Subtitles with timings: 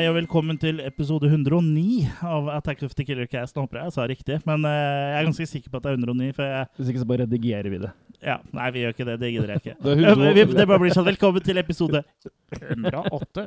[0.00, 3.52] Hei og velkommen til episode 109 av Attack of the Killer Cast.
[3.52, 5.90] Nå håper jeg jeg sa riktig, men uh, jeg er ganske sikker på at det
[5.90, 6.28] er 109.
[6.38, 7.90] For jeg, Hvis ikke så bare redigerer vi det.
[8.24, 9.16] ja, Nei, vi gjør ikke det.
[9.20, 9.74] Det gidder jeg ikke.
[9.84, 12.00] Det er Eh, 100 vi- Det bare blir sånn velkommen til episode
[12.56, 13.44] 108.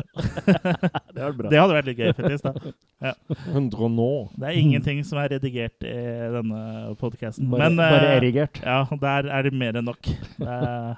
[1.18, 1.50] Det bra.
[1.56, 2.44] Det hadde vært litt gøy, faktisk.
[2.46, 3.16] da.
[3.56, 4.12] 100 nå.
[4.38, 5.96] Det er ingenting som er redigert i
[6.38, 6.62] denne
[7.02, 7.50] podkasten.
[7.50, 8.62] Bare, Men eh, bare erigert.
[8.62, 8.78] ja,
[9.08, 10.06] der er det mer enn nok.
[10.06, 10.94] Eh, ja,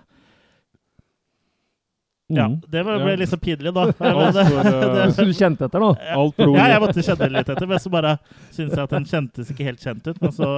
[2.26, 2.56] Mm.
[2.72, 3.16] det var- ble Ja.
[3.22, 3.84] litt så pinlig, da.
[4.00, 4.34] Men,
[5.14, 5.92] Så du kjente etter nå?
[6.02, 8.16] Alt Ja, jeg måtte kjenne litt etter, men så bare
[8.52, 10.18] syntes jeg at den kjentes ikke helt kjent ut.
[10.22, 10.50] Men så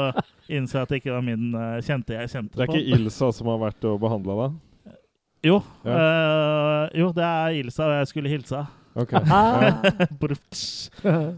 [0.47, 2.61] innså jeg at det ikke var min eh, kjente jeg kjente på.
[2.61, 2.79] Det er på.
[2.79, 4.95] ikke Ilsa som har vært og behandla deg?
[5.43, 5.91] Jo, Ja.
[5.91, 8.67] eh, jo, det er Ilsa, og jeg skulle hilse henne.
[8.97, 9.11] Ok.
[9.27, 9.77] Ah.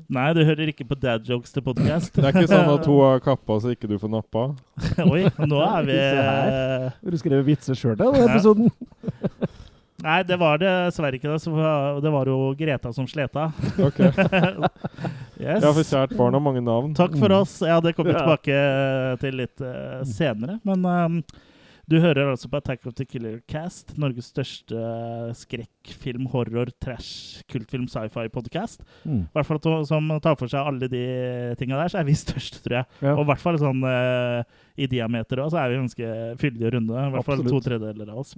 [0.07, 2.13] Nei, du hører ikke på dad jokes til podkast.
[2.15, 4.45] Det er ikke sånn at hun har kappa så ikke du får nappa?
[5.03, 6.93] Oi, nå er vi Se her.
[7.03, 8.71] Du skrev vitser sjøl til denne episoden.
[9.99, 11.39] Nei, det var dessverre ikke det.
[12.03, 13.49] Det var jo Greta som sleta.
[13.83, 13.99] Ok.
[15.43, 15.59] yes.
[15.59, 16.93] Ja, for kjært barn har mange navn.
[16.95, 17.57] Takk for oss.
[17.65, 18.59] Ja, det kommer vi tilbake
[19.23, 20.59] til litt uh, senere.
[20.67, 21.19] Men ehm,
[21.89, 27.41] du hører altså på Attack of the Killer Cast, Norges største eh, skrekkfilm, horror, trash,
[27.49, 28.83] kultfilm, sci-fi-podkast.
[29.03, 29.23] Mm.
[29.25, 31.03] I hvert fall som tar for seg alle de
[31.59, 32.89] tinga der, så er vi størst, tror jeg.
[33.01, 33.15] Ja.
[33.15, 34.43] Og i hvert fall sånn uh,
[34.77, 36.93] i diameter òg, så er vi ganske fyldige og runde.
[36.93, 37.55] I hvert fall Absolutt.
[37.57, 38.35] to tredjedeler av oss.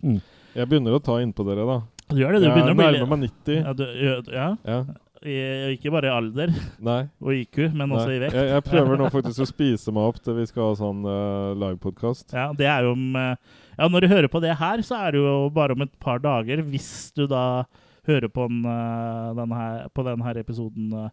[0.56, 1.80] Jeg begynner å ta innpå dere, da.
[2.12, 3.58] Du gjør det, du Jeg begynner å bli Jeg nærmer meg 90.
[3.62, 3.88] ja, du,
[4.36, 4.84] ja, Ja.
[5.22, 5.38] I,
[5.76, 7.02] ikke bare i alder Nei.
[7.24, 8.16] og IQ, men også Nei.
[8.16, 8.38] i vekt.
[8.40, 11.52] Jeg, jeg prøver nå faktisk å spise meg opp til vi skal ha sånn uh,
[11.62, 12.34] livepodkast.
[12.38, 13.36] Ja, det er jo om uh,
[13.78, 16.22] Ja, når du hører på det her, så er det jo bare om et par
[16.24, 17.66] dager, hvis du da
[18.10, 21.12] hører på den, uh, den her, på den her episoden uh,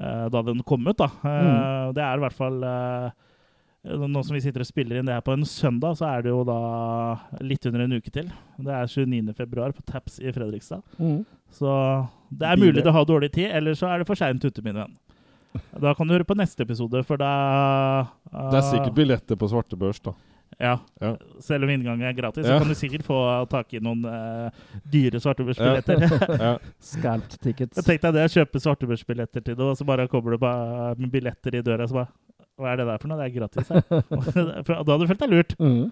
[0.00, 1.10] da den kom ut, da.
[1.20, 1.92] Mm.
[1.96, 3.10] Det er i hvert fall eh,
[3.80, 6.32] Nå som vi sitter og spiller inn det her på en søndag, så er det
[6.34, 6.56] jo da
[7.40, 8.26] litt under en uke til.
[8.60, 9.32] Det er 29.
[9.38, 10.82] februar på Taps i Fredrikstad.
[11.00, 11.22] Mm.
[11.56, 11.70] Så
[12.28, 14.76] det er mulig du har dårlig tid, eller så er det for seint ute, min
[14.82, 14.98] venn.
[15.80, 17.30] Da kan du høre på neste episode, for da
[18.30, 20.12] Det er sikkert billetter på svarte børs, da.
[20.60, 20.76] Ja.
[21.00, 21.14] Ja.
[21.40, 22.58] Selv om inngangen er gratis, Ja.
[22.58, 23.16] så kan du sikkert få
[23.48, 24.50] tak i noen uh,
[24.84, 26.04] dyre svartebørsbilletter.
[26.50, 26.58] Ja.
[26.84, 27.80] Scalped tickets.
[27.86, 30.44] Tenk deg det, å kjøpe svartebørsbilletter til det, og så bare kommer du
[31.00, 32.12] med billetter i døra, så bare
[32.60, 33.18] Hva er det der for noe?
[33.20, 33.80] Det er gratis her.
[33.88, 35.54] da hadde du følt deg lurt.
[35.60, 35.88] Mm.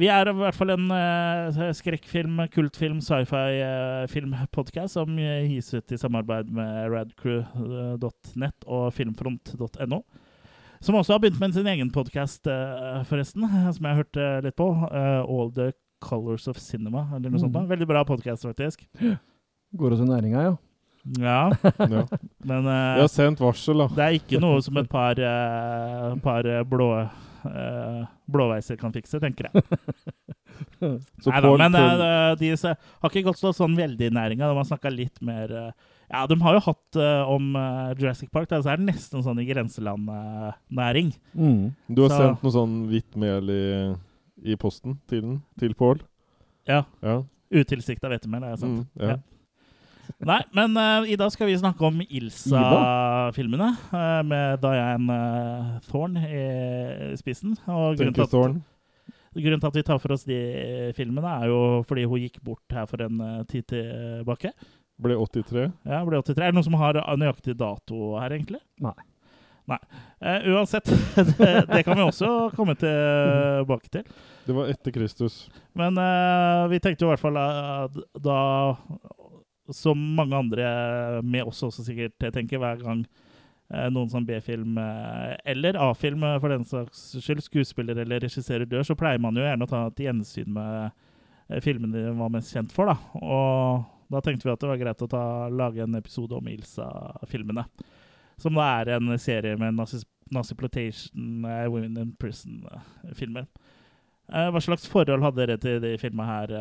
[0.00, 5.98] Vi er i hvert fall en uh, skrekkfilm, kultfilm, sci-fi-filmpodkast som eh, gis ut i
[6.00, 10.00] samarbeid med radcrew.net og filmfront.no.
[10.82, 12.48] Som også har begynt med sin egen podkast,
[13.06, 13.44] forresten,
[13.76, 14.66] som jeg hørte litt på.
[14.88, 15.68] eh, All the
[16.02, 17.52] Colors of Cinema, eller noe sånt.
[17.54, 17.62] da.
[17.62, 17.68] Mm.
[17.76, 18.82] Veldig bra podkast, faktisk.
[19.78, 20.56] Går også næringa, ja.
[21.18, 22.04] Ja, Ja.
[22.46, 23.88] men uh, Vi har sendt varsel, da.
[23.96, 29.18] det er ikke noe som et par, uh, par eh, blå uh, blåveiser kan fikse,
[29.20, 29.64] tenker jeg.
[30.82, 31.74] Neida, Paul- men
[32.38, 34.46] de har ikke gått så sånn veldig i næringa.
[34.52, 35.50] De har snakka litt mer
[36.12, 36.98] Ja, de har jo hatt
[37.32, 37.50] om
[37.98, 38.48] Jurassic Park.
[38.50, 41.12] Da, så er det nesten sånn i grenseland-næring.
[41.34, 41.72] Mm.
[41.88, 43.62] Du har så- sendt noe sånn hvitt mel i,
[44.52, 45.42] i posten til den?
[45.58, 46.02] Til Pål?
[46.68, 46.84] ja.
[47.02, 47.22] Ja.
[47.52, 48.86] Utilsikta hvetemel, er sant.
[48.96, 49.16] Mm, ja.
[50.22, 53.70] Nei, men uh, i dag skal vi snakke om Ilsa-filmene.
[53.92, 56.44] Uh, med Diane uh, Thorne i
[57.20, 57.56] spissen.
[57.66, 58.34] Og grunnen til, at,
[59.38, 60.40] grunnen til at vi tar for oss de
[60.98, 64.52] filmene, er jo fordi hun gikk bort her for en tid tilbake.
[65.02, 65.70] Ble 83.
[65.88, 66.36] Ja, ble 83.
[66.38, 68.62] Er det noen som har nøyaktig dato her, egentlig?
[68.82, 68.98] Nei.
[69.70, 69.78] Nei.
[70.22, 70.86] Uh, uansett,
[71.38, 74.06] det, det kan vi også komme tilbake til.
[74.46, 75.44] Det var etter Kristus.
[75.78, 78.38] Men uh, vi tenkte jo i hvert fall at da,
[79.76, 80.66] som mange andre
[81.24, 83.02] med oss også sikkert tenker hver gang
[83.72, 88.68] eh, noen som B-film eh, eller A-film eh, for den saks skyld, skuespiller eller regisserer
[88.68, 92.54] dør, så pleier man jo gjerne å ta et gjensyn med filmene de var mest
[92.54, 92.88] kjent for.
[92.88, 92.96] da.
[93.20, 97.66] Og da tenkte vi at det var greit å ta, lage en episode om Ilsa-filmene.
[98.40, 103.50] Som da er en serie med Nazi- Naziplotation, uh, Women in Prison-filmer.
[104.32, 106.52] Hva slags forhold hadde dere til de filmene her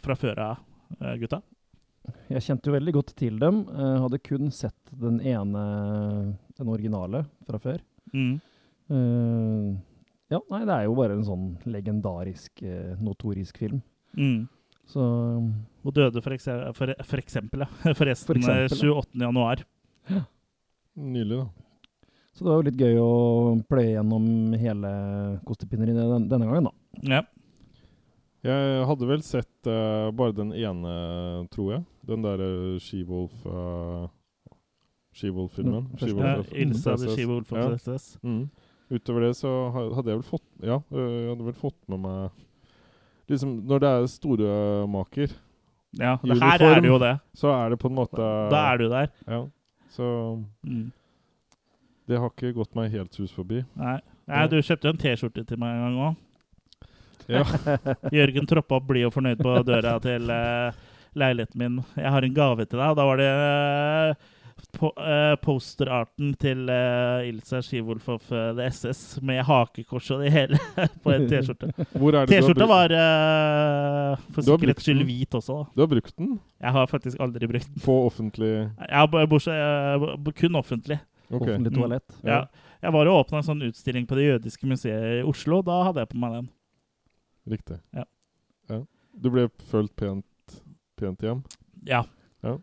[0.00, 0.62] fra før av,
[1.20, 1.42] gutta?
[2.28, 3.64] Jeg kjente jo veldig godt til dem.
[3.68, 5.64] eh, hadde kun sett den ene,
[6.58, 7.80] den originale, fra før.
[8.14, 8.34] Mm.
[8.90, 9.72] Uh,
[10.32, 13.80] ja, nei, det er jo bare en sånn legendarisk, eh, notorisk film.
[14.16, 14.46] Mm.
[14.88, 15.00] Så
[15.84, 17.68] Og døde for, ekse for, for eksempel, ja.
[17.98, 19.20] Forresten, For eksempel, 28.
[19.24, 19.64] januar.
[20.94, 21.46] Nylig, da.
[22.34, 23.10] Så det var jo litt gøy å
[23.70, 24.26] pløye gjennom
[24.58, 24.90] hele
[25.46, 26.74] kostepinneriet denne gangen, da.
[27.16, 27.22] Ja.
[28.44, 30.94] Jeg hadde vel sett uh, bare den ene,
[31.54, 31.84] tror jeg.
[32.06, 34.06] Den derre She-Wolf uh,
[35.14, 35.86] She-Wolf-filmen.
[35.96, 37.98] She-Wolf Ja, the She-Wolf Ja.
[38.22, 38.50] Mm.
[38.90, 42.42] Utover det så hadde jeg vel fått Ja, øh, jeg hadde vel fått med meg
[43.32, 44.48] Liksom, når det er store
[44.92, 45.32] maker,
[45.96, 47.14] Ja, det her er det jo det.
[47.34, 49.08] så er det på en måte Da er du der.
[49.26, 49.46] Ja.
[49.88, 50.04] Så
[50.66, 50.90] Mm.
[52.08, 53.62] det har ikke gått meg helt hus forbi.
[53.76, 54.00] Nei.
[54.28, 56.16] Nei, du kjøpte en T-skjorte til meg en gang òg.
[57.28, 57.44] Ja.
[58.18, 60.72] Jørgen troppa opp blid og fornøyd på døra til uh,
[61.16, 61.82] leiligheten min.
[61.96, 64.32] 'Jeg har en gave til deg.' Og da var det uh,
[64.74, 66.66] po uh, posterarten til
[67.28, 70.58] Ilsa Skiwolf of The SS med hakekors og det hele
[71.04, 71.70] på en T-skjorte.
[72.28, 72.94] T-skjorta var
[74.34, 75.58] for sikkerhets skyld hvit også.
[75.62, 75.70] da.
[75.74, 77.82] Du har brukt den Jeg har faktisk aldri brukt den.
[77.84, 78.52] på offentlig
[78.88, 80.98] Ja, bortsett, kun offentlig.
[81.30, 81.54] Okay.
[81.54, 81.78] Offentlig Mm.
[81.80, 82.18] toalett.
[82.24, 82.44] Ja.
[82.82, 85.62] Jeg var og åpna en sånn utstilling på Det jødiske museet i Oslo.
[85.62, 86.48] Da hadde jeg på meg den.
[87.50, 87.78] Riktig.
[87.92, 88.04] Ja.
[88.72, 88.80] Ja.
[89.14, 90.60] Du ble følt pent,
[90.98, 91.42] pent hjem?
[91.88, 92.04] Ja.
[92.44, 92.58] Ja.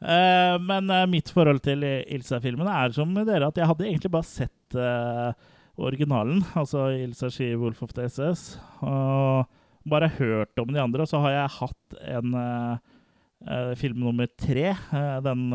[0.00, 4.28] Uh, men uh, mitt forhold til Ilsa-filmene er som dere, at jeg hadde egentlig bare
[4.28, 5.32] sett uh,
[5.80, 9.44] originalen, altså Ilsa Ski Wolf of the SS, og
[9.90, 11.04] bare hørt om de andre.
[11.04, 12.34] Og så har jeg hatt en
[13.80, 14.74] film nummer tre,
[15.24, 15.46] den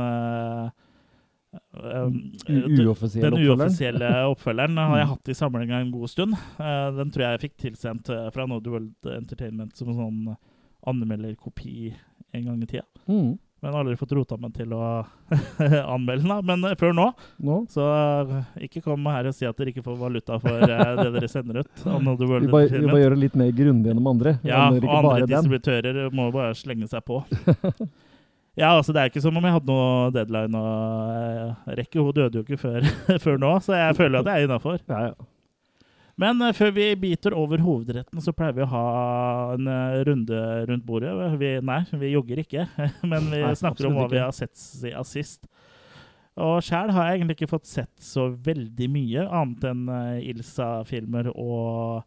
[1.56, 5.14] eh, eh, den uoffisielle oppfølgeren har jeg Mm.
[5.14, 6.34] hatt i samlinga en god stund.
[6.60, 10.38] Eh, den tror jeg jeg fikk tilsendt eh, fra Node World Entertainment som en sånn
[10.86, 11.94] anmelderkopi
[12.36, 12.86] en gang i tida.
[13.08, 13.38] Mm.
[13.64, 14.82] Men aldri fått rota meg til å
[15.96, 16.46] anmelde den.
[16.46, 17.06] Men eh, før nå,
[17.42, 17.56] Nå.
[17.72, 17.86] så
[18.62, 21.72] ikke kom her og si at dere ikke får valuta for det dere sender ut.
[21.82, 24.36] Vi bare, bare gjør det litt mer grundig enn de andre.
[24.46, 27.24] Ja, og andre distributører må bare slenge seg på.
[28.56, 30.74] Ja, altså Det er ikke som om jeg hadde noe deadline å
[31.12, 32.00] eh, rekke.
[32.00, 32.86] Hun døde jo ikke før,
[33.26, 34.80] før nå, så jeg føler at jeg er innafor.
[34.88, 35.32] Ja, ja.
[36.16, 38.86] Men uh, før vi biter over hovedretten, så pleier vi å ha
[39.58, 41.12] en uh, runde rundt bordet.
[41.42, 42.68] Vi, nei, vi jogger ikke,
[43.12, 45.44] men vi Nei, snakker om hva hva vi har sett siden sist.
[46.40, 51.34] Og sjæl har jeg egentlig ikke fått sett så veldig mye, annet enn uh, Ilsa-filmer
[51.36, 52.04] og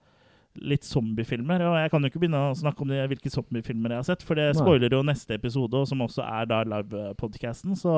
[0.62, 1.62] litt zombiefilmer.
[1.68, 4.22] Og jeg kan jo ikke begynne å snakke om det, hvilke zombiefilmer jeg har sett,
[4.26, 7.76] for det spoiler jo neste episode, som også er da live-podcasten.
[7.78, 7.94] Så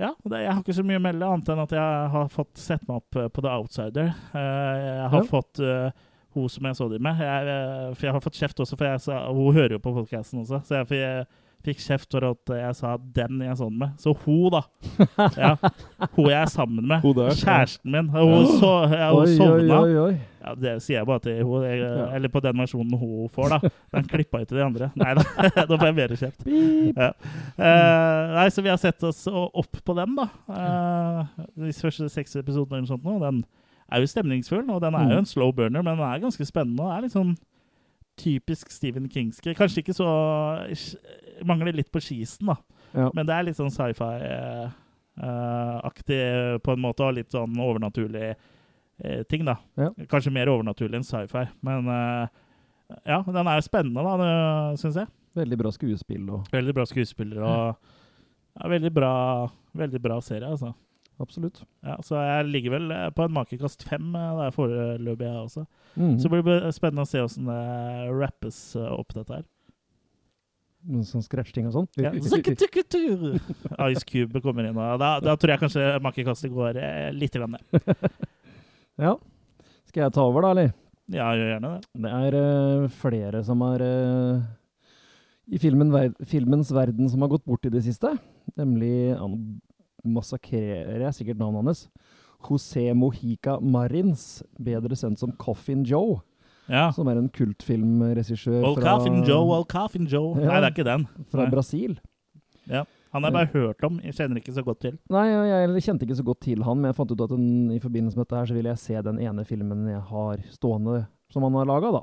[0.00, 2.58] ja, det, jeg har ikke så mye å melde, annet enn at jeg har fått
[2.58, 4.10] sett meg opp eh, på The Outsider.
[4.34, 5.28] Eh, jeg har Ja.
[5.30, 5.90] fått uh,
[6.34, 7.20] hun som jeg så dem med.
[7.22, 10.42] Jeg, for jeg har fått kjeft også, for jeg sa, hun hører jo på podcasten
[10.42, 10.58] også.
[10.66, 11.26] Så jeg, jeg
[11.64, 13.94] fikk kjeft for at jeg sa 'den jeg så den med'.
[14.02, 14.62] Så hun, da.
[15.40, 15.54] Ja,
[16.16, 17.00] hun jeg er sammen med.
[17.38, 18.08] Kjæresten min.
[18.10, 20.18] Hun, så, ja, hun Oi, oi, oi, oi.
[20.44, 22.10] Ja, det sier jeg bare til hun, jeg, Ja.
[22.18, 23.58] eller på den versjonen hun får, da.
[23.94, 24.90] Den klippa ikke de andre.
[25.00, 25.22] Nei da,
[25.70, 26.44] da får jeg mer kjeft.
[26.44, 27.08] Ja.
[27.56, 30.26] Uh, nei, så vi har sett oss opp på den, da.
[30.50, 31.24] Uh,
[31.56, 33.16] de første seks episodene eller noe sånt nå.
[33.24, 33.40] Den
[33.92, 35.18] er jo stemningsfull, og den er jo Mm.
[35.24, 36.82] en slow burner, men den er ganske spennende.
[36.84, 37.32] Og er litt sånn
[38.20, 39.54] typisk Stephen Kingske.
[39.58, 40.06] Kanskje ikke så
[41.44, 42.54] Mangler litt på skisen, da.
[42.94, 43.08] Ja.
[43.16, 44.70] Men det er litt sånn sci-fi-aktig
[46.62, 48.36] på en måte, og litt sånn overnaturlig eh,
[49.30, 49.58] ting, da.
[49.80, 49.90] Ja.
[50.10, 51.46] Kanskje mer overnaturlig enn sci-fi.
[51.66, 52.40] Men eh,
[53.10, 54.32] ja, den er spennende, da,
[54.80, 55.10] syns jeg.
[55.34, 57.94] Veldig bra skuespill og Veldig bra skuespillere og
[58.54, 59.14] ja, veldig, bra,
[59.74, 60.70] veldig bra serie, altså.
[61.18, 61.62] Absolutt.
[61.82, 65.64] Ja, så jeg ligger vel eh, på en makekast fem eh, der foreløpig, jeg også.
[65.94, 66.14] Mm.
[66.18, 67.58] Så det blir spennende å se åssen det
[68.14, 69.44] rappes eh, opp, dette her.
[70.90, 71.90] noen Sånn scratch-ting og sånn.
[71.98, 72.10] Ja.
[73.90, 77.62] Ice Cube kommer inn, og da, da tror jeg kanskje makekastet går eh, litt ned.
[79.00, 79.16] Ja.
[79.88, 80.72] Skal jeg ta over, da, eller?
[81.12, 81.88] Ja, gjør gjerne det.
[82.04, 84.44] Det er uh, flere som har uh,
[85.52, 88.14] i filmen, ver filmens verden som har gått bort i det siste.
[88.56, 89.30] Nemlig Nå
[90.18, 91.82] massakrerer jeg sikkert navnet hans.
[92.44, 96.18] José Mojica Marins, bedre sendt som Coffin Joe,
[96.68, 96.90] Ja.
[96.92, 100.34] som er en kultfilmregissør Old fra, Coffin Joe, Old Coffin Joe.
[100.40, 100.50] Ja.
[100.50, 101.06] Nei, det er ikke den.
[101.32, 101.50] fra Nei.
[101.52, 101.96] Brasil.
[102.68, 102.84] Ja.
[103.14, 104.96] Han har jeg bare hørt om, jeg kjenner ikke så godt til.
[105.14, 107.78] Nei, jeg, kjente ikke så godt til han, men jeg fant ut at den, i
[107.78, 111.46] forbindelse med dette her, så ville jeg se den ene filmen jeg har stående som
[111.46, 112.02] han har laga, da.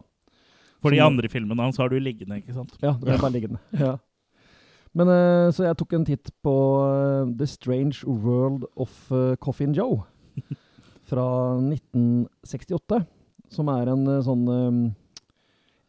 [0.81, 2.73] For de andre filmene hans har du liggende, ikke sant?
[2.81, 3.61] Ja, det er bare liggende.
[3.85, 3.97] Ja.
[4.97, 6.53] Men uh, Så jeg tok en titt på
[6.83, 10.01] uh, The Strange World of uh, Coffin Joe
[11.11, 11.27] fra
[11.59, 13.03] 1968.
[13.51, 14.83] Som er en eh, sånn um,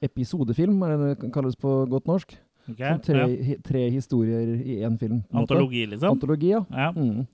[0.02, 2.34] episodefilm, er det det kalles på godt norsk.
[2.70, 3.26] Ok, Som tre, ja.
[3.48, 5.22] hi, tre historier i én film.
[5.34, 5.94] Antologi, måte.
[5.96, 6.10] Liksom?
[6.14, 6.60] Antologi, ja.
[6.70, 6.90] Ja.
[6.94, 7.24] Mm.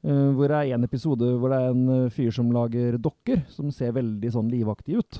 [0.00, 3.42] Uh, hvor det er en episode hvor det er en eh, fyr som lager dokker,
[3.52, 5.18] som ser veldig sånn livaktig ut.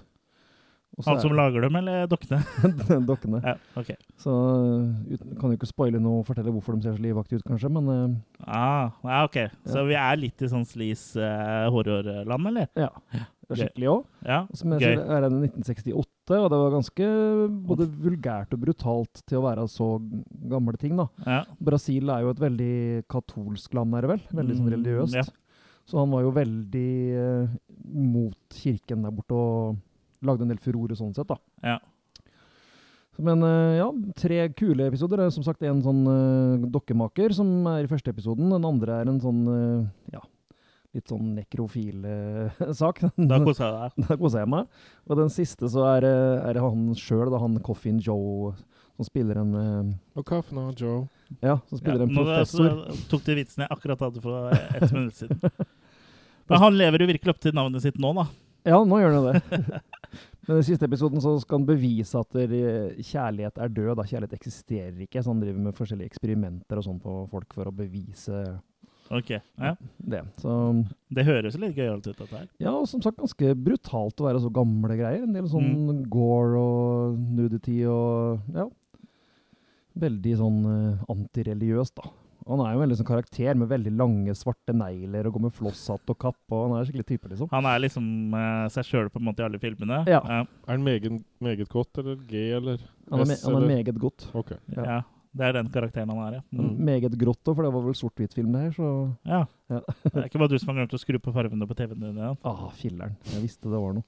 [0.97, 2.39] Og så Han som er- lager dem, eller dokkene?
[3.11, 3.43] dokkene.
[3.45, 3.95] Ja, okay.
[4.19, 7.39] Så uh, ut, kan jo ikke spoile noe og fortelle hvorfor de ser så livaktige
[7.43, 8.17] ut, kanskje, men uh,
[8.49, 9.39] Ah, ja, ok.
[9.69, 11.13] Så vi er litt i sånn slis
[11.71, 12.67] horrorland, eller?
[12.75, 12.89] ja.
[13.51, 14.03] Det er skikkelig òg.
[14.31, 16.07] Ja, Som jeg sier, er en 1968,
[16.39, 17.07] og det var ganske
[17.67, 19.89] både vulgært og brutalt til å være så
[20.53, 21.09] gamle ting, da.
[21.27, 21.41] Ja.
[21.59, 22.75] Brasil er jo et veldig
[23.11, 24.23] katolsk land, er det vel?
[24.33, 25.15] Veldig sånn Mm, religiøst.
[25.15, 25.23] ja.
[25.91, 27.49] Så han var jo veldig uh,
[27.91, 29.77] mot kirken der borte og
[30.23, 31.37] lagde en del furore sånn sett, da.
[31.65, 31.79] Ja.
[33.21, 35.19] Men eh, ja, tre kule episoder.
[35.19, 38.49] Det er som sagt en sånn uh, dokkemaker som er i første episoden.
[38.55, 39.83] Den andre er en sånn uh,
[40.15, 40.23] ja,
[40.97, 43.03] litt sånn nekrofil eh, sak.
[43.17, 44.03] Da koser jeg deg.
[44.09, 44.83] Da koser jeg meg.
[45.07, 48.53] Og den siste så er, eh, er det han sjøl, han Coffin Joe,
[48.99, 51.05] som spiller en eh, Og Coffin og Joe.
[51.39, 52.85] Ja, som spiller en nå, professor.
[52.91, 55.41] Så, tok de vitsen jeg akkurat hadde for ett minutt siden.
[56.51, 58.27] Men han lever jo virkelig opp til navnet sitt nå, da.
[58.67, 59.81] Ja, nå gjør han det.
[60.49, 63.93] Men i siste episoden så skal han bevise at eh, kjærlighet er død.
[64.01, 64.07] Da.
[64.11, 65.23] Kjærlighet eksisterer ikke.
[65.23, 68.43] Så han driver med forskjellige eksperimenter og sånn på folk for å bevise
[69.11, 69.73] Ok, ja.
[69.99, 70.21] det.
[70.39, 70.53] Så
[71.11, 72.47] Det høres litt gøyalt ut, dette her.
[72.63, 75.25] ja, og som sagt ganske brutalt å være så gamle greier.
[75.27, 78.69] En del sånn gore og nudity og ja.
[80.01, 82.13] Veldig sånn uh, antireligiøst, da.
[82.51, 85.55] Han er jo en veldig sånn karakter med veldig lange, svarte negler og går med
[85.59, 86.39] flosshatt og kapp.
[86.55, 87.51] og Han er skikkelig type, liksom.
[87.53, 90.01] Han er liksom uh, seg sjøl på en måte i alle filmene.
[90.09, 90.23] Ja.
[90.23, 90.41] ja.
[90.47, 92.79] Er han meget, meget godt, eller G, eller
[93.11, 93.71] Han er, me han er eller?
[93.75, 94.29] meget godt.
[94.39, 94.55] Ok.
[94.77, 94.87] Ja.
[94.87, 96.43] Ja, Det er den karakteren han er, ja.
[96.59, 96.71] Mm.
[96.89, 98.73] Meget grått òg, for det var vel sort-hvitt-film, det her.
[98.75, 98.89] Så
[99.31, 99.45] ja.
[99.71, 99.83] Ja.
[100.03, 102.19] det er ikke bare du som har glemt å skru på fargene på TV-en din
[102.19, 102.41] igjen.
[102.51, 103.15] ah, filleren.
[103.31, 104.07] Jeg visste det var noe.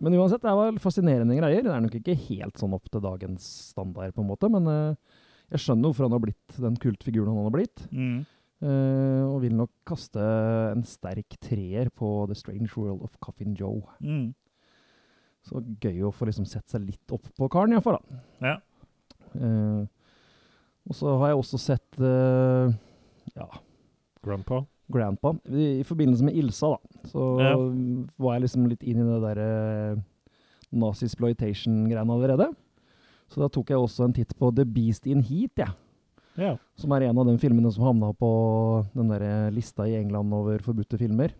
[0.00, 1.66] Men uansett, det var fascinerende greier.
[1.66, 5.18] Det er nok ikke helt sånn opp til dagens standard, på en måte, men uh,
[5.52, 7.84] jeg skjønner hvorfor han har blitt den kultfiguren han har blitt.
[7.92, 8.22] Mm.
[8.64, 10.24] Uh, og vil nok kaste
[10.70, 13.82] en sterk treer på The Strange World of Coffin Joe.
[14.00, 14.30] Mm.
[15.44, 18.00] Så gøy å få liksom sett seg litt opp på karen, iallfall.
[18.40, 18.56] Ja.
[19.36, 19.84] Uh,
[20.88, 22.72] og så har jeg også sett uh,
[23.36, 23.46] ja,
[24.24, 24.62] Grandpa.
[24.92, 25.32] Grandpa.
[25.48, 27.54] I, I forbindelse med Ilsa, da, så Ja.
[28.20, 29.48] var jeg liksom litt inn i det derre
[30.74, 32.50] nazi-sploitation-greiene allerede.
[33.32, 35.72] Så da tok jeg også en titt på The Beast in Heat, jeg.
[36.36, 36.52] ja.
[36.76, 38.30] Som er en av de filmene som havna på
[38.94, 41.32] den der lista i England over forbudte filmer.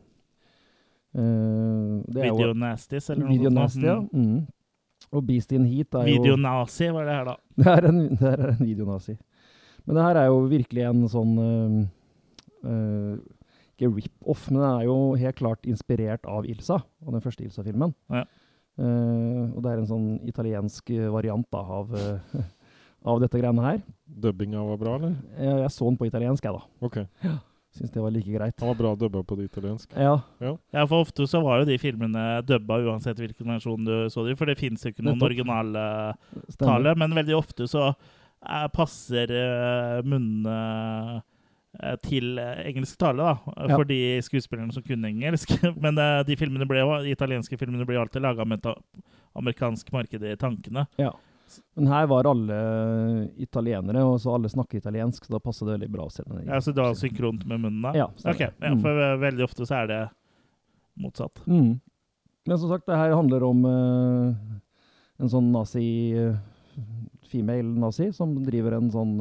[1.14, 4.10] Uh, jo- Video Nasties, eller Video noe Nasty, sånt.
[4.12, 4.18] ja.
[4.18, 4.46] Mm.
[5.14, 7.36] Og Beast in Heat er Video jo Nazi var det her, da.
[7.60, 9.14] Det er en, det er en videonazi.
[9.84, 11.78] Men det her er jo virkelig en sånn uh,
[12.64, 13.14] uh,
[13.74, 17.94] Ikke rip-off, men den er jo helt klart inspirert av Ilsa, av den første Ilsa-filmen.
[18.14, 18.24] Ja.
[18.74, 21.92] Uh, og det er en sånn italiensk variant da, av,
[23.14, 23.82] av dette greiene her.
[24.04, 25.18] Dubbinga var bra, eller?
[25.38, 26.86] Jeg, jeg så den på italiensk, jeg, da.
[26.88, 27.02] Ok.
[27.74, 28.54] Syns det var like greit.
[28.62, 29.98] Han var bra dubba på det italienske.
[29.98, 34.22] Ja, Ja, for ofte så var jo de filmene dubba uansett hvilken versjon du så
[34.26, 35.82] dem, for det fins jo ikke noen originale
[36.54, 37.88] tale, men veldig ofte så
[38.74, 41.22] passer uh, munnene
[41.82, 43.76] eh, til eh, engelsk tale, da, Ja.
[43.76, 45.50] for de skuespillerne som kunne engelsk.
[45.84, 49.02] Men eh, de filmene ble de italienske filmene ble alltid laga med et
[49.34, 50.86] amerikansk marked i tankene.
[51.00, 51.12] Ja.
[51.76, 52.56] Men her var alle
[53.36, 56.06] italienere, og så alle snakker italiensk, så da passer det veldig bra
[56.46, 57.92] Ja, så det var synkront med munnen, da?
[57.94, 58.48] Ja, Okay.
[58.48, 58.80] Ok, ja, Mm.
[58.80, 59.20] for mm.
[59.20, 60.02] veldig ofte så er det
[60.96, 61.42] motsatt.
[61.46, 61.80] Mm.
[62.46, 64.34] Men som sagt, det her handler om uh,
[65.18, 66.36] en sånn nazi eh,
[67.34, 69.14] Female nazi som driver en sånn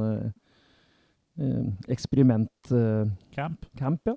[1.89, 4.01] eksperimentcamp, Camp.
[4.05, 4.15] ja.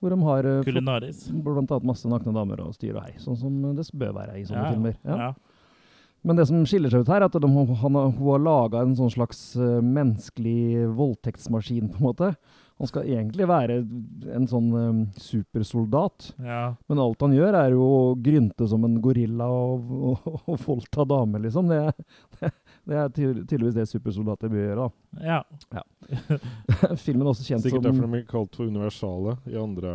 [0.00, 1.24] Hvor de har Kulinaris.
[1.42, 3.16] blant annet masse nakne damer og styr og hei.
[3.18, 4.94] Sånn som det bør være i sånne Ja, filmer.
[5.04, 5.16] Ja.
[5.16, 5.32] Ja.
[6.26, 8.94] Men det som skiller seg ut her, er at de, han, hun har laga en
[8.98, 12.30] sånn slags eh, menneskelig voldtektsmaskin, på en måte.
[12.78, 13.80] Han skal egentlig være
[14.34, 16.32] en sånn um, supersoldat.
[16.46, 16.74] ja.
[16.90, 21.06] Men alt han gjør, er jo å grynte som en gorilla og, og, og voldta
[21.10, 21.70] damer, liksom.
[21.70, 22.52] Det, er-
[22.88, 24.88] det er tydeligvis det supersoldater bør gjøre.
[25.20, 25.42] ja.
[25.76, 25.82] ja.
[27.04, 29.94] Filmen er også kjent Sikkert som derfor de blir kalt for universale i andre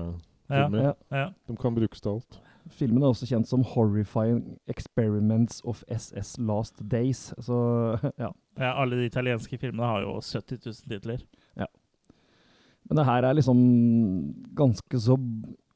[0.49, 0.65] Ja.
[0.67, 0.83] filmer.
[0.83, 1.27] ja, ja.
[1.49, 2.39] De kan brukes til alt.
[2.69, 7.33] Filmen er også kjent som 'Horrifying Experiments of SS Last Days'.
[7.41, 7.57] Så
[8.19, 8.29] ja.
[8.59, 11.23] Ja, alle de italienske filmene har jo 70 000 titler.
[12.89, 13.59] Men det her er liksom
[14.55, 15.15] ganske så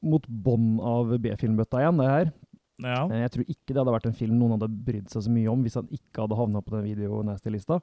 [0.04, 2.32] mot bånn av B-filmbøtta igjen, det her.
[2.78, 3.02] Ja.
[3.10, 5.50] Men jeg tror ikke det hadde vært en film noen hadde brydd seg så mye
[5.50, 7.80] om hvis han ikke hadde havna på den video-nasty-lista.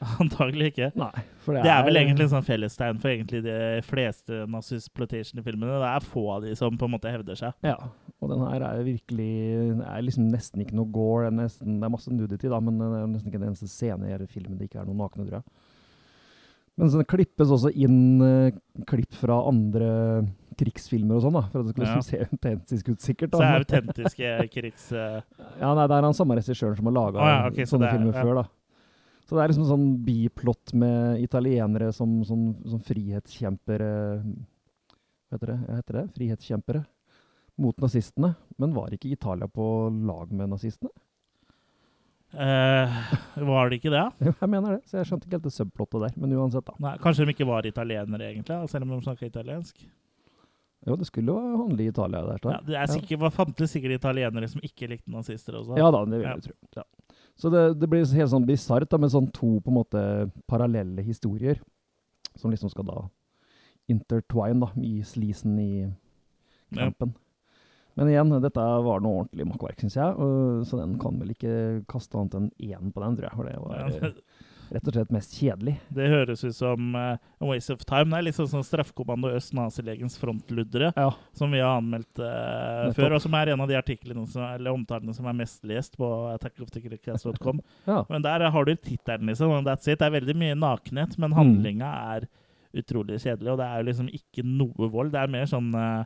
[0.22, 0.88] Antagelig ikke.
[0.96, 5.80] Nei, for Det er vel egentlig en sånn fellestegn for egentlig de fleste nazisploitation-filmene.
[5.82, 7.56] Det er få av de som på en måte hevder seg.
[7.66, 7.76] Ja,
[8.20, 9.32] og den her er virkelig
[9.84, 11.26] er liksom nesten ikke noe gore.
[11.28, 13.68] Det er, nesten, det er masse nudity, da, men det er nesten ikke den eneste
[13.72, 15.68] scene i filmen det ikke er noen nakne, tror jeg.
[16.80, 19.90] Men så det klippes også inn uh, klipp fra andre
[20.60, 23.32] krigsfilmer og sånn, da, for at det skulle liksom se autentisk ut, sikkert.
[23.34, 23.50] Så Da.
[23.56, 24.86] er autentiske krigs...
[25.00, 25.20] eh,
[25.60, 27.90] Ja, nei, det er han samme regissøren som har laga oh, ja, okay, sånne så
[27.90, 28.22] er- filmer ja.
[28.24, 28.46] før, da.
[29.30, 33.90] Så det er liksom sånn biplott med italienere som, som, som frihetskjempere
[35.30, 35.58] Hva heter det?
[35.68, 36.02] Hva heter det?
[36.16, 36.80] Frihetskjempere
[37.60, 38.32] mot nazistene.
[38.58, 39.66] Men var ikke Italia på
[40.08, 40.90] lag med nazistene?
[42.34, 42.98] eh,
[43.46, 44.02] var det ikke det?
[44.26, 44.82] Jo, jeg mener det.
[44.90, 46.18] Så jeg skjønte ikke helt det subplottet der.
[46.20, 46.74] Men uansett, da.
[46.82, 49.82] Nei, kanskje de ikke var italienere, egentlig, selv om de snakka italiensk?
[50.86, 52.38] Jo, det skulle jo handle i Italia der.
[52.50, 55.76] Ja, det er sikkert, var fantes sikkert italienere som ikke likte nazister også.
[55.76, 56.34] Ja da, det vil Ja.
[56.38, 56.54] jeg tro.
[56.76, 56.82] Ja.
[57.36, 60.02] Så det, det blir helt sånn bisart med sånn to på en måte
[60.48, 61.60] parallelle historier,
[62.36, 62.98] som liksom skal da
[63.90, 65.70] intertwine da, i sleasen i
[66.70, 66.84] Ja.
[66.90, 67.14] kampen.
[67.96, 71.84] Men igjen, dette var noe ordentlig makkverk, syns jeg, og, så den kan vel ikke
[71.90, 73.36] kaste annet enn én på den, tror jeg.
[73.36, 74.12] For det var Ja,
[74.70, 75.74] rett og slett mest kjedelig.
[75.90, 78.10] Det høres ut som uh, a waste of time.
[78.12, 81.08] Det er litt sånn som Straffekommando Øst nazilegens frontluddere, Ja.
[81.34, 84.70] som vi har anmeldt uh, før, og som er en av de artiklene som, eller
[84.76, 87.60] omtalene som er mest lest på attackofthecast.com.
[87.90, 88.04] ja.
[88.08, 89.50] Men der har du tittelen, liksom.
[89.58, 89.98] and That's it.
[89.98, 91.36] Det er veldig mye nakenhet, men Mm.
[91.38, 92.28] handlinga er
[92.74, 93.50] utrolig kjedelig.
[93.52, 95.10] Og det er jo liksom ikke noe vold.
[95.12, 96.04] Det er mer sånn uh,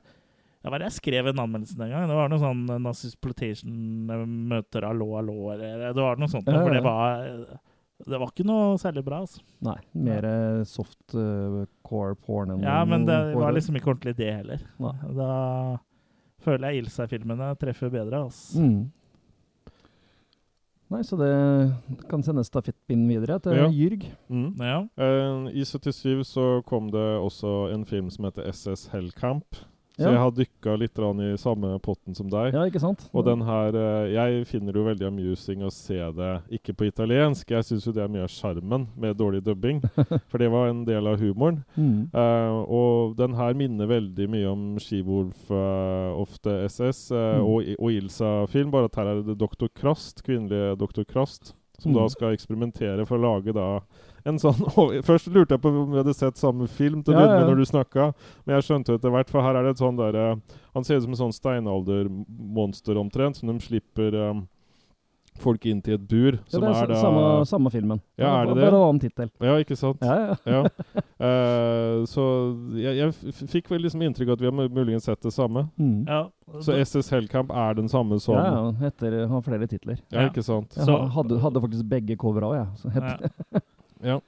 [0.64, 2.08] ja, Hva er det jeg skrev en anmeldelse den gangen?
[2.08, 6.48] Det var noe sånn Nazisploitation eh, møter allo, allo, eller Det var noe sånt.
[6.48, 7.58] Ja, ja, For det var
[8.04, 9.40] Det var ikke noe særlig bra, altså.
[9.64, 10.26] Nei, mer
[10.68, 14.66] soft uh, core porn enn Ja, men det var liksom ikke ordentlig det heller.
[14.82, 14.94] Nei.
[15.16, 15.30] Da
[16.44, 18.60] føler jeg Ilsa-filmene treffer bedre, altså.
[18.60, 18.82] Mm.
[20.92, 21.30] Nei, så det
[22.10, 23.68] kan sendes stafettpinnen videre til Ja.
[23.72, 24.04] Jyrg.
[24.28, 24.50] Mm.
[24.60, 24.80] Ja.
[25.00, 29.64] Eh, I 77 så kom det også en film som heter SS Hellcamp.
[29.94, 32.52] Så jeg har dykka litt i samme potten som deg.
[32.56, 33.04] Ja, ikke sant?
[33.14, 36.88] Og den her eh, Jeg finner det jo veldig amusing å se det ikke på
[36.88, 37.50] italiensk.
[37.54, 39.80] Jeg syns jo det er mye av sjarmen med dårlig dubbing,
[40.30, 41.60] for det var en del av humoren.
[41.78, 42.08] Mm.
[42.10, 47.44] Uh, og den her minner veldig mye om Skivolf uh, ofte SS uh, Mm.
[47.46, 49.68] og, og Ilsa-film, bare at her er det Dr.
[49.74, 51.04] Krast, kvinnelige Dr.
[51.08, 51.96] Krast, som Mm.
[52.00, 53.80] da skal eksperimentere for å lage da
[54.24, 54.56] en sånn
[55.08, 57.44] Først lurte jeg på om vi hadde sett samme film til å Ja, begynne ja.
[57.44, 58.08] med når du snakka,
[58.44, 60.26] men jeg skjønte etter hvert, for her er det et sånn derre
[60.74, 64.44] Han ser ut som en sånn steinaldermonster omtrent, som de slipper um,
[65.42, 67.98] folk inn til et bur, Ja, som det er, er da samme, samme filmen.
[68.20, 69.30] Ja, er det Bare en annen tittel.
[69.42, 69.98] Ja, ikke sant?
[70.06, 70.36] Ja, ja.
[70.46, 70.60] Ja.
[71.18, 72.26] Uh, så
[72.78, 75.66] jeg, jeg fikk vel liksom inntrykk av at vi har muligens sett det samme.
[75.74, 76.04] Mm.
[76.06, 76.22] ja.
[76.62, 79.98] Så SS Hellcamp er den samme som ja, ja, heter, har flere titler.
[80.12, 80.28] Ja, Ja.
[80.30, 80.76] ikke sant?
[80.78, 83.02] Jeg hadde, hadde faktisk begge covera òg, jeg.
[83.02, 83.62] Ja.
[84.04, 84.20] Ja.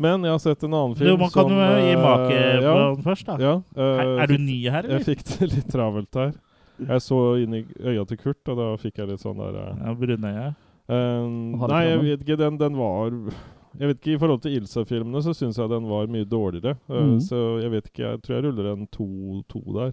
[0.00, 2.30] Men jeg har sett en annen Du, som man kan som jo gi eh, make
[2.30, 3.36] på ja, den først, da.
[3.42, 6.32] ja, uh, Er, er du fikk- ny her, Jeg fikk det litt travelt her.
[6.80, 9.72] Jeg så inn i øya til Kurt, og da fikk jeg litt sånn der uh,
[9.82, 10.46] Ja, Brunøye.
[10.88, 11.26] eh,
[11.60, 12.38] Har Nei, jeg vet ikke.
[12.40, 16.06] Den, den var Jeg vet ikke, I forhold til Ilsa-filmene så syns jeg den var
[16.10, 16.78] mye dårligere.
[16.88, 17.18] Mm.
[17.26, 18.06] Så jeg vet ikke.
[18.14, 19.06] Jeg tror jeg ruller en to,
[19.50, 19.92] to der.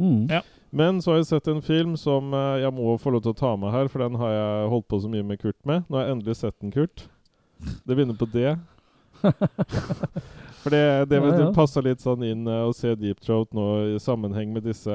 [0.00, 0.26] mm.
[0.32, 0.40] Ja.
[0.74, 3.38] Men så har jeg sett en film som eh, jeg må få lov til å
[3.38, 5.84] ta med her, for den har jeg holdt på så mye med Kurt med.
[5.86, 7.04] Nå har jeg endelig sett den, Kurt.
[7.58, 8.56] Det begynner på D.
[10.64, 11.36] For det, det, Ja, ja.
[11.38, 14.94] det passa litt sånn inn uh, å se Deep Throat nå i sammenheng med disse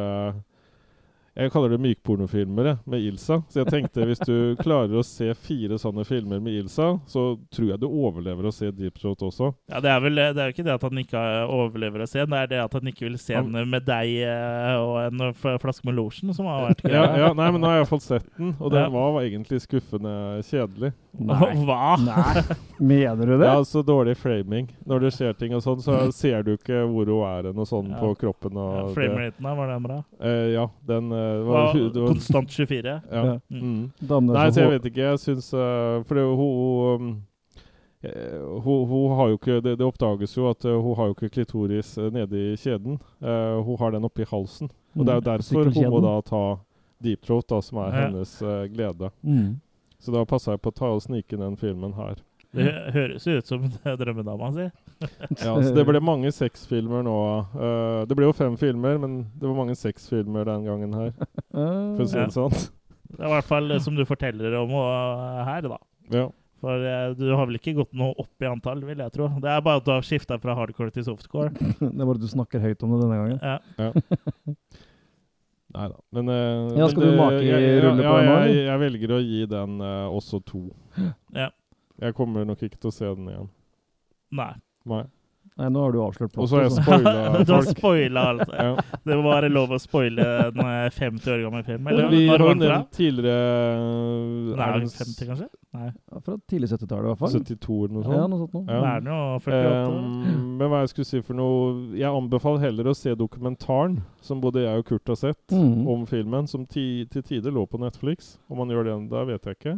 [1.38, 3.42] Jeg kaller det mykpornofilmer med Ilsa.
[3.50, 7.70] Så jeg tenkte hvis du klarer å se fire sånne filmer med Ilsa, så tror
[7.74, 9.52] jeg du overlever å se Deep Throat også.
[9.72, 12.20] Ja, det er vel det er jo ikke det at han ikke overlever å se
[12.24, 15.24] den, det er det at han ikke vil se den med deg eh, og en
[15.62, 17.22] flaske med lotion, som har vært Ja, greia.
[17.28, 20.16] ja, nei, men nå har jeg iallfall sett den, og den var, var egentlig skuffende
[20.50, 20.92] kjedelig.
[21.20, 21.52] Nei.
[21.66, 21.96] Hva?
[22.04, 22.44] Nei.
[22.92, 23.48] Mener du det?
[23.50, 24.68] Ja, så dårlig framing.
[24.88, 27.68] Når det skjer ting og sånn, så ser du ikke hvor hun er hen og
[27.70, 27.98] sånn Ja.
[28.02, 28.54] på kroppen.
[28.60, 29.98] Ja, Og det, Frameraten da, var den bra?
[30.22, 32.94] eh, ja, den eh, Var var, det var konstant 24.
[33.12, 33.24] ja.
[33.26, 33.40] Ja.
[33.50, 33.92] Mm.
[34.00, 35.02] Nei, er så jeg vet ikke.
[35.12, 37.12] Jeg syns uh, For det, hun, hun, um,
[38.02, 41.30] eh, hun, hun har jo ikke det, det oppdages jo at hun har jo ikke
[41.38, 43.00] klitoris nede i kjeden.
[43.22, 44.70] Uh, hun har den oppi halsen.
[44.98, 45.32] Og det er jo Mm.
[45.32, 46.44] derfor hun må da ta
[47.04, 48.08] deep throat, da, som er Ja.
[48.08, 49.10] hennes uh, glede.
[49.24, 49.60] Mm.
[50.00, 52.16] Så da passa jeg på å ta og snike inn den filmen her.
[52.56, 53.66] Det høres jo ut som
[54.02, 54.66] drømmedama si.
[55.46, 57.16] Ja, så Det ble mange sexfilmer nå.
[57.54, 61.14] Uh, det ble jo fem filmer, men det var mange sexfilmer den gangen her.
[61.54, 62.26] For å si Ja.
[62.28, 62.58] det sånn.
[63.10, 65.78] Det er i hvert fall det som du forteller om uh, her, da.
[66.14, 66.28] Ja.
[66.62, 69.32] For uh, du har vel ikke gått noe opp i antall, vil jeg tro.
[69.42, 71.50] Det er bare at du har skifta fra hardcore til softcore.
[71.80, 73.40] det er bare at du snakker høyt om det denne gangen.
[73.42, 74.54] Ja.
[75.74, 75.98] Nei da.
[76.18, 77.50] Men, uh, Ja, men skal du make i
[77.82, 80.62] rulle på ja, den Ja, jeg, jeg velger å gi den uh, også to.
[81.38, 81.50] Ja.
[82.02, 83.50] Jeg kommer nok ikke til å se den igjen.
[84.32, 84.54] Nei.
[84.86, 85.04] Nei.
[85.60, 87.78] Nei, nå har du avslørt Og så har jeg plottet, spoila Du har folk.
[87.78, 88.52] spoila alt.
[88.64, 89.00] Ja.
[89.10, 91.90] Det må være lov å spoile en eh, 50 år gammel film.
[91.92, 95.48] Eller Vi har en jo nevnt tidligere Nei, er den 50, kanskje?
[95.76, 95.90] Nei.
[96.14, 97.34] Ja, fra tidlig 70-tallet, i hvert fall.
[97.36, 98.16] 72 eller noe sånt.
[98.16, 98.64] Ja, noe sånt noe.
[98.70, 98.80] Ja.
[98.80, 99.84] Det er den jo 48.
[99.90, 104.40] Um, men hva jeg skulle si for noe Jeg anbefaler heller å se dokumentaren, som
[104.44, 105.84] både jeg og Kurt har sett, Mhm.
[105.92, 108.38] om filmen, som ti, til tider lå på Netflix.
[108.50, 109.76] Om man gjør det da, vet jeg ikke.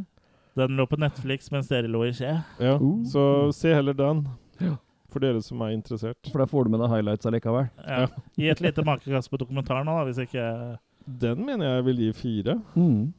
[0.60, 2.34] Den lå på Netflix mens dere lå i skje.
[2.60, 3.04] Ja, Uh.
[3.08, 3.24] Så
[3.56, 4.26] se heller den.
[4.60, 4.76] Ja.
[5.12, 6.20] For dere som er interessert.
[6.32, 7.70] For der får du med deg highlights allikevel.
[7.84, 8.06] Ja.
[8.40, 10.46] Gi et lite makekast på dokumentaren nå, da, hvis ikke
[11.22, 12.56] Den mener jeg vil gi fire.
[12.76, 13.14] Mm.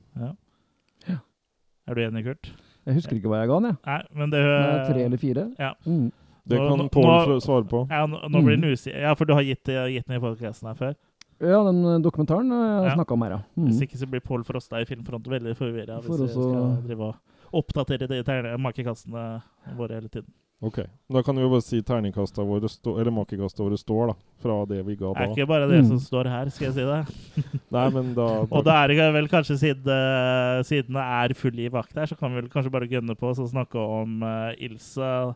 [1.89, 2.53] Er du enig, Kurt?
[2.87, 3.79] Jeg husker ikke hva jeg ga den, jeg.
[3.87, 5.47] Nei, men det Nei, Tre eller fire?
[5.59, 5.73] Ja.
[5.87, 6.11] Mm.
[6.49, 7.85] Det kan Pål svare på.
[7.91, 8.99] Ja, nå, nå blir den usikker.
[9.05, 10.97] Ja, for du har gitt, gitt den i podkasten her før.
[11.43, 12.95] Ja, den eh, dokumentaren har jeg Ja.
[12.97, 13.41] snakka om her, ja.
[13.59, 13.67] Mm.
[13.69, 17.09] Hvis ikke så blir Pål Frosta i Filmfront veldig forvirra hvis For vi skal drive
[17.11, 17.17] og
[17.53, 18.23] oppdatere de
[18.59, 19.43] makekastene
[19.77, 20.31] våre hele tiden.
[20.63, 20.79] Ok.
[21.11, 24.15] Da kan vi jo bare si terningkasta våre eller makekasta våre står, da.
[24.39, 25.89] Fra det vi ga Det er ikke bare det Mm.
[25.89, 27.61] som står her, skal jeg si det.
[27.73, 31.51] Nei, men da Og da er det vel kanskje siden, eh, siden det er full
[31.51, 34.23] liv bak der, så kan vi vel kanskje bare gønne på oss og snakke om
[34.23, 35.35] uh, Ilsa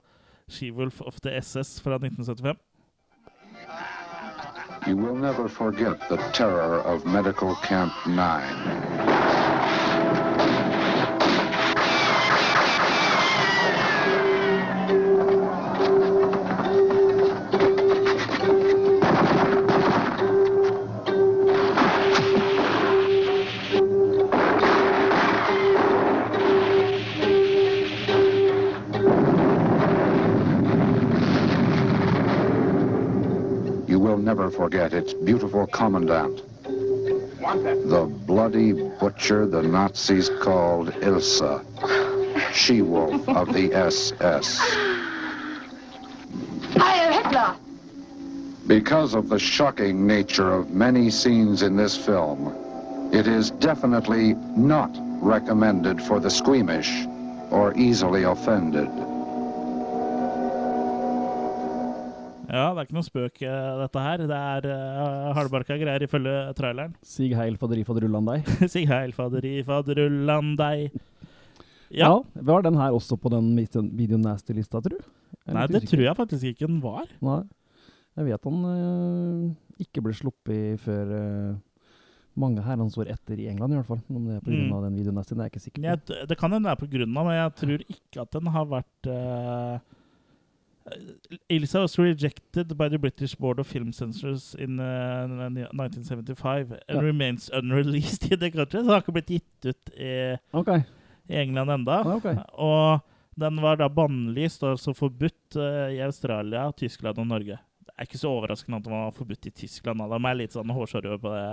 [0.49, 2.55] She-Wolf of the SS fra 1975.
[4.87, 9.46] You will never forget the terror of Medical Camp 9.
[34.17, 36.41] Will never forget its beautiful commandant.
[37.91, 41.63] The bloody butcher the Nazis called Ilsa,
[42.55, 44.59] she-wolf of the SS.
[46.79, 47.57] Heil Hitler!
[48.67, 52.57] Because of the shocking nature of many scenes in this film,
[53.13, 57.05] it is definitely not recommended for the squeamish
[57.51, 58.89] or easily offended.
[62.47, 64.23] Ja, det er ikke noe spøk, eh, dette her.
[64.31, 66.95] Det er uh, hardbarka greier ifølge traileren.
[67.17, 68.51] Sig heil faderi faderullan deg.
[68.73, 70.97] Sig heil, faderi, faderullan deg.
[71.91, 72.11] Ja.
[72.11, 72.13] Ja.
[72.47, 73.53] Var den her også på den
[73.99, 75.13] Video- Nasty-lista, tror du?
[75.47, 77.07] Nei, det tror jeg faktisk ikke den var.
[77.23, 77.43] Nei.
[78.17, 81.59] Jeg vet han uh, ikke ble sluppet før uh,
[82.39, 84.01] mange herrens år etter i England, i hvert fall.
[84.09, 84.57] Om det er pga.
[84.57, 84.73] Mm.
[84.87, 85.87] den Video Nasty, det er jeg ikke sikker på.
[85.91, 89.11] Jeg, det kan hende det er av, men jeg tror ikke at den har vært
[89.11, 89.96] uh,
[91.49, 97.01] Ilsa was rejected by the British Board of Film Censors in uh, 1975 and Ja.
[97.03, 98.79] remains unreleased in the country.
[98.81, 100.83] Så den har ikke blitt gitt ut i, okay.
[101.29, 102.01] i England enda.
[102.17, 102.37] Okay.
[102.53, 103.01] Og
[103.37, 107.59] den var da bannlyst, altså forbudt uh, i Australia, Tyskland og Norge.
[107.87, 109.99] Det er ikke så overraskende at den var forbudt i Tyskland.
[109.99, 110.17] Da.
[110.17, 111.45] er er litt sånn hårsåre på det,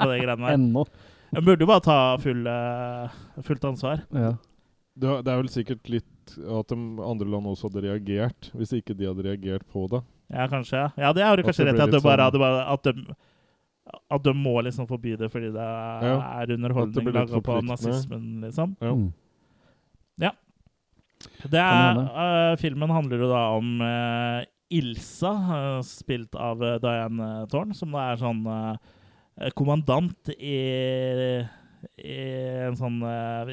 [0.00, 0.58] på det greiene der.
[0.58, 0.84] Ennå.
[1.30, 4.04] De burde jo bare ta full, uh, fullt ansvar.
[4.10, 4.34] Ja.
[4.96, 9.08] det er vel sikkert litt at de andre land også hadde reagert, hvis ikke de
[9.08, 10.02] hadde reagert på det.
[10.32, 10.88] Ja, kanskje.
[10.98, 11.84] Ja, det har du kanskje rett i.
[11.84, 13.14] At, du bare, sånn- at, bare, at, de,
[14.16, 15.68] at de må liksom forby det fordi det
[16.08, 18.74] Ja, er underholdning laga på nazismen, liksom.
[18.82, 18.96] Ja.
[20.26, 20.34] ja.
[21.46, 24.42] Det er, uh, filmen handler jo da om uh,
[24.74, 28.42] Ilsa, uh, spilt av Diane Thorne, som da er sånn
[29.52, 31.30] kommandant i, i
[31.96, 33.50] en sånn eh,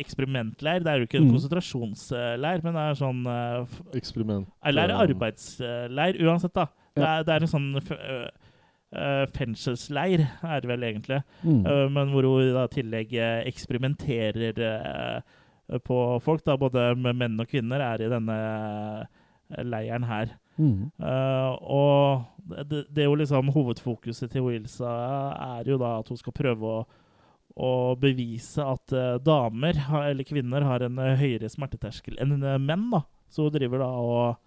[0.00, 0.84] eksperimentleir.
[0.84, 1.32] Det er jo ikke en Mm.
[1.36, 4.48] konsentrasjonsleir, men det er sånn eh, Eksperiment.
[4.64, 6.66] Eller eh, arbeidsleir, uansett, da.
[6.96, 11.20] Det er, det er en sånn øh, fengselsleir, er det vel egentlig.
[11.44, 11.60] Mm.
[11.64, 13.14] Uh, men hvor hun i tillegg
[13.46, 16.44] eksperimenterer uh, på folk.
[16.44, 18.38] da Både med menn og kvinner er i denne
[19.62, 20.34] leiren her.
[20.58, 20.90] Mm.
[20.98, 22.24] Og
[22.66, 24.90] det, det er jo liksom hovedfokuset til Wilsa
[25.60, 26.82] er jo da at hun skal prøve å
[27.60, 27.70] å
[28.00, 32.86] bevise at øh, damer, eller kvinner, har en øh, høyere smerteterskel enn øh, menn.
[32.94, 33.02] da.
[33.30, 34.38] Så hun driver da og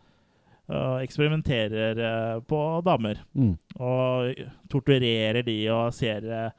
[1.03, 3.57] eksperimenterer på damer Mm.
[3.79, 4.35] og
[4.71, 6.51] torturerer de og ser eh,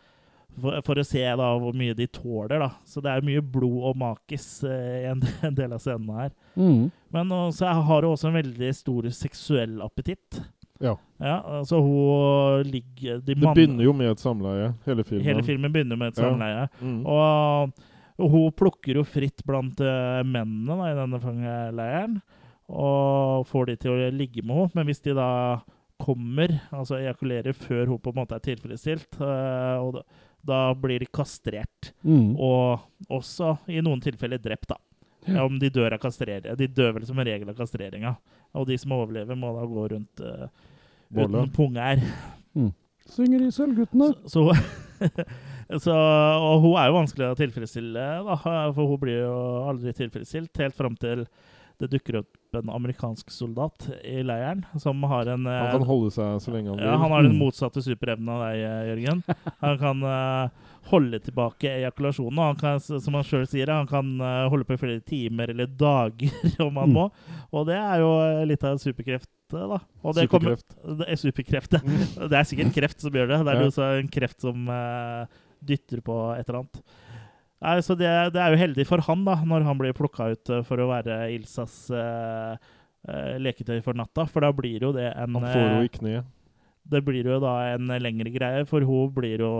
[0.60, 2.58] for, for å se da hvor mye de tåler.
[2.60, 2.68] da.
[2.84, 6.34] Så det er mye blod og makis eh, i en, en del av scenene her.
[6.54, 6.90] Mm.
[7.16, 10.42] Men så har hun også en veldig stor seksuell appetitt.
[10.82, 10.96] Ja.
[11.22, 15.24] Ja, altså hun ligger de Det mann- begynner jo med et samleie, hele filmen.
[15.24, 16.30] Hele filmen begynner med et Ja.
[16.30, 16.68] samleie.
[16.82, 17.06] Mm.
[17.06, 17.72] Og
[18.18, 22.20] hun plukker jo fritt blant eh, mennene da, i denne fangeleiren.
[22.68, 24.70] Og får de til å ligge med henne.
[24.74, 25.60] Men hvis de da
[26.02, 30.02] kommer, altså ejakulerer før hun på en måte er tilfredsstilt, eh, og da,
[30.44, 31.92] da blir de kastrert.
[32.04, 32.34] Mm.
[32.38, 34.76] Og også i noen tilfeller drept, da.
[35.40, 36.54] Om de dør av kastrering.
[36.58, 38.16] De dør vel som en regel av kastreringa.
[38.54, 40.46] Og de som overlever, må da gå rundt uh,
[41.10, 41.50] uten uten
[42.54, 42.70] Mm.
[43.10, 44.12] Synger i Sølvguttene.
[44.30, 44.46] Så,
[45.84, 48.38] så, og hun er jo vanskelig å tilfredsstille, da,
[48.76, 49.34] for hun blir jo
[49.68, 51.26] aldri tilfredsstilt helt fram til
[51.82, 56.12] det dukker opp en amerikansk soldat i leiren som har en Han eh, kan holde
[56.14, 56.86] seg så lenge han vil.
[56.86, 57.40] ja, Han har den Mm.
[57.42, 59.22] motsatte superevnen av deg, eh, Jørgen.
[59.60, 60.48] Han kan uh,
[60.90, 62.38] holde tilbake ejakulasjonen.
[62.38, 65.50] og Han kan, som han sjøl sier, han kan uh, holde på i flere timer
[65.50, 66.30] eller dager
[66.68, 66.94] om han Mm.
[66.94, 67.10] må.
[67.52, 69.80] Og det er jo eh, litt av en superkreft, eh, da.
[70.04, 70.98] Og det kommer- Superkreft.
[71.00, 71.72] det er superkreft.
[71.72, 72.28] ja.
[72.28, 73.40] Det er sikkert kreft som gjør det.
[73.44, 73.98] Det er Ja.
[73.98, 75.26] en kreft som uh,
[75.64, 76.82] dytter på et eller annet.
[77.64, 80.50] Nei, så det, det er jo heldig for han da, når han blir plukka ut
[80.52, 82.54] eh, for å være Ilsas uh,
[83.08, 85.92] uh, leketøy for natta, for da blir jo det en Han får jo henne i
[85.94, 86.32] kneet.
[86.92, 89.52] det blir jo da en lengre greie, for hun blir jo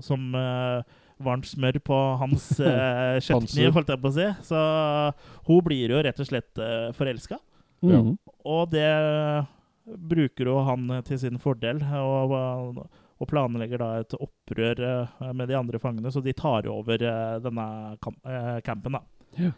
[0.00, 0.80] som uh,
[1.20, 4.30] varmt smør på hans uh, kjøttkniv, holdt jeg på å si.
[4.48, 4.62] Så
[5.50, 7.36] hun blir jo rett og slett uh, forelska.
[7.84, 8.00] Ja.
[8.00, 8.16] Mhm.
[8.48, 8.88] Og det
[9.84, 12.32] bruker jo han til sin fordel, og,
[13.22, 17.36] og planlegger da et opprør eh, med de andre fangene, så de tar over eh,
[17.44, 17.68] denne
[18.02, 19.04] kamp, eh, campen, da.
[19.38, 19.52] Ja.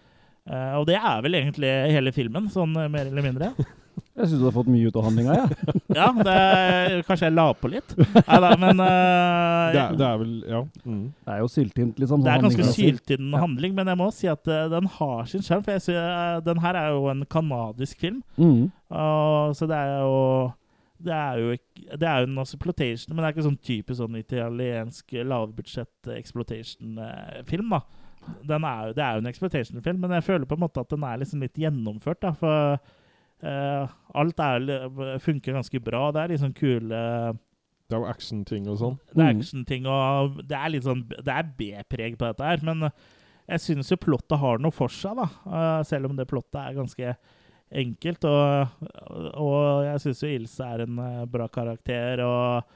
[0.47, 3.53] Eh, og det er vel egentlig hele filmen, sånn mer eller mindre.
[4.17, 5.73] Jeg syns du har fått mye ut av handlinga, jeg.
[5.97, 7.95] Ja, det er, kanskje jeg la på litt.
[7.97, 10.61] Nei da, men uh, Det, er, det er vel Ja.
[10.85, 11.03] Mm.
[11.25, 12.25] Det er jo syltynt, liksom.
[12.25, 13.41] Det er ganske syltynn Ja.
[13.41, 15.65] handling, men jeg må si at uh, den har sin sjarm.
[15.65, 18.23] For jeg synes, uh, den her er jo en kanadisk film.
[18.37, 18.67] mm.
[19.57, 20.17] Så det er jo
[20.99, 24.01] det er jo ikke Det er jo en exploitation, men det er ikke sånn typisk
[24.01, 27.81] sånn italiensk lavbudsjett exploitation-film, da.
[28.47, 30.93] Den er jo, det er jo en exploitation-film, men jeg føler på en måte at
[30.93, 32.33] den er liksom litt gjennomført, da.
[32.41, 32.79] For
[33.45, 36.09] uh, alt er, funker ganske bra.
[36.15, 37.03] Det er liksom kule
[37.87, 38.99] Det er jo action-ting og sånn.
[39.13, 42.89] Det er action-ting, og det er litt sånn Det er B-preg på dette her, men
[43.47, 45.29] jeg syns jo plottet har noe for seg, da.
[45.47, 47.19] Uh, selv om det plottet er ganske
[47.71, 48.25] enkelt.
[48.25, 48.83] Og,
[49.43, 52.75] og jeg syns jo Ilse er en eh, bra karakter, og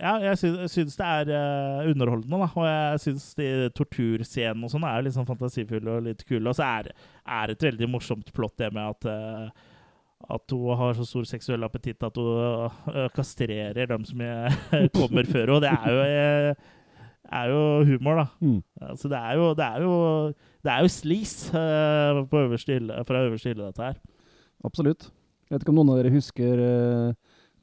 [0.00, 2.48] ja, jeg syns, det er eh, underholdende, da.
[2.56, 6.46] Og jeg syns de torturscenene og sånn er litt sånn fantasifulle og litt kule.
[6.48, 9.66] Og så er det et veldig morsomt plott, det med at eh,
[10.30, 14.20] at hun har så stor seksuell appetitt at hun kastrerer dem som
[14.98, 15.62] kommer før henne.
[15.64, 16.52] Det er jo,
[17.32, 18.26] er jo humor, da.
[18.40, 18.62] Mm.
[18.90, 19.94] Altså, det er jo Det er jo,
[20.64, 24.00] det er jo slis uh, øverste hylle, fra øverste hylle, dette her.
[24.64, 25.10] Absolutt.
[25.48, 27.12] Jeg vet ikke om noen av dere husker uh,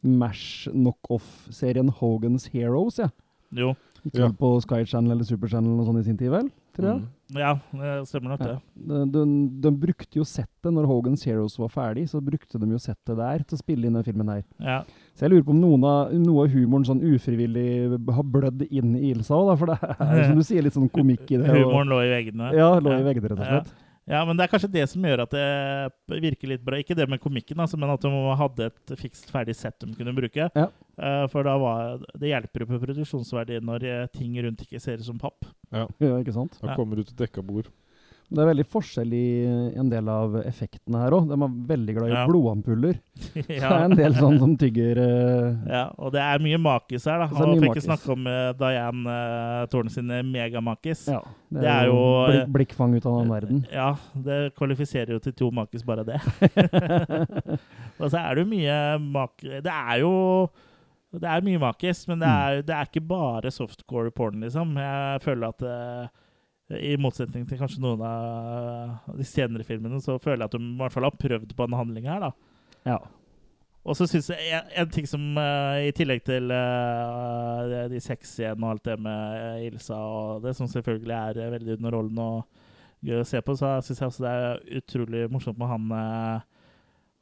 [0.03, 2.99] Mash knockoff-serien Hogan's Heroes?
[2.99, 3.10] Ja.
[3.56, 3.73] Jo.
[4.06, 4.30] Ikke Ja.
[4.32, 6.49] på Sky Channel eller Super Channel og sånn i sin tid, vel?
[6.77, 6.99] Tror jeg.
[7.01, 7.38] Mm.
[7.41, 8.53] Ja, det stemmer nok det.
[8.88, 9.23] De, de,
[9.65, 13.43] de brukte jo settet når Hogan's Heroes var ferdig, så brukte de jo settet der
[13.43, 14.43] til å spille inn den filmen her.
[14.63, 14.77] Ja.
[15.17, 17.65] Så jeg lurer på om noen av, noe av humoren sånn ufrivillig
[18.13, 21.25] har blødd inn i Ilsa òg, for det er som du sier, litt sånn komikk
[21.34, 21.49] i det.
[21.49, 22.51] og- Humoren lå i veggene.
[22.53, 23.75] Ja, lå i veggene, rett og slett.
[24.08, 26.77] Ja, men det er kanskje det som gjør at det virker litt bra.
[26.80, 30.13] Ikke det med komikken, altså, men at de hadde et fikst ferdig sett de kunne
[30.15, 30.47] bruke.
[30.56, 30.67] Ja.
[30.97, 35.01] Uh, for da var det hjelper jo på produksjonsverdien når eh, ting rundt ikke ser
[35.01, 35.43] ut som papp.
[35.73, 36.56] Ja, ikke sant?
[36.62, 37.67] Da kommer du til dekka bord.
[38.28, 39.28] Det er veldig forskjell i
[39.80, 41.30] en del av effektene her òg.
[41.30, 42.24] De er veldig glad i Ja.
[42.28, 42.98] blodampuller.
[43.38, 45.70] Så det er en del sånn som tygger uh...
[45.72, 47.30] ja, og det er mye makis her, da.
[47.40, 51.06] Han fikk ikke snakke om uh, Diane uh, Tårn sine megamakis.
[51.08, 51.22] Ja.
[51.48, 53.66] Det Det er, jo eh, blikkfang ut av den verden.
[53.80, 56.20] Ja, det kvalifiserer jo til to makis, bare det.
[58.02, 59.40] og så er det jo mye mak...
[59.40, 60.13] Det er jo
[61.18, 64.76] det er mye makis, men det er, det er ikke bare softcore porn, liksom.
[64.76, 66.10] Jeg føler at eh,
[66.75, 70.80] i motsetning til kanskje noen av de senere filmene, så føler jeg at de i
[70.82, 72.32] hvert fall har prøvd på en handling her, da.
[72.88, 72.97] Ja.
[73.88, 78.65] Og så syns jeg en, en ting som uh, I tillegg til uh, de, sexscenene
[78.65, 83.08] og alt det med eh, Ilsa og det, som selvfølgelig er uh, veldig underholdende og
[83.08, 86.43] gøy å se på, så syns jeg også det er utrolig morsomt med han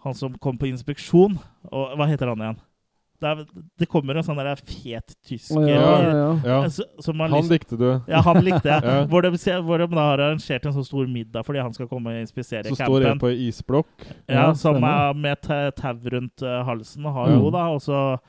[0.05, 1.37] Han som kom på inspeksjon.
[1.73, 2.59] Og hva heter han igjen?
[3.21, 3.45] Det, er,
[3.79, 6.39] det kommer en sånn der fet tysker Ja, ja, ja.
[6.43, 8.01] Ja, eh, så- som har han likte du.
[8.11, 8.83] ja, han likte jeg.
[8.91, 9.05] Ja.
[9.07, 9.31] hvor, de,
[9.63, 12.65] hvor de da har arrangert en så stor middag fordi han skal komme og inspisere
[12.67, 13.11] Så står campen.
[13.11, 13.87] en på ei isblokk.
[14.27, 18.19] Ja, Ja, som er med ta- tau rundt eh, halsen, har jo da, og så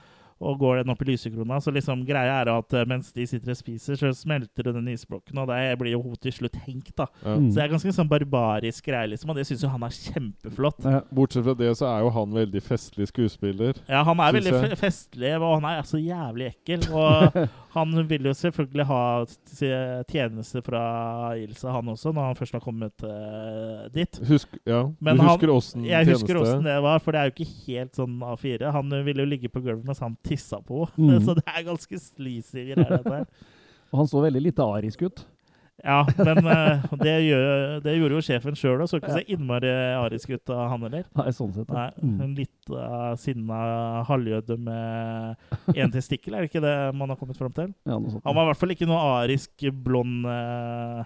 [0.40, 1.58] og går den opp i lysekrona.
[1.64, 5.38] Så liksom greia er at eh, mens de sitter og spiser, så smelter den isblokken,
[5.40, 7.06] og der blir jo hun til slutt hengt, da.
[7.22, 7.36] Ja.
[7.38, 7.48] Mm.
[7.50, 10.84] Så det er ganske sånn barbarisk greie, liksom, og det syns jo han er kjempeflott.
[10.84, 11.00] Ja.
[11.16, 13.80] Bortsett fra det, så er jo han veldig festlig skuespiller.
[13.88, 16.84] Ja, han er veldig fe- festlig, og han er så jævlig ekkel.
[16.92, 17.40] Og
[17.76, 19.00] han vil jo selvfølgelig ha
[20.08, 20.82] tjeneste fra
[21.40, 24.20] Ilse, han også, når han først har kommet uh, dit.
[24.28, 24.82] Husk, ja.
[25.00, 27.50] Men du han- husker åssen Jeg husker åssen det var, for det er jo ikke
[27.66, 28.70] helt sånn A4.
[28.74, 30.84] Han ville jo ligge på gulvet mens han tissa på.
[31.06, 31.20] Mm.
[31.22, 33.26] Så det er ganske sleazy greier, dette her.
[33.92, 35.20] Og han så veldig lite arisk ut.
[35.84, 38.88] Ja, men uh, det, gjør, det gjorde jo sjefen sjøl òg.
[38.90, 41.04] Så ikke så innmari arisk ut av han heller.
[41.20, 41.70] Nei, sånn sett.
[41.70, 41.90] Nei.
[42.00, 42.16] Mm.
[42.24, 43.60] En litt uh, sinna
[44.08, 47.70] halvjøde med én testikkel, er det ikke det man har kommet fram til?
[47.86, 48.24] Ja, noe sånt.
[48.24, 51.04] Han var i hvert fall ikke noe arisk, blond uh,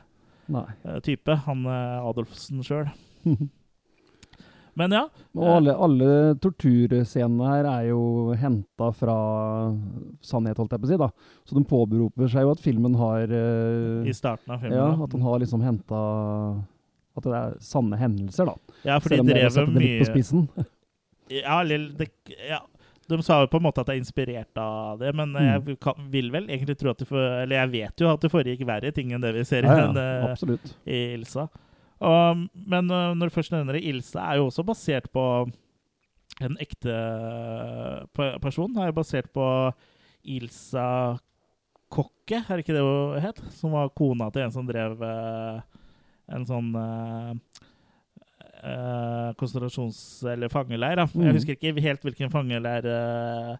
[1.05, 2.89] type, han uh, Adolfsen sjøl.
[4.79, 5.03] Men ja.
[5.35, 8.01] Og alle, alle torturscenene her er jo
[8.39, 9.17] henta fra
[10.25, 10.99] sannhet, holdt jeg på å si.
[11.01, 11.09] da.
[11.49, 14.79] Så de påberoper seg jo at filmen har eh, I starten av filmen.
[14.79, 16.01] Ja, at den har liksom henta
[17.19, 18.77] At det er sanne hendelser, da.
[18.87, 20.45] Ja, for de drev litt på mye spissen.
[21.41, 22.11] ja, det,
[22.49, 22.61] ja,
[23.11, 25.49] De sa jo på en måte at det er inspirert av det, men Mm.
[25.67, 28.31] jeg kan, vil vel egentlig tro at det for, Eller jeg vet jo at det
[28.31, 30.73] foregikk verre ting enn det vi ser i, Ja, den, ja, i, absolutt.
[30.87, 31.49] i Ilsa.
[32.01, 35.25] Men uh, når du først nevner det, Ilse er jo også basert på
[36.41, 36.95] en ekte
[38.17, 38.73] person.
[38.81, 39.45] Er jo basert på
[40.25, 41.19] Ilsa
[41.91, 43.43] Kokke, er det ikke det hun het?
[43.53, 45.61] Som var kona til en som drev uh,
[46.31, 47.35] en sånn uh,
[48.63, 51.03] eh, konsentrasjons- eller fangeleir.
[51.15, 51.25] Mm.
[51.27, 53.57] Jeg husker ikke helt hvilken fangeleir eh,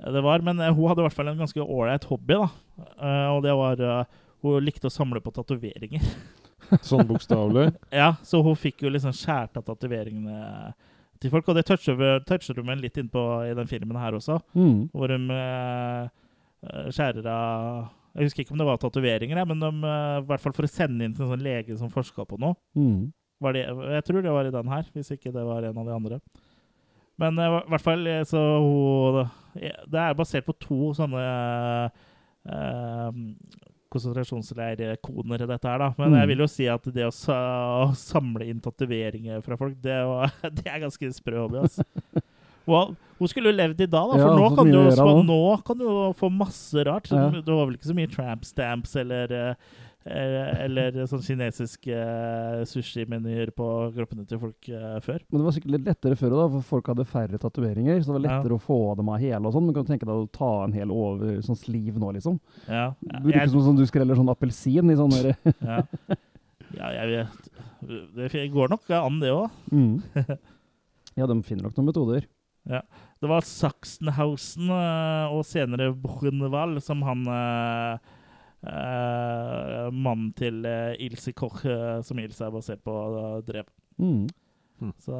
[0.00, 2.36] det var, men eh, hun hadde i hvert fall en ganske ålreit hobby.
[2.36, 2.48] da.
[2.96, 6.00] Eh, og det var eh, Hun likte å samle på tatoveringer.
[6.90, 7.70] Sånn bokstavelig.
[7.94, 10.72] Ja, så hun fikk jo liksom skjært av tatoveringene
[11.20, 14.88] til folk, og det toucher, toucher litt innpå i den filmen her også, Mm.
[14.94, 16.08] hvor de uh,
[16.90, 20.54] skjærer av Jeg husker ikke om det var tatoveringer, men de, uh, i hvert fall
[20.56, 22.56] for å sende inn til en sånn lege som forska på noe.
[22.74, 23.12] Mm.
[23.40, 25.86] Var det, jeg tror det var i den her, hvis ikke det var en av
[25.86, 26.18] de andre.
[27.20, 29.28] Men eh, i hvert fall eh, så hun
[29.92, 31.20] Det er basert på to sånne
[33.90, 34.94] uh,
[35.42, 35.88] i dette her, da.
[35.98, 36.18] Men Mm.
[36.20, 37.38] jeg vil jo si at det å, sa,
[37.84, 41.84] å samle inn tatoveringer fra folk, det, var, det er ganske sprø hobby, altså.
[42.70, 44.78] Og hun skulle jo levd i dag, da, for Ja, nå, kan du,
[45.26, 45.40] nå.
[45.66, 47.08] kan du jo få masse rart.
[47.10, 47.28] Ja.
[47.42, 49.54] Du har vel ikke så mye tramp stamps eller eh,
[50.04, 55.18] eller sånn kinesiske eh, sushimenyer på kroppene til folk eh, før.
[55.28, 58.00] Men det var sikkert litt lettere før, da, for folk hadde færre tatoveringer.
[58.00, 58.38] Så det var Ja.
[58.38, 59.66] lettere å få dem av hele og sånn.
[59.68, 62.40] Men kan du tenke deg å ta en hel over sånn sliv nå, liksom?
[62.66, 65.82] Ja, Det virker som sånn du skreller sånn appelsin i sånn derre ja.
[66.78, 67.50] ja jeg vet
[68.16, 69.50] Det går nok an, det òg.
[69.70, 70.02] mm.
[71.18, 72.24] Ja, de finner nok noen metoder.
[72.70, 77.98] Det var Sachsenhausen eh, og senere Buchenwald som han eh, eh,
[78.62, 83.64] Mannen til eh, Ilse Koch, eh, som Ilse er basert på, eh, drev.
[84.00, 84.26] Mm.
[85.04, 85.14] Så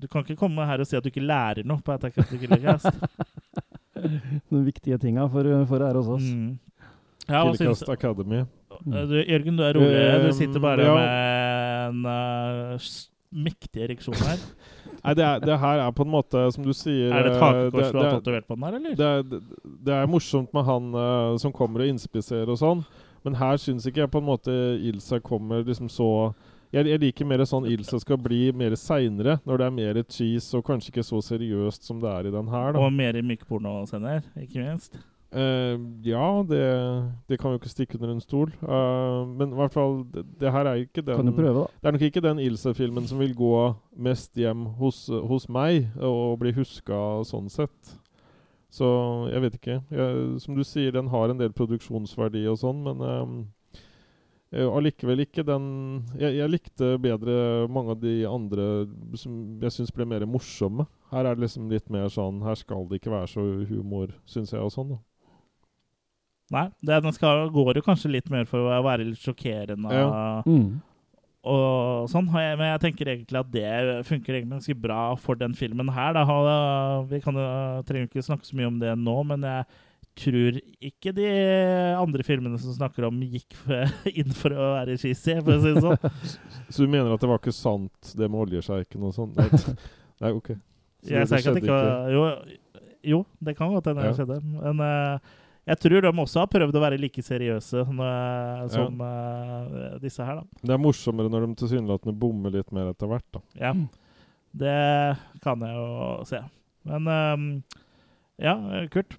[0.00, 2.30] du kan ikke komme her og si at du ikke lærer noe på Attack of
[2.30, 2.90] the Killer Cast.
[4.50, 6.26] De viktige tinga for, for her hos oss.
[6.26, 6.56] Mm.
[7.26, 8.42] Ja, Killercast Academy.
[8.76, 10.00] Eh, du, Jørgen, du er rolig.
[10.26, 10.94] Du sitter bare ja.
[10.94, 11.06] med
[11.88, 14.40] en eh, s- mektig ereksjon her.
[15.06, 17.36] Nei, det, er, det her er på en måte, som du sier Er det et
[17.36, 18.96] eh, hakekors du har tatovert på den her, eller?
[18.98, 19.44] det, er,
[19.86, 22.82] det, er morsomt med han uh, som kommer og inspiserer og sånn,
[23.26, 24.54] men her syns ikke jeg på en måte
[24.88, 26.10] Ilsa kommer liksom så
[26.74, 30.56] jeg, jeg liker mer sånn Ilsa skal bli mer seinere, når det er mer cheese
[30.58, 32.72] og kanskje ikke så seriøst som det er i den her.
[32.74, 32.82] da.
[32.82, 34.98] Og mer mykpornoscener, ikke minst.
[35.32, 36.62] Eh, ja, det,
[37.28, 38.52] det kan jo ikke stikke under en stol.
[38.62, 41.66] Uh, men i hvert fall, det, det her er ikke den Kan du prøve, da?
[41.82, 43.52] Det er nok ikke den Ilse-filmen som vil gå
[44.06, 47.96] mest hjem hos, hos meg, og bli huska sånn sett.
[48.70, 48.86] Så
[49.32, 49.80] jeg vet ikke.
[49.90, 53.04] Jeg, som du sier, den har en del produksjonsverdi og sånn, men
[54.52, 55.66] eh, allikevel ikke den
[56.20, 58.68] jeg, jeg likte bedre mange av de andre
[59.18, 60.86] som jeg syns ble mer morsomme.
[61.12, 64.52] Her er det liksom litt mer sånn Her skal det ikke være så humor, syns
[64.52, 64.96] jeg, og sånn.
[64.96, 65.02] da.
[66.54, 69.90] Nei, det, den skal, går jo kanskje litt mer for å være litt sjokkerende.
[69.90, 70.42] Ja.
[70.46, 70.80] Mm.
[71.46, 75.54] og sånn, jeg- Men jeg tenker egentlig at det funker egentlig ganske bra for den
[75.54, 76.12] filmen her.
[76.12, 77.02] Da.
[77.08, 79.64] Vi kan, jo- trenger ikke snakke så mye om det nå, men jeg
[80.16, 81.26] tror ikke de
[82.00, 83.52] andre filmene som snakker om, gikk
[84.16, 85.98] inn for å være cheesy, for å si det sånn.
[86.72, 89.34] Så du mener at det var ikke sant, det med oljesjeiken og sånn?
[89.36, 89.48] Nei,
[90.22, 90.54] nei, OK.
[91.04, 92.14] Så Jeg det det skjedde ikke ikke.
[92.14, 92.22] Jo,
[93.06, 94.16] jo det kan godt hende det Ja.
[94.18, 94.40] skjedde.
[94.42, 95.18] Men eh,
[95.66, 100.34] jeg tror de også har prøvd å være like seriøse når, som eh, disse her,
[100.40, 100.44] da.
[100.62, 103.40] Det er morsommere når de tilsynelatende bommer litt mer etter hvert, da.
[103.58, 103.72] Ja.
[104.56, 104.76] Det
[105.44, 105.86] kan jeg jo
[106.28, 106.38] se.
[106.86, 107.46] Men um,
[108.40, 108.54] ja,
[108.94, 109.12] Kurt.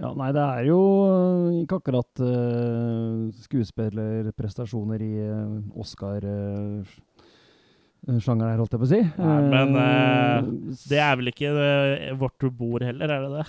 [0.00, 8.72] Ja, nei, det er jo øh, ikke akkurat uh, skuespillerprestasjoner i uh, Oscar-sjangeren her, holdt
[8.76, 9.02] jeg på å si.
[9.20, 10.40] Nei, men, Eh,
[10.88, 13.46] Det er vel ikke eh, vårt bord heller, er det det?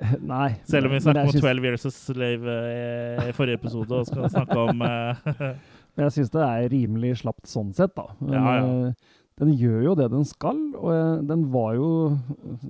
[0.32, 0.48] Nei.
[0.68, 1.44] Selv om vi snakket om synes...
[1.44, 5.28] 12 Years a Slave eh, i forrige episode og skal snakke om eh,
[5.96, 8.10] Men jeg syns det er rimelig slapt sånn sett, da.
[8.20, 8.66] Men, Ja, ja.
[8.90, 11.88] øh, Den gjør jo det den skal, og den var jo,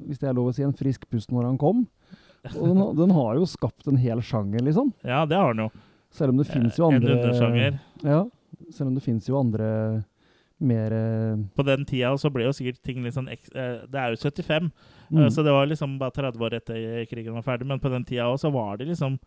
[0.07, 1.85] hvis det er lov å si, en frisk pust når han kom.
[2.55, 4.91] Og den, den har jo skapt en hel sjanger, liksom.
[5.07, 5.68] Ja, det har den jo.
[6.14, 7.79] Selv om det fins jo En undersjanger.
[8.03, 8.24] Ja,
[8.74, 9.68] selv om det fins jo andre
[10.59, 14.14] mer øh, På den tida så ble jo sikkert ting litt sånn eh, Det er
[14.14, 14.70] jo 75,
[15.11, 15.18] mm.
[15.20, 17.68] eh, så det var liksom bare 30 år etter krigen var ferdig.
[17.68, 19.18] Men på den tida også så var det liksom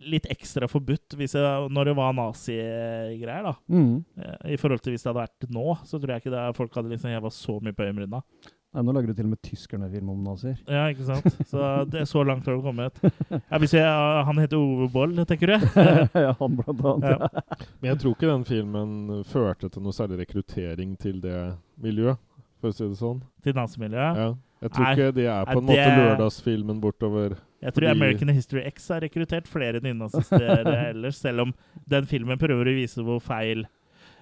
[0.00, 3.54] litt ekstra forbudt det, når det var nazigreier, da.
[3.68, 3.92] mm.
[4.16, 6.78] Eh, I forhold til hvis det hadde vært nå, så tror jeg ikke det, folk
[6.78, 8.22] hadde liksom heva så mye på øyenbryna.
[8.70, 10.58] Nei, nå lager du til og med tyskerne film om nazier.
[10.70, 11.24] Ja, ikke sant?
[11.50, 13.00] Så det er så langt har du kommet.
[13.32, 13.86] Ja, hvis jeg,
[14.28, 15.56] han heter Ove Boll, tenker du?
[16.24, 17.10] ja, han blant annet.
[17.10, 17.66] Ja.
[17.80, 18.92] Men jeg tror ikke den filmen
[19.26, 21.40] førte til noe særlig rekruttering til det
[21.82, 22.22] miljøet,
[22.62, 23.18] for å si det sånn.
[23.42, 24.22] Til nazimiljøet.
[24.22, 24.30] Ja.
[24.60, 24.92] Jeg tror Nei.
[24.94, 27.36] ikke det er på en Nei, det- måte lørdagsfilmen bortover.
[27.64, 30.46] Jeg tror Fordi- American History X har rekruttert flere nynazister
[30.92, 31.54] ellers, selv om
[31.90, 33.66] den filmen prøver å vise hvor feil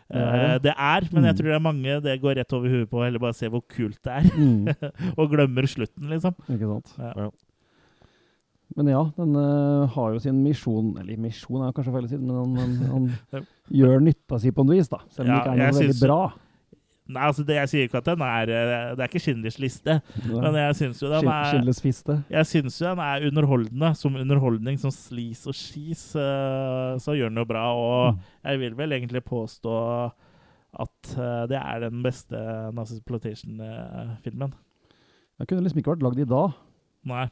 [0.09, 0.73] Det er eh, det.
[0.73, 1.09] er.
[1.13, 1.39] Men jeg Mm.
[1.39, 3.99] tror det er mange det går rett over huet på, eller bare se hvor kult
[4.03, 4.31] det er.
[4.39, 4.69] Mm,
[5.19, 6.35] og glemmer slutten, liksom.
[6.49, 6.95] ikke sant.
[6.99, 7.13] Ja.
[7.27, 7.31] Ja.
[8.77, 12.19] Men ja, den uh, har jo sin misjon Eller misjon er kanskje feil å si,
[12.21, 12.59] men han,
[12.93, 13.47] han, han
[13.81, 14.99] gjør nytta si på en vis, da.
[15.09, 16.19] Selv om Ja, det ikke er noe veldig synes- bra.
[17.09, 19.95] Nei, altså det Jeg sier ikke at den er eh, Det er ikke Schindlers liste,
[20.29, 22.19] men jeg syns jo den er Schindlers fiste.
[22.29, 23.91] Jeg syns jo den er underholdende.
[23.97, 27.65] Som underholdning, som slis og cheese, eh, så gjør den jo bra.
[27.73, 28.21] Og Mm.
[28.51, 29.75] jeg vil vel egentlig påstå
[30.79, 32.37] at eh, det er den beste
[32.77, 34.53] Nazis-plotation-filmen.
[35.39, 36.53] Den kunne liksom ikke vært lagd i dag.
[37.09, 37.27] Nei.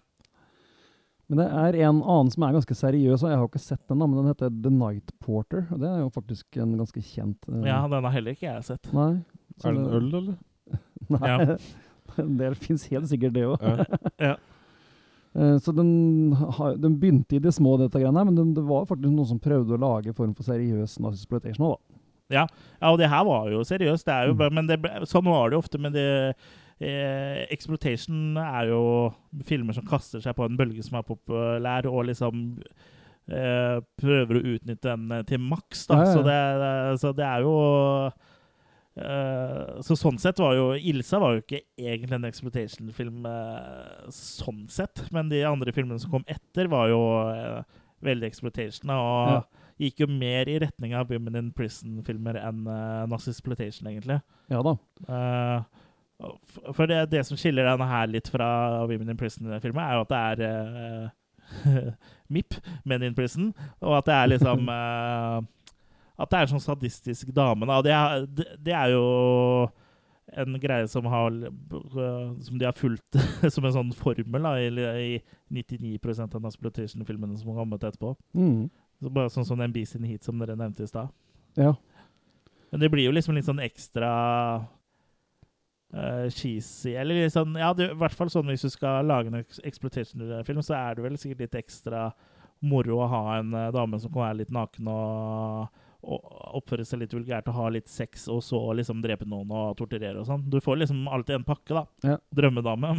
[1.28, 3.98] Men det er en annen som er ganske seriøs, og jeg har ikke sett den,
[3.98, 5.64] da, men den heter The Night Porter.
[5.74, 8.62] Og det er jo faktisk en ganske kjent uh, Ja, den har heller ikke jeg
[8.68, 8.92] sett.
[8.94, 9.24] Nei.
[9.60, 10.36] Så Er det en øl, eller?
[11.16, 11.28] Nei.
[11.30, 11.56] Ja.
[12.40, 13.62] det fins helt sikkert, det òg.
[14.22, 14.36] Ja.
[15.60, 16.30] Så den,
[16.80, 19.74] den begynte i det små, dette greiene men det, det var faktisk noen som prøvde
[19.76, 21.98] å lage en form for seriøs nazisploitation òg, da.
[22.32, 22.44] Ja,
[22.88, 24.06] og det her var jo seriøst.
[24.08, 24.54] Det er jo Mm.
[24.56, 25.78] men det, sånn var det jo ofte.
[25.78, 26.06] Men det,
[26.80, 28.80] eh, Exploitation er jo
[29.46, 32.56] filmer som kaster seg på en bølge som er populær, og liksom
[33.30, 35.84] eh, prøver å utnytte den eh, til maks.
[35.86, 36.00] da.
[36.00, 36.16] Ja, ja, ja.
[36.16, 37.54] Så, det, det- så det er jo
[38.96, 44.66] eh, Så sånn sett var jo Ilsa var jo ikke egentlig en exploitation-film uh, sånn
[44.72, 47.62] sett, men de andre filmene som kom etter, var jo uh,
[48.04, 48.90] veldig exploitation.
[48.90, 49.40] Og Ja.
[49.86, 54.20] gikk jo mer i retning av Women in Prison-filmer enn uh, Nazisploitation, egentlig.
[54.52, 54.76] Ja da.
[56.72, 58.46] For det, det som skiller denne her litt fra
[58.88, 61.10] Women in Prison-filmer, er jo at det er
[62.32, 62.56] MIP,
[62.88, 63.52] Men in Prison,
[63.84, 64.64] og at det er liksom
[66.16, 67.68] At det er en sånn sadistisk dame.
[67.68, 67.80] Da.
[67.84, 69.04] Det, er, det, er jo
[70.40, 71.34] en greie som, har,
[72.46, 73.18] som de har fulgt
[73.54, 74.70] som en sånn formel da, i,
[75.12, 78.14] i 99% av Nasplotation-filmene som har kommet etterpå.
[78.38, 78.66] Mm.
[79.02, 81.12] Så bare sånn som den Beast Heat som dere nevnte i stad.
[81.60, 81.74] Ja.
[82.72, 84.10] Men det blir jo liksom litt sånn ekstra
[85.94, 89.30] uh, cheesy Eller litt sånn Ja, det, i hvert fall sånn hvis du skal lage
[89.30, 92.08] en exploitation-film, så er det vel sikkert litt ekstra
[92.64, 97.14] moro å ha en uh, dame som kan være litt naken og oppføre seg litt
[97.14, 100.44] vulgært og ha litt sex, og så liksom drepe noen og torturere og sånn.
[100.50, 101.84] Du får liksom alltid en pakke, da.
[102.06, 102.18] Ja.
[102.36, 102.94] Drømmedame.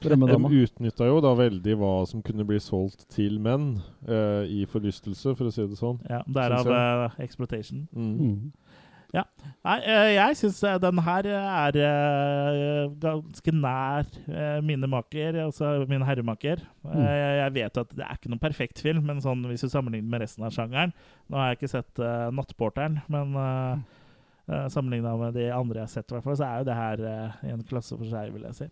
[0.00, 0.48] Drømmedama.
[0.48, 3.74] De utnytta jo da veldig hva som kunne bli solgt til menn
[4.08, 6.00] eh, i forlystelse, for å si det sånn.
[6.08, 7.84] Ja, Derav uh, exploitation.
[7.92, 8.14] Mm.
[8.16, 8.69] Mm.
[9.12, 16.04] Nei, eh, jeg syns den her er eh, ganske nær eh, mine maker, altså min
[16.06, 16.62] herremaker.
[16.86, 16.94] Mm.
[17.02, 20.14] Eh, Jeg vet at det er ikke noen perfekt film, men sånn hvis du sammenligner
[20.14, 20.94] med resten av sjangeren
[21.28, 25.92] Nå har jeg ikke sett uh, 'Nattporteren', men uh, sammenligna med de andre jeg har
[25.92, 28.56] sett, fall, så er jo det her eh, i en klasse for seg, vil jeg
[28.56, 28.66] si.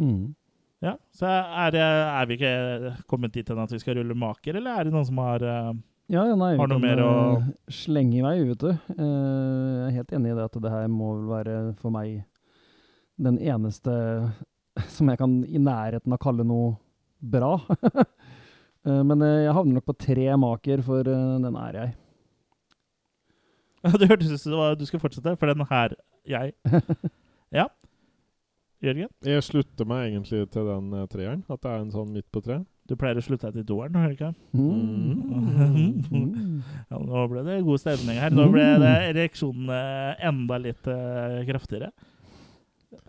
[0.00, 0.34] Mm.
[0.84, 4.78] Ja, Så er, er vi ikke kommet dit hen at vi skal rulle maker, eller
[4.78, 5.72] er det noen som har eh,
[6.12, 8.68] Ja, ja, nei, Har du kan, mer å- eh, slenge i vei, vet du.
[8.68, 12.24] Eh, jeg er helt enig i det at det her må vel være for meg
[13.18, 13.94] den eneste
[14.96, 16.76] som jeg kan i nærheten av kalle noe
[17.20, 17.56] bra.
[18.84, 21.92] Eh, men jeg havner nok på tre maker, for den er jeg.
[24.00, 25.94] Det hørtes ut som du skulle fortsette, for den her
[26.28, 26.52] Jeg.
[27.50, 27.64] Ja.
[28.84, 29.08] Jørgen?
[29.24, 31.46] Jeg slutter meg egentlig til den treeren.
[31.48, 32.58] At det er en sånn midt på tre.
[32.88, 34.32] Du pleier å slutte deg til toeren, hører du ikke?
[34.52, 35.14] Mm.
[36.12, 36.62] Mm.
[36.90, 38.34] Ja, nå ble det god stemning her.
[38.34, 39.70] Nå ble det ereksjonen
[40.28, 41.88] enda litt uh, kraftigere.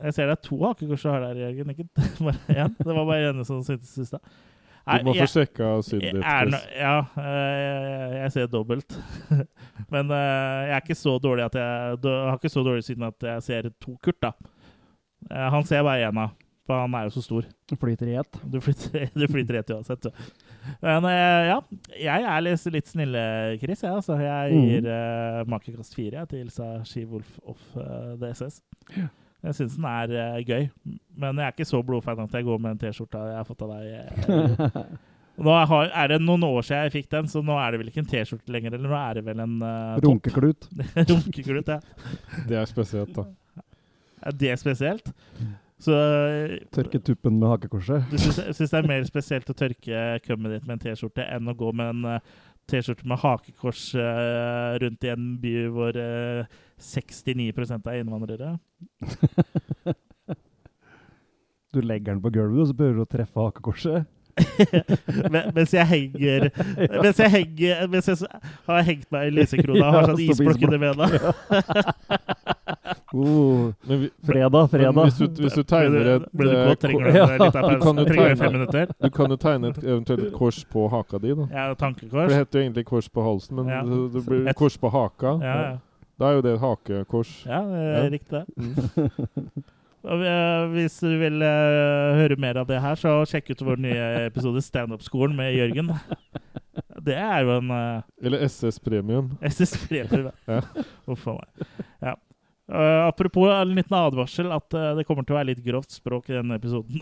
[0.01, 1.73] Jeg ser det er to hakekors du har der, Jørgen.
[1.75, 1.87] Ikke
[2.25, 2.75] bare én.
[2.79, 4.23] Det var bare ene som syntes i stad.
[4.85, 6.57] Du må få jeg- sjekka synet ditt.
[6.77, 8.95] Ja, eh, jeg ser dobbelt.
[9.93, 13.27] Men eh, jeg er ikke så dårlig at jeg har ikke så dårlig syn at
[13.31, 14.31] jeg ser to Kurt, da.
[15.51, 16.35] Han ser bare én av,
[16.65, 17.45] for han er jo så stor.
[17.69, 18.39] Du Flyter i ett.
[18.49, 20.07] Du flytter, du flytter ett uansett.
[20.07, 20.09] Du.
[20.81, 21.57] Men eh, ja,
[22.01, 23.25] jeg er litt, litt snille,
[23.61, 23.83] Chris.
[23.85, 24.65] Jeg, så jeg Mhm.
[24.71, 28.61] gir uh, makekast fire til Ilsa Skiwolf of eh, The SS.
[29.45, 30.69] Jeg syns den er uh, gøy,
[31.21, 33.61] men jeg er ikke så blodfan at jeg går med en T-skjorte jeg har fått
[33.61, 34.87] av deg.
[35.45, 37.89] Nå har, er det noen år siden jeg fikk den, så nå er det vel
[37.91, 38.77] ikke en T-skjorte lenger.
[38.77, 40.69] Eller nå er det vel en uh, Runkeklut.
[41.11, 41.79] Runkeklut, ja.
[42.47, 43.27] Det er spesielt, da.
[44.25, 45.11] Er det spesielt?
[45.81, 48.05] Så eh, Tørke tuppen med hakekorset.
[48.11, 51.51] du syns, syns det er mer spesielt å tørke kummet ditt med en T-skjorte enn
[51.51, 52.35] å gå med en eh,
[52.71, 58.55] T-skjorte med hakekors eh, rundt i en by hvor eh, 69 er innvandrere?
[61.75, 64.05] Du legger den på gulvet, og så prøver du å treffe hakekorset.
[65.31, 66.49] Men- mens jeg henger
[67.01, 68.17] Mens jeg henger Mens jeg
[68.67, 71.07] har hengt meg i lysekrona og har sånn isblokk under bena.
[73.15, 74.97] Oh, vi, fredag, men fredag.
[75.05, 76.81] hvis, du, hvis du tegner et Ble du eh, kåt?
[76.83, 78.05] Trenger du Ja, en liten du kan pause?
[78.05, 78.91] Trenger du tegne- fem minutter?
[79.05, 81.47] Du kan jo tegne et eventuelt et kors på haka di, da.
[81.53, 82.27] Ja, For tankekors.
[82.29, 83.81] det heter jo egentlig kors på halsen, men Ja.
[83.87, 85.37] det, blir Et- kors på haka.
[85.41, 85.77] Ja, ja.
[86.19, 87.31] Da er jo det et hakekors.
[87.45, 88.09] Ja, det Ja.
[88.09, 88.43] riktig.
[88.57, 89.09] Mm.
[90.05, 94.09] Eh, hvis du vil eh, høre mer av det her, så sjekk ut vår nye
[94.27, 95.89] episode Standup-skolen med Jørgen.
[97.05, 99.33] Det er jo en uh, Eller SS Premium.
[99.45, 100.61] SS-premien, Ja.
[101.11, 101.67] Uff a meg.
[102.01, 102.15] Ja.
[102.65, 106.31] Eh, apropos en liten advarsel at uh, det kommer til å være litt grovt språk
[106.31, 106.97] i denne episoden.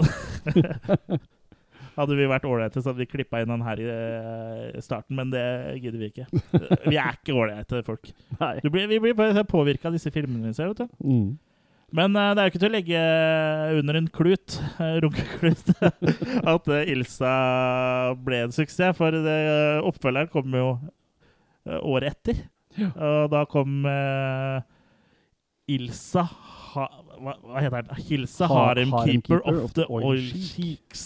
[1.97, 5.29] Hadde vi vært ålreite, så hadde vi klippa inn den her i uh, starten, men
[5.29, 5.43] det
[5.77, 6.25] gidder vi ikke.
[6.89, 8.09] Vi er ikke ålreite folk.
[8.65, 11.03] Blir, vi blir påvirka av disse filmene vi ser, vet du.
[11.05, 11.27] Mm.
[11.93, 13.01] Men eh, det er jo ikke til å legge
[13.79, 15.67] under en klut, uh, runkeklut,
[16.53, 17.33] at eh, Ilsa
[18.25, 18.97] ble en suksess.
[18.97, 19.35] For det,
[19.85, 20.67] oppfølgeren kom jo
[21.69, 22.39] eh, året etter.
[22.97, 24.63] Og da kom uh,
[25.69, 26.23] Ilsa
[26.73, 26.87] ha,
[27.21, 27.99] hva, hva heter den?
[28.07, 31.03] Hilsa Ha- Harem Harem Keeper Keeper of the Oil Oil Sheiks.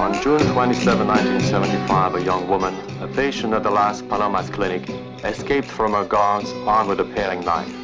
[0.00, 2.72] On June 27, 1975, a young woman,
[3.04, 4.88] a patient at the Las Palomas clinic,
[5.22, 7.79] escaped from her guards armed with a paring knife.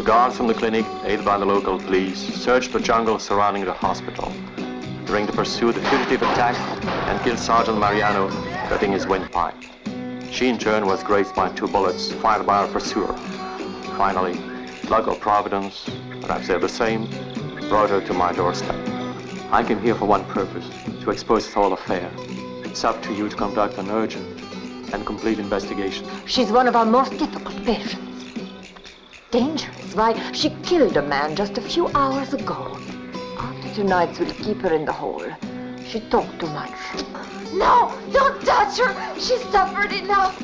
[0.00, 3.74] The guards from the clinic, aided by the local police, searched the jungle surrounding the
[3.74, 4.32] hospital.
[5.04, 8.30] During the pursuit, the fugitive attacked and killed Sergeant Mariano,
[8.70, 9.54] cutting his windpipe.
[10.30, 13.14] She in turn was grazed by two bullets fired by her pursuer.
[13.98, 14.40] Finally,
[14.88, 15.86] luck or providence,
[16.22, 17.04] perhaps they're the same,
[17.68, 18.74] brought her to my doorstep.
[19.52, 20.66] I came here for one purpose,
[21.02, 22.10] to expose this whole affair.
[22.64, 24.40] It's up to you to conduct an urgent
[24.94, 26.08] and complete investigation.
[26.24, 28.09] She's one of our most difficult patients.
[29.30, 29.94] Dangerous.
[29.94, 32.76] Why, she killed a man just a few hours ago.
[33.38, 35.22] After tonight's, will keep her in the hole.
[35.86, 36.74] She talked too much.
[37.54, 37.92] No!
[38.12, 38.92] Don't touch her!
[39.20, 40.34] She suffered enough!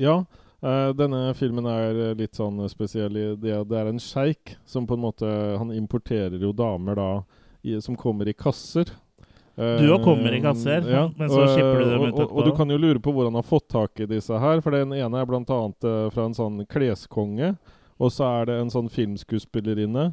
[0.00, 0.24] Ja,
[0.62, 5.02] eh, denne filmen er eh, litt sånn spesiell det er en sjeik som på en
[5.04, 5.28] måte
[5.60, 7.10] Han importerer jo damer da
[7.84, 8.88] som kommer i kasser.
[9.56, 10.84] Du òg kommer i kasser,
[11.18, 12.32] men så skipper du dem ut etterpå.
[12.38, 14.62] og, du kan jo lure på hvor han har fått tak i disse her.
[14.64, 17.54] For den ene er annet eh, fra en sånn kleskonge.
[18.00, 20.12] Og så er det en sånn filmskuespillerinne.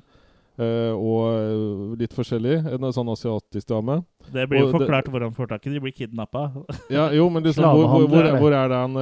[0.58, 2.58] eh, og eh, litt forskjellig.
[2.76, 4.02] En sånn asiatisk dame.
[4.34, 6.50] Det blir jo forklart hvor han får tak i De blir kidnappa.
[6.98, 9.02] Ja, jo, men liksom, hvor, hvor, hvor, hvor er det han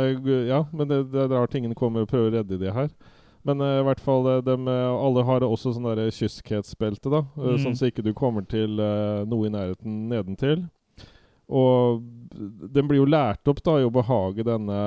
[0.51, 2.91] Ja, men det, det er rart ingen kommer og prøver å redde det her.
[3.45, 7.21] Men uh, i hvert fall de, eh, alle har også sånn kyskhetsbelte, da.
[7.37, 7.59] eh, Mm.
[7.61, 10.65] Sånn så ikke du kommer til uh, noe i nærheten nedentil.
[11.45, 12.01] Og
[12.73, 14.79] den blir jo lært opp da i å behage denne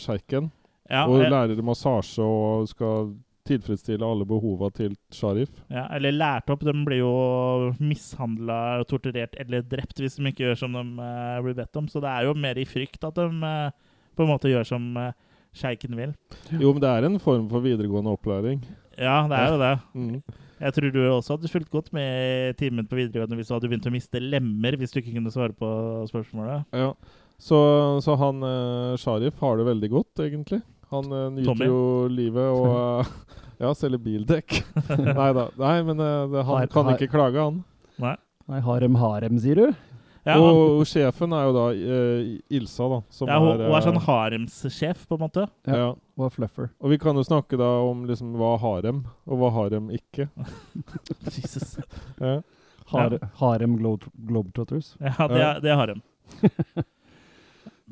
[0.00, 0.48] sjeiken.
[0.88, 1.30] Ja, og jeg...
[1.32, 3.12] lærer massasje og skal
[3.48, 5.50] tilfredsstille alle behova til Sharif.
[5.72, 6.62] ja, eller lært opp.
[6.64, 11.58] De blir jo mishandla, torturert eller drept hvis de ikke gjør som de eh, blir
[11.58, 11.88] bedt om.
[11.90, 14.90] Så det er jo mer i frykt at de eh, på en måte gjør som
[15.00, 15.14] uh,
[15.56, 16.14] sjeiken vil.
[16.56, 18.62] Jo, men det er en form for videregående opplæring.
[18.98, 19.72] Ja, det er jo det.
[19.96, 20.40] Mm.
[20.62, 23.68] Jeg tror du også hadde fulgt godt med i timen på videregående hvis du hadde
[23.72, 25.68] begynt å miste lemmer hvis du ikke kunne svare på
[26.10, 26.68] spørsmålet.
[26.76, 26.92] Ja.
[27.42, 27.58] Så,
[28.04, 30.60] så han eh, Sharif har det veldig godt, egentlig.
[30.92, 31.66] Han eh, nyter Tommy?
[31.66, 31.80] jo
[32.12, 32.68] livet og
[33.02, 34.60] eh, Ja, selger bildekk.
[35.18, 35.48] Nei da.
[35.58, 36.94] Nei, men eh, det, han Nei, kan nei.
[36.98, 37.58] ikke klage, han.
[38.02, 38.14] Nei.
[38.52, 39.82] Nei, harem harem, sier du?
[40.22, 42.98] Ja, og sjefen er jo da uh, Ilsa, da.
[43.10, 45.46] Som ja, hun, er, hun er sånn eh, haremssjef, på en måte.
[45.66, 45.78] Ja.
[45.80, 45.88] ja.
[46.14, 46.68] Hun er fluffer.
[46.78, 50.28] Og vi kan jo snakke da om liksom hva harem, og hva harem ikke.
[51.34, 51.74] Jesus.
[52.22, 52.38] Ja.
[52.92, 53.96] Har, Harem glo
[54.28, 54.92] Globetrotters.
[55.00, 56.02] Ja, det, er- det er harem.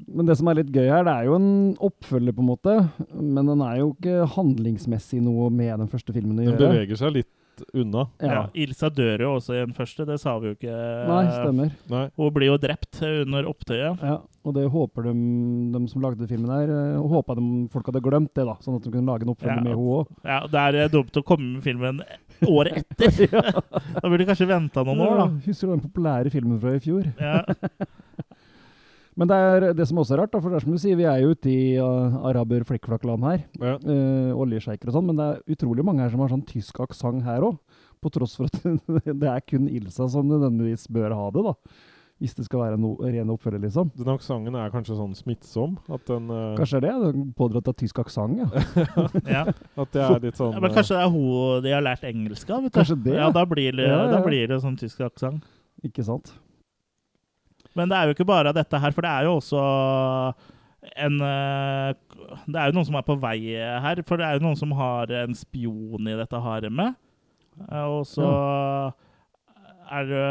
[0.09, 1.51] Men det som er litt gøy her, det er jo en
[1.83, 2.77] oppfølger, på en måte.
[3.17, 7.19] Men den er jo ikke handlingsmessig noe med den første filmen å Den beveger seg
[7.19, 7.31] litt
[7.75, 8.07] unna.
[8.21, 8.33] Ja.
[8.33, 8.43] Ja.
[8.65, 10.75] Ilsa dør jo også i den første, det sa vi jo ikke.
[11.11, 11.71] Nei, stemmer.
[11.93, 12.05] Nei.
[12.17, 14.01] Hun blir jo drept under opptøyet.
[14.03, 15.15] Ja, og det håper de,
[15.75, 18.57] de som lagde filmen der, eh, håpa de folk hadde glemt det, da.
[18.65, 19.65] Sånn at de kunne lage en oppfølger Ja.
[19.65, 20.13] med henne òg.
[20.25, 22.01] Ja, Det er eh, dumt å komme med filmen
[22.49, 23.29] året etter.
[24.01, 25.27] Da burde de kanskje venta noen år, da.
[25.47, 27.05] Husker du den populære filmen fra i fjor?
[27.21, 27.43] Ja.
[29.21, 30.97] Men det er det som også er rart, da, for det er som du sier,
[30.97, 33.43] vi er jo ute i uh, araber-flikkflakkland her.
[33.61, 33.77] Ja.
[33.85, 37.27] Uh, Oljesjeiker og sånn, men det er utrolig mange her som har sånn tysk aksent
[37.29, 37.61] her òg.
[38.01, 38.65] På tross for at
[39.21, 41.53] det er kun Ilsa som nødvendigvis bør ha det, da.
[42.21, 43.93] Hvis det skal være en no ren oppfølger, liksom.
[43.97, 45.77] Den aksenten er kanskje sånn smittsom?
[45.93, 46.57] At, den, uh...
[46.57, 47.29] Kanskje det er det?
[47.37, 48.49] Pådratt av tysk aksent, ja.
[49.37, 49.47] ja.
[49.53, 52.53] at det er litt sånn Ja, men kanskje det er hun de har lært engelsk
[52.53, 52.65] av?
[52.65, 52.81] vet du?
[52.81, 53.33] Kanskje det, Ja, ja.
[53.37, 55.45] da blir det, Ja, ja, Da blir det sånn tysk aksent.
[55.85, 56.33] Ikke sant?
[57.79, 59.61] Men det er jo ikke bare dette her, for det er jo også
[60.97, 61.91] en eh,
[62.49, 63.37] Det er jo noen som er på vei
[63.85, 66.97] her, for det er jo noen som har en spion i dette haremet.
[67.69, 68.31] Eh, Og så
[69.91, 70.25] er det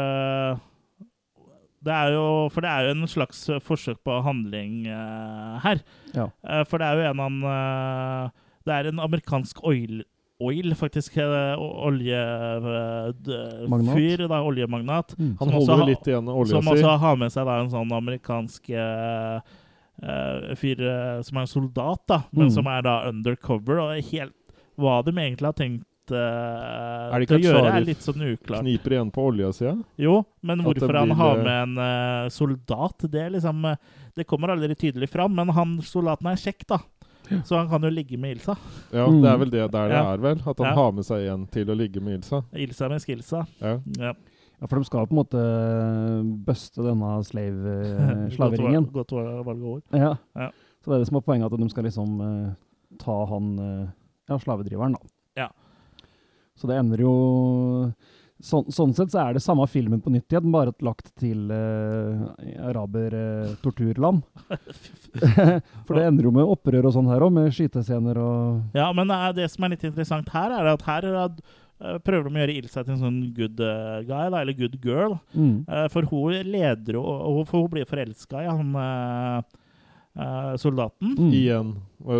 [1.80, 5.80] det er jo, For det er jo en slags forsøk på handling eh, her.
[6.12, 6.26] Ja.
[6.68, 8.32] For det er jo en av
[8.68, 10.02] Det er en amerikansk oil,
[10.40, 11.16] Oil, faktisk.
[13.70, 15.14] Oljefyr, da, oljemagnat.
[15.18, 15.36] Mm.
[15.38, 17.58] Han Som også holder jo har- litt igjen olja Som også har med seg da
[17.60, 19.40] en sånn amerikansk eh,
[20.02, 22.50] eh, fyr eh, som er en soldat, da, men Mm.
[22.54, 23.78] som er da undercover.
[23.80, 24.34] Og helt
[24.78, 28.62] hva de egentlig har tenkt er det ikke å gjøre, er litt sånn uklart.
[28.64, 29.76] Kniper igjen på oljesida.
[29.96, 33.76] Jo, men hvorfor han har med en uh, soldat, det liksom
[34.16, 36.78] Det kommer aldri tydelig fram, men han soldaten er kjekk, da.
[37.44, 38.56] Så han kan jo ligge med Ilsa.
[38.92, 39.20] Ja, Mm.
[39.22, 40.12] det er vel det der det Ja.
[40.12, 40.38] er, vel.
[40.46, 40.74] At han Ja.
[40.74, 42.42] har med seg en til å ligge med Ilsa.
[42.52, 43.46] Ilsa med Skilsa.
[43.60, 43.78] Ja.
[43.98, 44.12] Ja.
[44.60, 48.90] Ja, for de skal på en måte buste denne slave, eh, slaveringen.
[48.92, 49.82] Godt, godt valg av ord.
[49.92, 50.16] Ja.
[50.36, 50.50] Ja.
[50.82, 52.52] Så det er det som er poenget, at de skal liksom uh,
[52.98, 53.88] ta han uh,
[54.28, 55.00] ja, slavedriveren, da.
[55.36, 55.48] Ja.
[56.56, 57.92] Så det ender jo
[58.40, 62.30] Sånn, sånn sett så er det samme filmen på nytt igjen, bare lagt til uh,
[62.70, 64.22] araber-torturland.
[65.86, 69.10] For det ender jo med opprør og sånn her òg, med skytescener og Ja, men
[69.12, 72.56] eh, det som er litt interessant her, er at her eh, prøver de å gjøre
[72.62, 75.18] Ilsa til en sånn good eh, guy, da, eller good girl.
[75.36, 75.54] mm.
[75.68, 78.72] Eh, For hun leder jo og- For hun blir forelska i han
[80.18, 81.14] eh, soldaten.
[81.16, 81.30] Mm.
[81.32, 81.74] Igjen.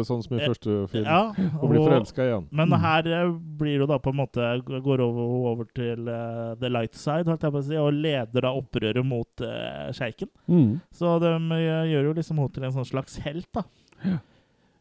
[0.05, 1.05] Sånn som i Eh, første film.
[1.07, 2.47] Ja, Hun blir og- forelska igjen.
[2.53, 2.81] Men Mm.
[2.81, 5.23] her eh, blir hun da på en måte går over,
[5.53, 9.05] over til uh, the light side, holdt jeg på å si, og leder da opprøret
[9.05, 10.29] mot uh, sjeiken.
[10.49, 10.81] Mm.
[10.93, 11.39] Så de
[11.89, 13.63] gjør jo liksom henne til en sånn slags helt, da.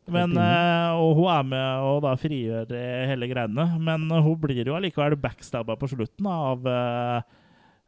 [0.09, 2.71] Men, Helt eh, og hun er med og da frigjør
[3.07, 3.79] hele greiene.
[3.79, 6.63] Men hun blir jo allikevel backstabba på slutten da, av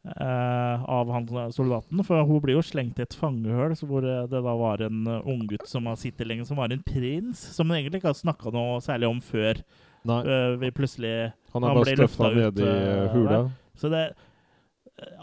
[0.04, 2.02] eh, eh, av han soldaten.
[2.06, 5.20] For hun blir jo slengt i et fangehull hvor eh, det da var en uh,
[5.28, 7.38] unggutt som har sittet lenge, som var en prins.
[7.54, 9.62] Som hun egentlig ikke har snakka noe særlig om før
[10.08, 11.14] Nei, eh, vi plutselig
[11.54, 13.30] han er han bare ut, ned i hula.
[13.30, 13.50] Der.
[13.78, 14.04] Så det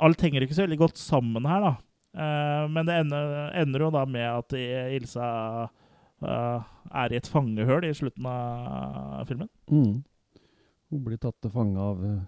[0.02, 1.70] Alt henger ikke så veldig godt sammen her, da.
[2.20, 5.28] Eh, men det ender, ender jo da med at I- Ilsa
[6.26, 6.64] eh,
[7.04, 9.48] er i et fangehull i slutten av filmen.
[9.72, 10.02] Mm.
[10.90, 12.20] Hun blir tatt til fange av eh,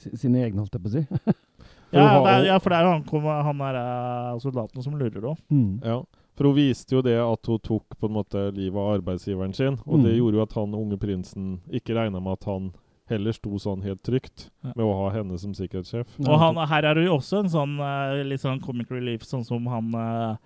[0.00, 1.04] sine egne, holdt jeg på å si.
[1.90, 4.82] Ja, hun det er, ja, for det er jo han, kom- han er eh, soldaten
[4.84, 5.38] som lurer òg.
[5.50, 5.80] Mm.
[5.82, 5.96] Ja,
[6.38, 9.74] for hun viste jo det at hun tok på en måte livet av arbeidsgiveren sin,
[9.86, 10.18] og det Mm.
[10.20, 12.70] gjorde jo at han unge prinsen ikke regna med at han
[13.10, 14.70] heller sto sånn helt trygt Ja.
[14.76, 16.06] med å ha henne som sikkerhetssjef.
[16.22, 19.42] Og han, her er det jo også en sånn eh, litt sånn comic relief, sånn
[19.44, 20.36] som han eh,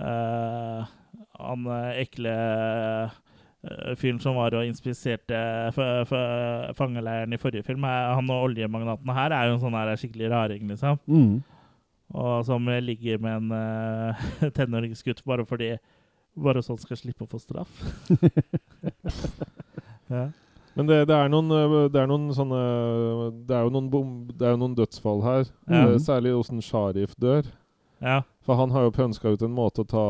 [0.00, 0.84] eh,
[1.44, 1.66] Han
[2.00, 2.32] ekle
[3.98, 5.34] fyren som var og inspiserte
[5.72, 7.84] f- f- fangeleiren i forrige film.
[7.84, 10.94] Eh, Han og oljemagnatene her er jo en sånn her skikkelig raring, liksom.
[11.06, 11.36] Mm.
[12.14, 14.14] Og som ligger med en uh,
[14.56, 15.72] tenåringsgutt bare fordi
[16.36, 17.70] Bare så skal slippe å få straff.
[20.12, 20.26] ja.
[20.76, 22.58] Men det, det, er noen, øh, det er noen sånne
[23.48, 25.48] Det er jo noen, bom, det er jo noen dødsfall her.
[25.64, 25.76] Mm.
[25.78, 27.48] Eh, Særlig åssen Sharif dør.
[28.00, 28.22] Ja.
[28.46, 30.02] For han har jo pønska ut en måte å ta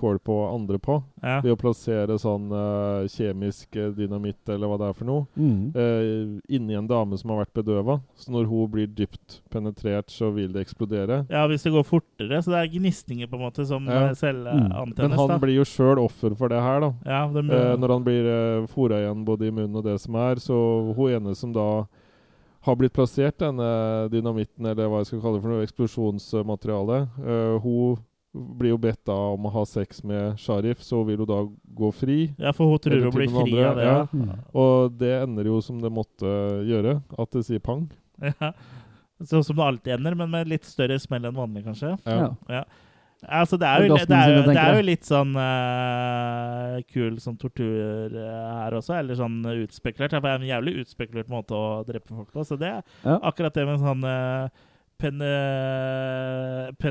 [0.00, 0.94] kål på andre på.
[1.22, 1.42] ja.
[1.44, 5.74] Ved å plassere sånn uh, kjemisk eh, dynamitt, eller hva det er for noe, Mm.
[5.76, 7.98] uh, inni en dame som har vært bedøva.
[8.16, 11.26] Så når hun blir dypt penetrert, så vil det eksplodere.
[11.28, 12.40] Ja, hvis det går fortere.
[12.42, 14.14] Så det er gnisninger på en måte som Ja.
[14.14, 14.72] selv Mm.
[14.72, 15.10] antennes.
[15.10, 15.38] Men han da.
[15.38, 16.92] blir jo sjøl offer for det her, da.
[17.04, 18.24] ja, det, uh, når han blir
[18.62, 20.36] uh, fora igjen både i munnen og det som er.
[20.36, 21.84] Så hun ene som da
[22.62, 23.68] har blitt plassert, denne
[24.12, 28.00] dynamitten, eller hva jeg skal kalle det for noe, eksplosjonsmateriale, Uh, hun
[28.32, 31.40] blir jo bedt da om å ha sex med Sharif, så vil hun da
[31.76, 32.20] gå fri.
[32.40, 33.88] ja, for hun tror hun blir fri andre, av det.
[33.88, 33.98] ja.
[34.30, 34.36] ja.
[34.62, 36.30] Og det ender jo som det måtte
[36.68, 37.84] gjøre, at det sier pang.
[38.22, 38.52] Ja.
[39.22, 41.92] Sånn som det alltid ender, men med litt større smell enn vanlig, kanskje.
[42.08, 42.32] Ja.
[42.50, 42.64] Ja.
[43.22, 48.16] Altså, det, er jo, det, er det er jo litt sånn uh, kul sånn tortur
[48.18, 50.16] uh, her også, eller sånn utspekulert.
[50.16, 52.42] Det er en jævlig utspekulert måte å drepe folk på.
[52.48, 53.20] Så det er Ja.
[53.22, 54.50] akkurat det med sånn uh,
[55.02, 56.72] pen, eh,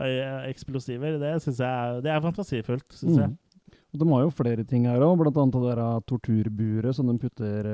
[0.00, 3.28] eh, eksplosiver, det syns jeg det er fantasifullt, syns jeg.
[3.28, 3.36] Mm.
[3.90, 7.18] Og De har jo flere ting her òg, blant annet det der torturburet som de
[7.18, 7.66] putter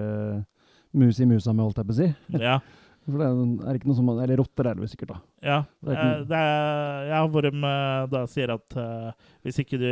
[0.96, 2.08] mus i musa med, holdt jeg på å si.
[2.40, 2.56] Ja.
[3.06, 5.18] For det er, ikke noe som Eller rotter er det sikkert, da.
[5.46, 7.72] Ja, Det er eh, det er, ja hvor de
[8.12, 9.88] da sier at uh, hvis ikke du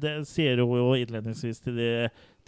[0.00, 1.90] Det sier hun jo innledningsvis til de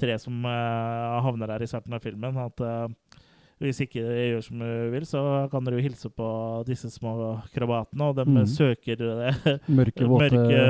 [0.00, 3.18] tre som uh, havner her i starten av filmen, at uh,
[3.62, 5.20] hvis ikke de gjør som du vil, så
[5.52, 6.28] kan dere jo hilse på
[6.66, 7.12] disse små
[7.54, 8.40] krabatene, og de mm.
[8.50, 10.64] søker det Mørke, våte mørke,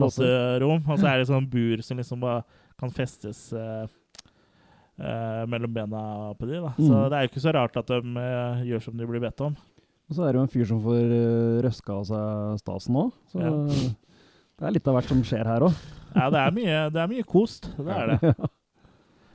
[0.00, 0.30] våte
[0.62, 0.80] rom.
[0.86, 2.40] Og så er det sånn bur som liksom bare
[2.80, 3.84] kan festes eh,
[5.00, 6.02] eh, mellom bena
[6.38, 6.60] på de.
[6.60, 6.74] da.
[6.76, 7.08] Så Mhm.
[7.10, 9.56] det er jo ikke så rart at de eh, gjør som de blir bedt om.
[10.10, 13.12] Og så er det jo en fyr som får uh, røska av seg stasen òg.
[13.30, 13.50] Så Ja.
[14.58, 15.74] det er litt av hvert som skjer her òg.
[16.16, 17.70] Ja, det er mye, det er mye kost.
[17.78, 18.34] Det er det.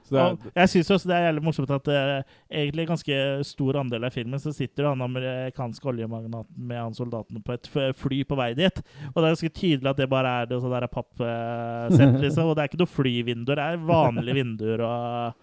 [0.05, 2.91] Så det Og er, jeg syns også det er jævlig morsomt at uh, egentlig en
[2.91, 3.15] ganske
[3.47, 7.65] stor andel av filmen så sitter han amerikanske oljemagnaten med han soldaten på et
[7.97, 8.83] fly på vei dit.
[9.15, 12.51] Og det er ganske tydelig at det bare er det sånn der pappsett, liksom.
[12.51, 15.33] Og det er ikke noe flyvinduer, det er vanlige vinduer og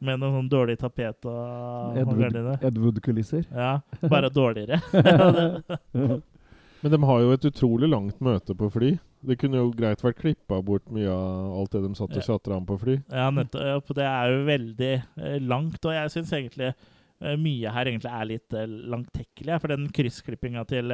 [0.00, 2.56] med noen sånn dårlig tapet og, og gardiner.
[2.56, 3.46] Edward- Edward-kulisser.
[3.52, 3.72] Ja,
[4.08, 4.80] bare dårligere.
[6.82, 8.94] men de har jo et utrolig langt møte på fly.
[9.20, 12.26] Det kunne jo greit vært klippa bort mye av alt det de satt og Ja.
[12.30, 12.94] tjatra om på fly.
[13.12, 13.90] Ja, nettopp.
[13.98, 18.30] Det er jo veldig eh, langt, og jeg syns egentlig eh, mye her egentlig er
[18.30, 19.58] litt eh, langtekkelig.
[19.60, 20.88] For den kryssklippinga til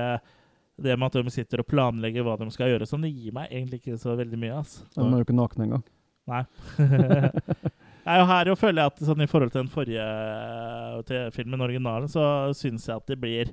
[0.76, 3.46] det med at de sitter og planlegger hva de skal gjøre, sånn, det gir meg
[3.54, 4.58] egentlig ikke så veldig mye.
[4.58, 4.80] ass.
[4.92, 5.86] De er jo ikke nakne engang.
[6.26, 6.42] Nei.
[8.06, 11.32] Nei, og her jo føler jeg at sånn, i forhold til den forrige eh, til
[11.34, 13.50] filmen, originalen, så syns jeg at det blir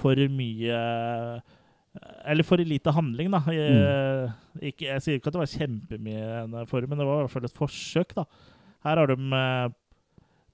[0.00, 1.54] for mye eh,
[2.32, 3.40] Eller for lite handling, da.
[3.54, 4.32] Jeg,
[4.72, 7.46] ikke, jeg sier ikke at det var kjempemye forrige, men det var i hvert fall
[7.46, 8.26] et forsøk, da.
[8.84, 9.68] Her har de eh,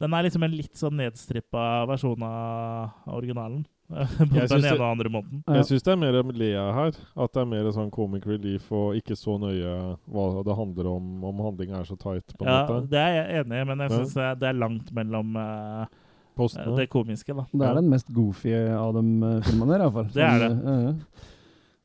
[0.04, 3.64] Den er liksom en litt sånn nedstrippa versjon av originalen.
[3.90, 5.42] Jeg den ene det- den andre måten.
[5.48, 6.92] Jeg syns det er mer Lea her.
[7.16, 11.24] At det er mer sånn comic relief og ikke så nøye hva det handler om,
[11.24, 12.26] om handlinga er så tight.
[12.38, 12.88] på en Ja, måte.
[12.90, 14.34] det er jeg enig i, men jeg Ja.
[14.34, 15.86] det er langt mellom uh,
[16.36, 16.76] Postene.
[16.76, 17.44] det komiske, da.
[17.52, 20.08] Det er den mest goofy av de uh, filmene her, iallfall.
[20.14, 20.96] Det er det.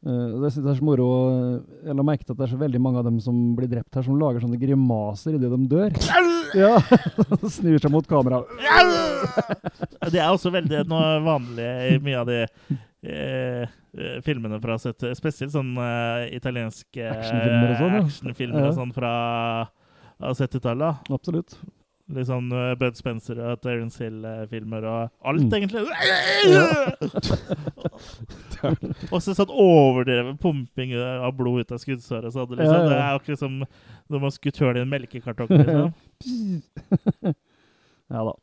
[0.06, 1.08] det synes jeg er så moro.
[1.58, 3.68] eh, Jeg la merke til at det er så veldig mange av dem som blir
[3.68, 5.90] drept her, som lager sånne grimaser idet de dør.
[6.56, 6.80] Ja,
[7.58, 8.42] Snur seg mot kamera.
[10.12, 15.16] Det er også veldig noe vanlig i mye av de eh, eh, filmene fra 70
[15.18, 18.68] Spesielt sånn eh, italienske Actionfilmer og sånn, ja.
[18.68, 19.16] og sånn fra
[20.24, 21.10] av 70-tallet.
[21.12, 21.58] Absolutt.
[22.14, 25.54] Litt sånn eh, Bud Spencer og Terence Hill-filmer og alt, Mm.
[25.58, 25.82] egentlig.
[29.14, 32.32] og så sånn overdreven pumping av blod ut av skuddsåret.
[32.34, 32.90] Så hadde liksom, Ja, ja.
[32.90, 33.54] Det er ikke som
[34.14, 35.50] når man skulle tørne i en melkekartong.
[35.50, 35.88] Liksom.
[38.14, 38.34] Ja da.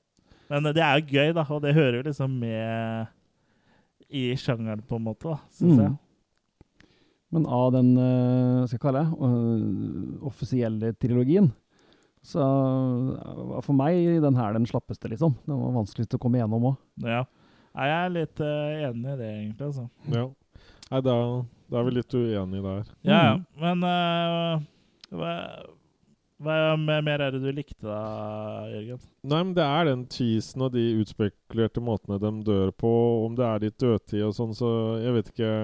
[0.50, 3.06] Men det er jo gøy, da, og det hører jo liksom med
[4.12, 5.82] i sjangeren, på en måte, syns Mm.
[5.84, 5.92] jeg.
[7.32, 11.46] Men av den uh, skal jeg kalle det, uh, offisielle trilogien,
[12.22, 12.42] så
[13.66, 15.34] for meg den her den slappeste, liksom.
[15.46, 16.78] Den var vanskeligst å komme gjennom òg.
[17.02, 17.24] Ja.
[17.72, 19.68] Jeg er litt uh, enig i det, egentlig.
[19.70, 19.88] altså.
[20.12, 20.26] Ja.
[20.92, 21.14] Nei, da,
[21.72, 22.90] da er vi litt uenige der.
[23.08, 23.36] Ja, ja.
[23.38, 23.46] Mm.
[23.62, 24.66] Men uh,
[25.16, 25.30] hva,
[26.42, 28.02] hva mer er det du likte, da,
[28.70, 29.00] Jørgen?
[29.24, 32.92] Nei, men det er den cheesen og de utspekulerte måtene de dør på.
[33.26, 35.54] Om det er litt dødtid og sånn, så jeg vet ikke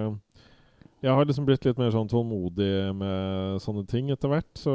[0.98, 4.48] Jeg har liksom blitt litt mer sånn tålmodig med sånne ting etter hvert.
[4.58, 4.72] Så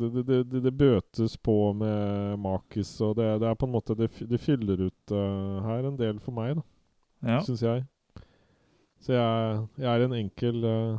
[0.00, 3.94] det, det, det, det, bøtes på med makis, og det, det er på en måte
[3.94, 6.66] Det, det fyller ut uh, her en del for meg, da,
[7.36, 7.38] Ja.
[7.46, 7.84] syns jeg.
[9.00, 10.98] Så jeg, jeg er en enkel uh,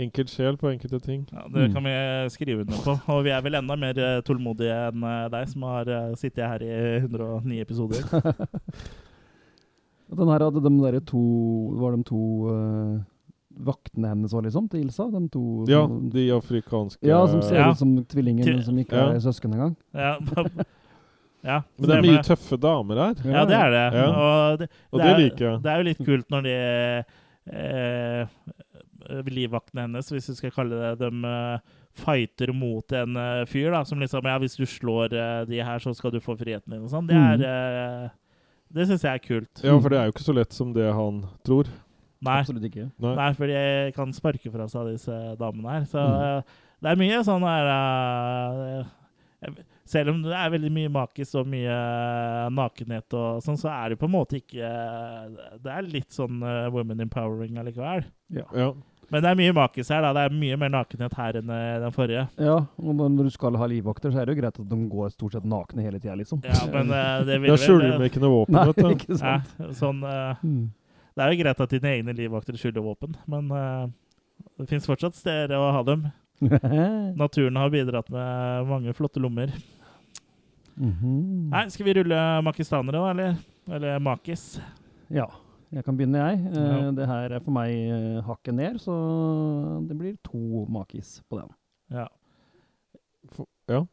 [0.00, 1.26] Enkel sjel på enkelte ting.
[1.28, 1.72] ja, Det Mm.
[1.74, 1.94] kan vi
[2.32, 2.94] skrive under på.
[3.12, 5.84] Og vi er vel enda mer eh, tålmodige enn deg, som har
[6.16, 6.70] sittet her i
[7.04, 8.00] 109 episoder.
[10.10, 11.20] Den her hadde de der to
[11.76, 12.94] Var de to eh,
[13.64, 14.68] vaktene hennes òg, liksom?
[14.70, 15.06] Til Ilsa?
[15.12, 17.70] De to Ja, som, de afrikanske ja, som ser Ja.
[17.70, 19.08] ut som tvillinger, men som ikke Ja.
[19.12, 19.76] er søsken engang.
[19.94, 20.16] Ja,
[21.44, 23.84] ja Men det er mye tøffe damer her, Ja, det er det.
[23.98, 24.06] Ja.
[24.10, 25.62] Og det, og det det, er- liker jeg.
[25.62, 26.56] Det er jo litt kult når de
[27.50, 28.26] eh,
[29.30, 31.58] livvaktene hennes, hvis du skal kalle det de eh,
[32.00, 35.78] fighter mot en eh, fyr da, som liksom Ja, hvis du slår eh, de her,
[35.82, 37.08] så skal du få friheten din og sånn.
[37.10, 37.44] Det er Mm.
[38.06, 38.10] eh,
[38.72, 39.64] Det syns jeg er kult.
[39.64, 41.66] Ja, for det er jo ikke så lett som det han tror.
[42.22, 42.90] Nei, Absolutt ikke.
[43.00, 43.14] Nei.
[43.16, 45.86] nei for de kan sparke fra seg disse damene her.
[45.88, 46.22] Så Mm.
[46.22, 46.42] eh,
[46.82, 48.84] det er mye sånn her uh,
[49.90, 51.76] Selv om det er veldig mye makis og mye
[52.54, 54.68] nakenhet og sånn, så er det på en måte ikke
[55.64, 58.04] Det er litt sånn uh, women empowering allikevel.
[58.36, 58.72] Ja.
[59.10, 60.04] Men det er mye makis her.
[60.04, 60.12] da.
[60.14, 62.28] Det er mye mer nakenhet her enn eh, den forrige.
[62.38, 65.08] Ja, og når du skal ha livvakter, så er det jo greit at de går
[65.10, 66.44] stort sett nakne hele tida, liksom.
[66.46, 68.92] Ja, men eh, det vil Da skjuler de ikke noe våpen, Nei, vet du.
[68.94, 70.68] ikke ja, sånn, Uh, Mm.
[71.20, 73.90] Det er jo greit at dine egne livvakter skylder våpen, men uh,
[74.56, 76.06] det fins fortsatt steder å ha dem.
[77.20, 79.52] Naturen har bidratt med mange flotte lommer.
[80.80, 81.50] Mhm.
[81.52, 83.36] Nei, Skal vi rulle makistanere, da, eller?
[83.68, 84.46] Eller makis?
[85.12, 85.26] Ja,
[85.74, 86.40] jeg kan begynne, jeg.
[86.54, 86.90] Eh, Ja.
[86.96, 88.96] Det her er for meg eh, hakket ned, så
[89.88, 91.50] det blir to makis på den.
[91.92, 92.06] Ja.
[93.36, 93.84] For, ja.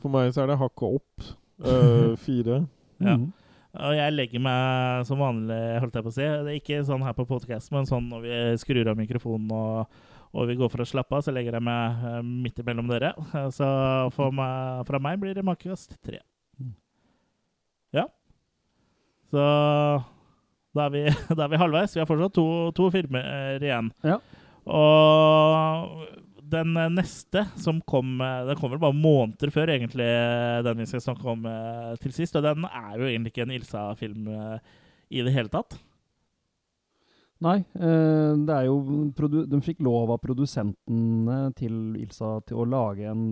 [0.00, 1.26] For meg så er det hakket opp.
[1.60, 2.62] Uh, fire.
[3.00, 3.16] Ja.
[3.18, 3.32] Mhm.
[3.76, 6.24] Og jeg legger meg som vanlig, holdt jeg på å si.
[6.24, 9.98] Det er ikke sånn her på podkast, men sånn når vi skrur av mikrofonen og,
[10.36, 13.12] og vi går for å slappe av, så legger jeg meg eh, midt imellom dere.
[13.28, 13.68] Eh, Så
[14.32, 16.22] meg, fra meg blir det makekast tre.
[16.60, 16.74] Mm.
[18.00, 18.06] Ja.
[19.32, 19.44] Så
[20.76, 21.04] da er vi,
[21.36, 21.96] da er vi halvveis.
[21.96, 22.46] Vi har fortsatt to,
[22.76, 23.92] to filmer igjen.
[24.06, 24.20] Ja.
[24.66, 30.62] Og den eh, neste som kom eh, Den kom vel bare måneder før egentlig eh,
[30.66, 31.44] den vi skal snakke om
[32.02, 32.36] til sist.
[32.38, 34.30] Og den er jo egentlig ikke en Ilsa-film
[35.10, 35.78] i det hele tatt.
[37.44, 43.26] Nei, det er jo De fikk lov av produsentene til Ilsa til å lage en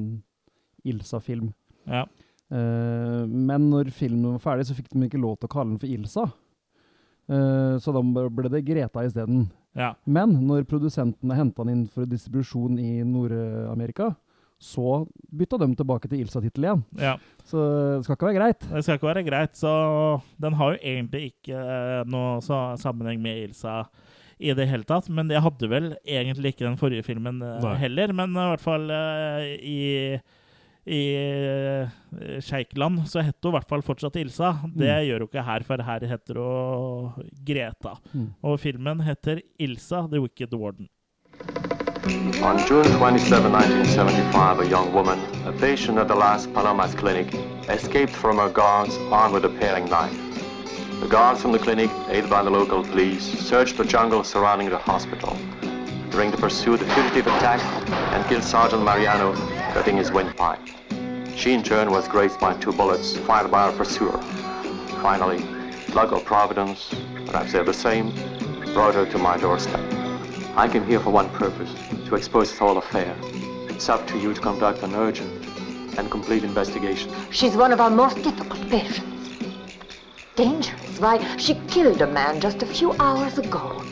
[0.84, 1.48] Ilsa-film.
[1.88, 2.04] Ja.
[2.50, 5.96] Men når filmen var ferdig, så fikk de ikke lov til å kalle den for
[5.96, 6.26] Ilsa.
[7.80, 9.46] Så da ble det Greta isteden.
[9.74, 9.92] Ja.
[10.06, 14.12] Men når produsentene henta den inn for distribusjon i Nord-Amerika,
[14.64, 15.04] så
[15.34, 16.84] bytta de tilbake til Ilsa-tittel igjen.
[17.02, 17.16] ja.
[17.44, 17.60] Så
[17.98, 18.62] det skal ikke være greit.
[18.70, 19.70] Det skal ikke være greit, så
[20.40, 23.82] den har jo egentlig ikke eh, noe så sammenheng med Ilsa
[24.40, 25.10] i det hele tatt.
[25.12, 27.74] Men jeg hadde vel egentlig ikke den forrige filmen eh, Nei.
[27.82, 28.14] heller.
[28.16, 29.78] Men i hvert fall eh, i
[30.86, 31.88] i uh,
[32.44, 34.52] Sjeikland så heter hun i hvert fall fortsatt Ilsa.
[34.76, 35.06] Det Mm.
[35.08, 37.94] gjør hun ikke her, for her heter hun Greta.
[38.12, 38.28] Mm.
[38.42, 40.88] Og filmen heter Ilsa The Wicked Warden.
[42.44, 47.32] On June 27, 1975, a young woman, a patient at the Las Palomas clinic,
[47.72, 50.20] escaped from her guards armed with a paring knife.
[51.00, 54.76] The guards from the clinic, aided by the local police, searched the jungle surrounding the
[54.78, 55.32] hospital.
[56.14, 57.60] During the fugitive attack
[58.14, 59.34] and killed Sergeant Mariano,
[59.72, 60.60] cutting his windpipe.
[61.34, 64.22] She, in turn, was grazed by two bullets fired by her pursuer.
[65.02, 65.38] Finally,
[65.92, 66.94] luck or providence,
[67.26, 68.12] perhaps they're the same,
[68.74, 69.80] brought her to my doorstep.
[70.54, 71.74] I came here for one purpose,
[72.06, 73.16] to expose this whole affair.
[73.68, 75.44] It's up to you to conduct an urgent
[75.98, 77.12] and complete investigation.
[77.32, 79.30] She's one of our most difficult patients.
[80.36, 81.00] Dangerous.
[81.00, 83.84] Why, she killed a man just a few hours ago.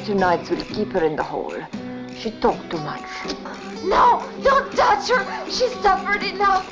[0.00, 1.60] After tonight's, we'll keep her in the hole.
[2.16, 3.04] She talked too much.
[3.84, 4.24] No!
[4.42, 5.22] Don't touch her!
[5.44, 6.64] She suffered enough!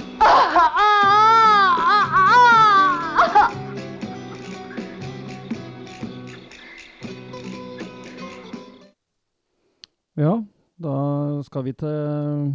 [10.16, 10.42] Ja,
[10.78, 12.54] da skal vi til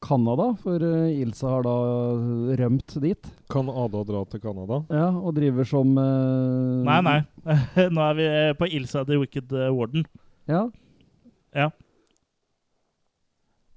[0.00, 1.74] Canada, for eh, Ilsa har da
[2.60, 3.26] rømt dit.
[3.52, 4.78] Kan Ada dra til Canada?
[4.88, 7.18] Ja, og driver som uh, Nei, nei.
[7.94, 8.28] Nå er vi
[8.60, 10.06] på Ilsa The Wicked Warden.
[10.48, 10.68] Ja,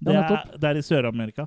[0.04, 1.46] Det Ja, er, det er i Sør-Amerika.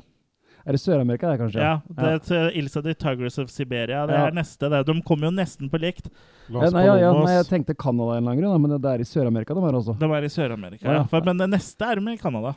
[0.66, 1.60] Er det Sør-Amerika, det, kanskje?
[1.62, 4.00] Ja, det er til Ilsa the Tigers of Siberia.
[4.08, 4.24] Det Ja.
[4.26, 4.68] er neste.
[4.72, 4.80] Det.
[4.88, 6.08] De kommer jo nesten på likt.
[6.50, 9.04] Ja, nei, ja, ja, nei, jeg tenkte Canada en eller annen grunn, men det er
[9.04, 9.94] i Sør-Amerika de er også.
[10.00, 10.82] De er i Sør-Amerika.
[10.84, 10.98] Ja, ja.
[10.98, 11.04] Ja.
[11.12, 12.54] For- Men det neste er med Canada.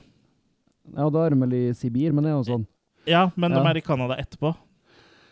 [0.95, 2.65] Ja, da er de vel i Sibir, men det er jo sånn.
[3.07, 3.63] Ja, men Ja.
[3.63, 4.55] de er i Canada etterpå.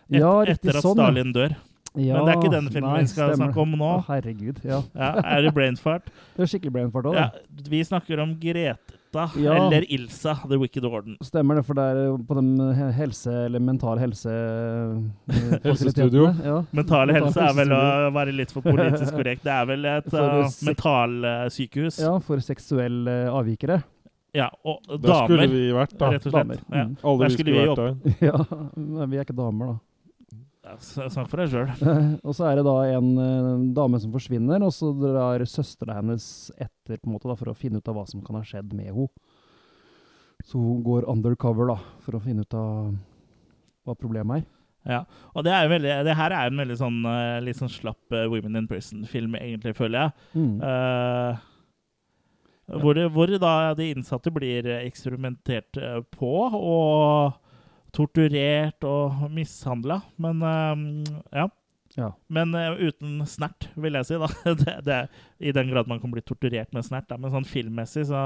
[0.10, 0.96] Et, Ja, riktig etter at sånn.
[0.96, 1.56] Stalin dør.
[1.98, 3.48] Ja, Men det er ikke den filmen nei, vi skal stemmer.
[3.52, 3.88] snakke om nå.
[3.98, 4.84] Å, herregud, ja.
[4.96, 6.04] Ja, er det brainfart?
[6.36, 7.30] Det er skikkelig brainfart òg, Ja,
[7.70, 9.54] vi snakker om Greta, Ja.
[9.66, 11.18] eller Ilsa, The Wicked Warden.
[11.24, 12.52] Stemmer det, for det er på den
[12.94, 14.30] helse- eller mental helse...
[14.30, 16.28] eh, Helsestudio.
[16.46, 16.60] Ja.
[16.72, 19.42] Mental helse er vel å være litt for politisk korrekt.
[19.48, 22.00] Det er vel et uh, sek- mentalsykehus.
[22.04, 23.82] ja, for seksuelle avvikere.
[24.36, 26.10] Ja, og Der skulle vi vært, da.
[26.14, 26.48] rett og slett.
[26.48, 26.64] Damer.
[26.68, 26.88] Ja.
[26.88, 26.98] Mm.
[27.04, 27.94] Alle Der vi skulle vært der.
[28.28, 28.42] Ja,
[28.76, 29.78] men vi er ikke damer, da.
[30.84, 31.70] Snakk for deg sjøl.
[32.28, 36.26] og så er det da en uh, dame som forsvinner, og så drar søstera hennes
[36.58, 38.76] etter på en måte da, for å finne ut av hva som kan ha skjedd
[38.76, 39.08] med henne.
[40.48, 42.92] Så hun går undercover da, for å finne ut av
[43.88, 44.48] hva problemet er.
[44.88, 45.02] Ja,
[45.36, 48.14] og det, er jo veldig, det her er en veldig sånn eh, litt sånn slapp
[48.16, 50.28] uh, Women in Prison-film, egentlig, føler jeg.
[50.38, 50.54] Mm.
[50.64, 51.42] Eh,
[52.68, 57.38] hvor, hvor da de innsatte blir eksperimentert eh, på og
[57.96, 60.02] torturert og mishandla.
[60.20, 61.48] Men eh, ja.
[61.98, 62.12] Ja.
[62.30, 64.18] Men eh, uten snert, vil jeg si.
[64.20, 64.28] da.
[64.60, 64.98] Det, det,
[65.40, 67.08] I den grad man kan bli torturert med snert.
[67.10, 67.18] Da.
[67.18, 68.24] Men sånn filmmessig så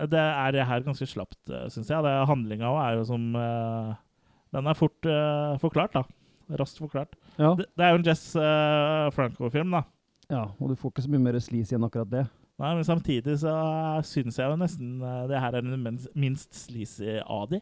[0.00, 1.38] Det er det her ganske slapt,
[1.72, 2.06] syns jeg.
[2.08, 5.08] Det Handlinga òg er jo som Den er fort
[5.60, 6.04] forklart, da.
[6.56, 7.14] Raskt forklart.
[7.36, 7.52] Ja.
[7.58, 8.26] Det, det er jo en Jess
[9.16, 9.84] Franco-film, da.
[10.30, 12.26] ja, og du får ikke så mye mer sleazy enn akkurat det.
[12.56, 13.52] Nei, Men samtidig så
[14.08, 15.82] syns jeg jo nesten eh, det her er den
[16.16, 17.60] minst, sleazy av de.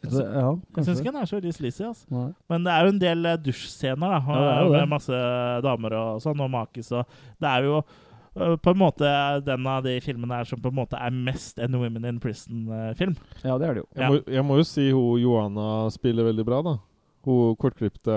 [0.00, 1.82] Jeg Så, ja, Jeg syns ikke den er så veldig sleazy.
[1.84, 2.20] Altså.
[2.48, 4.76] Men det er jo en del eh, dusjscener da, Ja, det er det.
[4.78, 5.18] med masse
[5.66, 6.92] damer og sånn, og makis.
[6.96, 9.14] Og det er jo eh, på en måte
[9.48, 13.16] den av de filmene her som på en måte er mest en Women in Prison-film.
[13.44, 13.88] Ja, det er det jo.
[13.96, 14.02] Ja.
[14.04, 15.66] Jeg, må, jeg må jo si hun Johanna
[15.96, 16.76] spiller veldig bra, da.
[17.22, 18.14] Hun kortklipte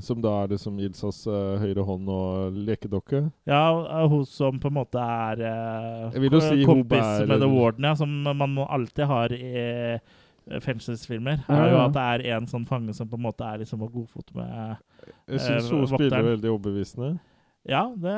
[0.00, 3.20] som da er liksom Ilsas uh, høyre hånd og lekedokke.
[3.44, 7.92] Ja, eh, hun som på en måte er uh, si kompis med The Warden, ja,
[8.00, 11.44] som man alltid har i eh, fengselsfilmer.
[11.48, 13.84] Ja, er jo at det er en sånn fange som på en måte er liksom
[13.84, 14.76] på godfot med
[15.28, 16.30] Jeg syns Eh, hun spiller vokteren.
[16.32, 17.10] veldig overbevisende.
[17.68, 18.16] Ja, det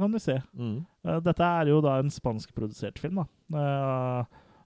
[0.00, 0.40] kan du se.
[0.56, 0.86] Mm.
[1.04, 3.20] Eh, Dette er jo da en spanskprodusert film,
[3.52, 4.24] da.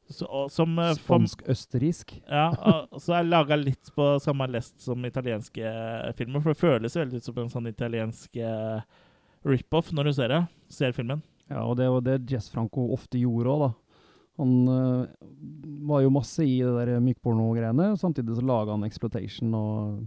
[0.09, 2.15] Eh, Spansk-østerriksk.
[2.25, 2.49] Ja,
[2.89, 6.45] og så er laga litt på samme lest som italienske eh, filmer.
[6.45, 8.81] For det føles veldig ut som en sånn italiensk eh,
[9.49, 10.41] rip-off når du ser det.
[10.73, 11.21] Ser filmen.
[11.49, 13.71] Ja, og det var det Jess Franco ofte gjorde òg, da.
[14.39, 15.07] Han uh,
[15.89, 20.07] var jo masse i det der mykporno-greiene, samtidig så laga han exploitation og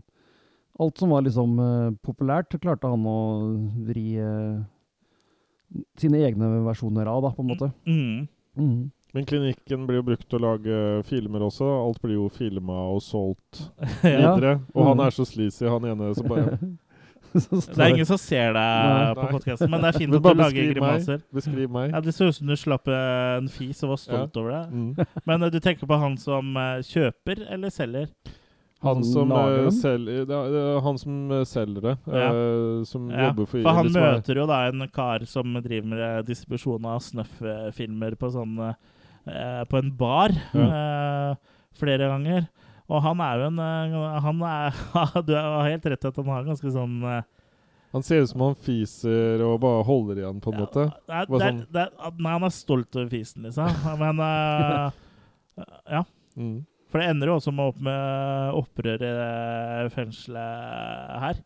[0.82, 3.18] Alt som var liksom uh, populært, klarte han å
[3.90, 4.62] vri uh,
[6.00, 7.68] sine egne versjoner av, da, på en måte.
[7.84, 8.30] Mm.
[8.56, 8.80] Mhm.
[9.14, 11.68] Men klinikken blir jo brukt til å lage filmer også.
[11.68, 13.66] Alt blir jo filma og solgt
[14.08, 14.36] Ja.
[14.36, 14.62] videre.
[14.74, 15.06] Og han Mhm.
[15.08, 16.60] er så sleazy, han ene som bare
[17.32, 20.66] Det er ingen som ser deg på podkasten, men det er fint at du lager
[20.74, 21.22] grimaser.
[21.32, 21.94] Beskriv meg.
[21.94, 24.64] Ja, Det så ut som du slapp en fis og var stolt over det.
[24.76, 25.06] Mm.
[25.26, 28.10] Men eh, du tenker på han som eh, kjøper eller selger?
[28.84, 29.30] Han som,
[29.78, 31.96] selger, det er, han som eh, selger det.
[32.12, 32.32] Ja.
[32.34, 35.88] Uh, som Ja, jobber for For han er- møter jo da en kar som driver
[35.88, 38.58] med distribusjon av snøff-filmer på sånn
[39.70, 41.36] På en bar eh,
[41.78, 42.48] flere ganger.
[42.92, 44.80] Og han er jo en eh, Han er
[45.28, 47.22] Du har helt rett i at han har ganske sånn eh,
[47.94, 50.88] Han ser ut som han fiser og bare holder igjen, på en måte.
[51.08, 51.86] Det det sånn- det
[52.18, 53.72] nei, han er stolt over fisen, liksom.
[54.04, 54.92] Men uh,
[55.92, 56.04] Ja.
[56.40, 56.62] Mm.
[56.92, 61.38] For det ender jo også med, opp med opprør i fengselet her.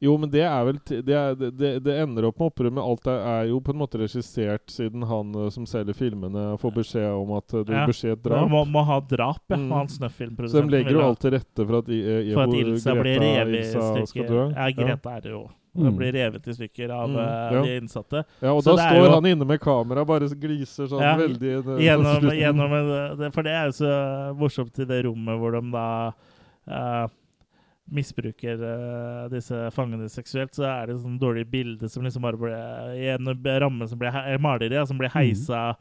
[0.00, 2.84] Jo, men det er vel det, er, det, det- det ender opp med opprør, men
[2.84, 6.74] alt er, er jo på en måte regissert siden han eh, som selger filmene, får
[6.76, 7.86] beskjed om at eh, det Ja.
[7.86, 8.50] beskjed skje et Man drap.
[8.52, 9.56] må, må ha drap, ja.
[9.56, 9.70] Mm.
[9.72, 12.94] han Så de legger jo alt til rette for at, I- eh, For at Ilsa
[12.94, 14.54] Greta blir revet i Ilsa stykker.
[14.54, 15.48] Ja, Greta er det jo.
[15.78, 15.96] Mm.
[15.98, 17.62] Blir revet i stykker av Mm, eh, ja.
[17.62, 18.24] de innsatte.
[18.40, 21.16] Ja, og Så da det står jo- han inne med kamera bare gliser sånn Ja,
[21.16, 25.52] veldig det, Gjennom, gjennom det, For det er jo så morsomt i det rommet hvor
[25.52, 26.12] de da
[26.68, 27.06] eh,
[27.94, 32.60] misbruker uh, disse fangene seksuelt, så er det sånn dårlig bilde som liksom bare ble
[32.98, 33.32] I en
[33.62, 34.12] ramme som ble
[34.42, 35.72] maleri, som blir heisa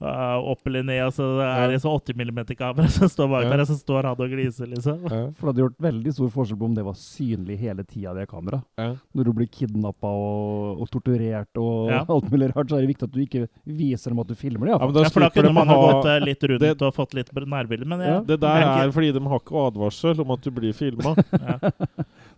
[0.00, 3.50] eh, opp eller ned, og så er det så 80 mm-kamera som står bak Ja.
[3.50, 5.00] der, og så står han og gliser, liksom.
[5.08, 8.14] Ja, For det hadde gjort veldig stor forskjell på om det var synlig hele tida,
[8.14, 8.62] det kameraet.
[8.78, 8.94] ja.
[9.14, 12.04] Når du blir kidnappa og, og torturert og Ja.
[12.14, 14.66] alt mulig rart, så er det viktig at du ikke viser dem at du filmer
[14.66, 14.74] det.
[14.76, 16.94] ja, Ja, da Ja, for da kunne man ha gått eh, litt rundt det- og
[16.94, 18.20] fått litt nærbilde, men Ja.
[18.20, 21.14] Det der er er fordi de har ikke advarsel om at du blir filma.
[21.32, 21.58] ja.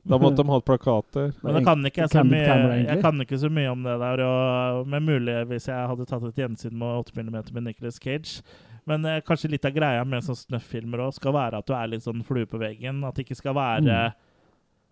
[0.04, 1.32] Da måtte de hatt plakater.
[1.44, 2.46] Men jeg kan, ikke så mye,
[2.86, 4.22] jeg kan ikke så mye om det der.
[4.24, 8.40] Og med mulig hvis jeg hadde tatt et gjensyn med 8 mm med Nicolas Cage.
[8.88, 11.92] Men eh, kanskje litt av greia med sånn snøff-filmer òg skal være at du er
[11.92, 13.04] litt sånn flue på veggen.
[13.04, 14.26] At det ikke skal være Mm.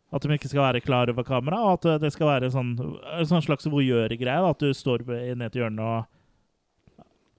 [0.09, 3.26] At de ikke skal være klar over kamera, og at det skal være sånn, en
[3.28, 4.40] sånn slags voyeur-greie.
[4.40, 5.04] At du står
[5.36, 6.06] ned til hjørnet og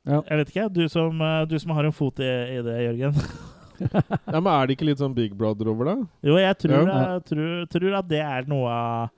[0.06, 0.22] Ja.
[0.30, 3.14] Jeg vet ikke, du som, eh, du som har en fot i, i det, Jørgen.
[3.80, 6.08] Ja, men Er det ikke litt sånn Big Brother over det?
[6.30, 6.98] Jo, jeg tror, Ja.
[7.16, 9.10] jeg tror, tror at det er noe av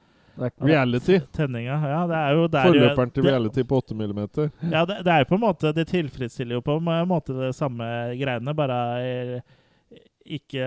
[0.64, 1.20] Reality.
[1.36, 1.76] tenninga.
[1.92, 4.52] Ja, det er jo der Forløperen til det- reality på 8 millimeter.
[4.72, 7.84] Ja, det, det er på en måte Det tilfredsstiller jo på en måte det samme
[8.18, 9.42] greiene, bare er,
[10.26, 10.64] ikke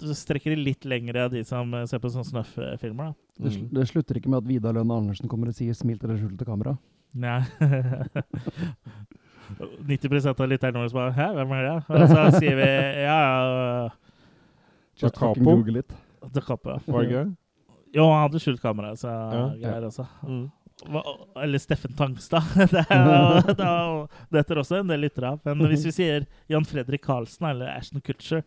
[0.00, 3.12] Du strekker det litt lenger av de som ser på sånne snøff-filmer.
[3.12, 3.14] da.
[3.44, 6.08] det, sl- det slutter ikke med at Vidar Lønn Andersen kommer og sier 'smil til
[6.08, 6.78] det skjult til kamera'.
[7.14, 7.40] Nei.
[9.86, 11.76] 90% av lytterne våre bare Hæ, hvem er det?
[11.88, 12.68] Og så sier vi
[13.04, 13.88] ja, ja
[15.00, 15.56] Da Capo.
[16.34, 16.78] Da Capo.
[16.86, 17.26] Var det gøy?
[17.96, 19.42] Jo, han hadde skjult kamera, så Ja.
[19.60, 20.06] greier også.
[20.26, 20.46] Mm.
[20.92, 21.00] Hva,
[21.40, 22.44] eller Steffen Tangstad.
[22.74, 25.40] det, er, det, er, det heter også en del lyttere av.
[25.46, 28.42] Men hvis vi sier Jan Fredrik Karlsen eller Ashton Kutcher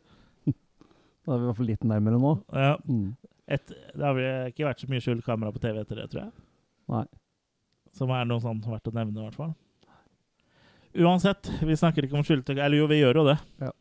[0.45, 2.35] Da er vi i hvert fall litt nærmere nå.
[2.53, 3.15] ja, Mm.
[3.47, 6.23] et, Det har vi ikke vært så mye skjult kamera på TV etter det, tror
[6.27, 6.31] jeg.
[6.89, 7.05] Nei.
[7.97, 9.55] Som er noe sånn verdt å nevne, i hvert fall.
[10.97, 12.57] Uansett, vi snakker ikke om skyldtøy.
[12.57, 13.37] Eller jo, vi gjør jo det.
[13.61, 13.71] Ja.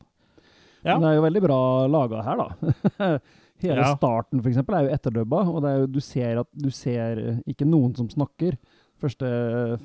[0.84, 0.94] Ja.
[0.94, 3.08] Men det er jo veldig bra laga her, da.
[3.64, 3.94] Hele Ja.
[3.96, 7.18] starten, for eksempel, er jo etterdubba, og det er jo, du ser at du ser
[7.18, 8.54] eh, ikke noen som snakker.
[9.02, 9.26] Første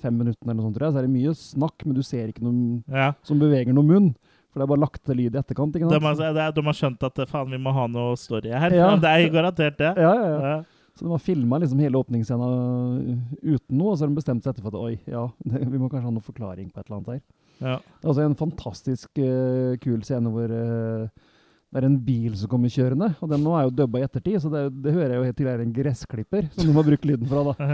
[0.02, 2.30] fem minuttene eller noe sånt, tror jeg, så er det mye snakk, men du ser
[2.30, 3.12] ikke noen Ja.
[3.26, 4.12] som beveger noen munn.
[4.54, 5.74] For det er bare lagt til lyd i etterkant.
[5.74, 6.06] ikke De, sant?
[6.22, 8.70] har, det er- de har skjønt at faen, vi må ha noe story her.
[8.78, 8.92] Ja.
[9.02, 9.94] Det er garantert det.
[9.98, 10.64] Ja, ja, ja.
[10.94, 14.54] Så de har filma liksom hele åpningsscenen uten noe, og så har de bestemt seg
[14.54, 17.14] etterpå at oi, ja, det, vi må kanskje ha noe forklaring på et eller annet
[17.16, 17.24] her.
[17.64, 17.78] Ja.
[17.80, 21.30] Det er altså en fantastisk uh, kul scene hvor uh,
[21.74, 24.38] det er en bil som kommer kjørende, og den nå er jo dubba i ettertid,
[24.44, 27.10] så det, det hører jeg jo helt til er en gressklipper som de må bruke
[27.10, 27.48] lyden fra.
[27.50, 27.70] da.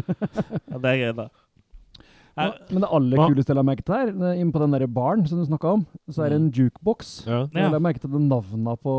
[0.72, 1.28] ja, det er gøy, da.
[2.36, 3.26] Nei, Men det aller Hva?
[3.30, 5.44] kuleste jeg la merke til her, det er inne på den der baren som du
[5.46, 7.12] snakka om, så er det en jukebox.
[7.28, 7.44] Ja.
[7.54, 8.94] Jeg la merke til de navnene på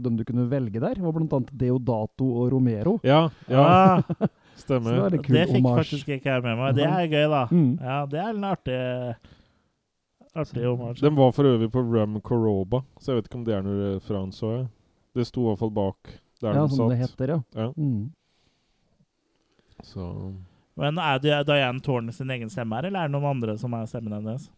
[0.00, 0.94] dem du kunne velge der.
[0.96, 2.98] Det var blant annet Deodato og Romero.
[3.04, 4.00] ja, ja,
[4.60, 4.92] Stemmer.
[4.96, 5.22] Så det stemmer.
[5.24, 5.76] kul det fikk homage.
[5.84, 6.74] faktisk ikke jeg med meg.
[6.76, 7.42] Det er gøy, da.
[7.50, 7.70] Mm.
[7.80, 8.80] Ja, det er en artig
[10.36, 11.00] Artig homage.
[11.02, 13.94] Den var for øvrig på Rum Coroba, så jeg vet ikke om det er noe
[13.96, 14.66] referanse òg.
[15.16, 17.38] Det sto i hvert fall bak der Ja, den som det heter, ja.
[17.56, 17.72] Ja.
[17.76, 18.12] Mm.
[19.82, 20.04] Så
[20.78, 23.74] Men er det Diane Tårne sin egen stemme her, eller er det noen andre som
[23.76, 24.48] er stemmen hennes?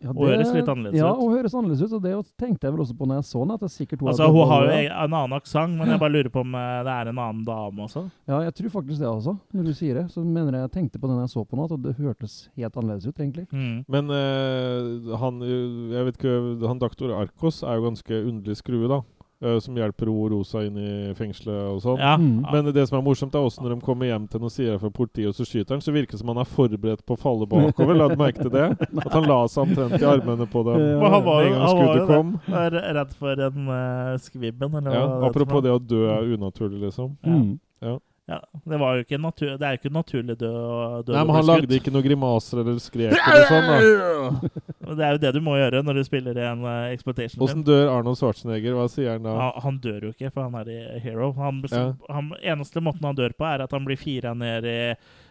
[0.00, 1.18] Ja, Og høres litt annerledes ja, ut.
[1.20, 1.94] og høres annerledes ut.
[1.98, 3.50] Og det tenkte jeg vel også på når jeg så den.
[3.52, 6.32] at det er sikkert Altså, hun har jo en annen aksent, men jeg bare lurer
[6.32, 8.06] på om eh, det er en annen dame også.
[8.30, 10.06] Ja, jeg tror faktisk det også, når du sier det.
[10.14, 12.80] Så mener jeg jeg tenkte på den jeg så på nå, at det hørtes helt
[12.80, 13.44] annerledes ut, egentlig.
[13.52, 13.84] Mm.
[13.92, 16.34] Men uh, han Jeg vet ikke
[16.68, 19.02] Han doktor Arkos er jo ganske underlig skrue, da.
[19.42, 22.00] Eh, som hjelper O-Rosa inn i fengselet og sånn.
[22.00, 22.16] Ja.
[22.20, 22.42] Mm.
[22.46, 24.92] Men det som er morsomt, er også når de kommer hjem til noen sider fra
[24.94, 27.48] politiet, og så skyter han, så virker det som han er forberedt på å falle
[27.50, 27.96] bakover.
[27.96, 28.66] La du merke til det?
[29.04, 31.10] At han la seg omtrent i armene på dem Ja.
[31.10, 32.14] Han var en gang han var jo skuddet det.
[32.14, 32.36] kom.
[32.60, 37.16] Er redd for en uh, skvibben, eller Ja, apropos det å dø er unaturlig, liksom.
[37.24, 37.40] Ja.
[37.40, 37.58] Mm.
[37.80, 37.96] Ja,
[38.30, 40.74] det, var jo ikke natur, det er jo ikke naturlig død å
[41.06, 44.50] dø Nei, men han lagde ikke noen grimaser eller skrek eller sånn, da.
[45.00, 47.60] Det er jo det du må gjøre når du spiller i en uh, exploitation Åssen
[47.60, 47.66] film.
[47.70, 48.74] dør Arnold Schwarzenegger?
[48.78, 49.34] Hva sier han da?
[49.38, 51.32] Han, han dør jo ikke, for han er i Hero.
[51.38, 51.84] Han, Ja.
[52.10, 54.78] han, eneste måten han dør på, er at han blir fira ned i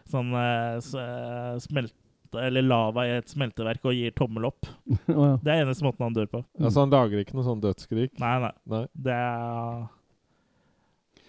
[0.09, 0.79] sånn uh,
[1.59, 1.95] smelt
[2.37, 4.67] eller lava i et smelteverk og gir tommel opp.
[5.09, 5.31] Ja.
[5.41, 6.43] Det er eneste måten han dør på.
[6.61, 8.11] Altså, han lager ikke noe sånn dødsskrik?
[8.21, 8.51] Nei, nei.
[8.69, 9.87] Nei, Det er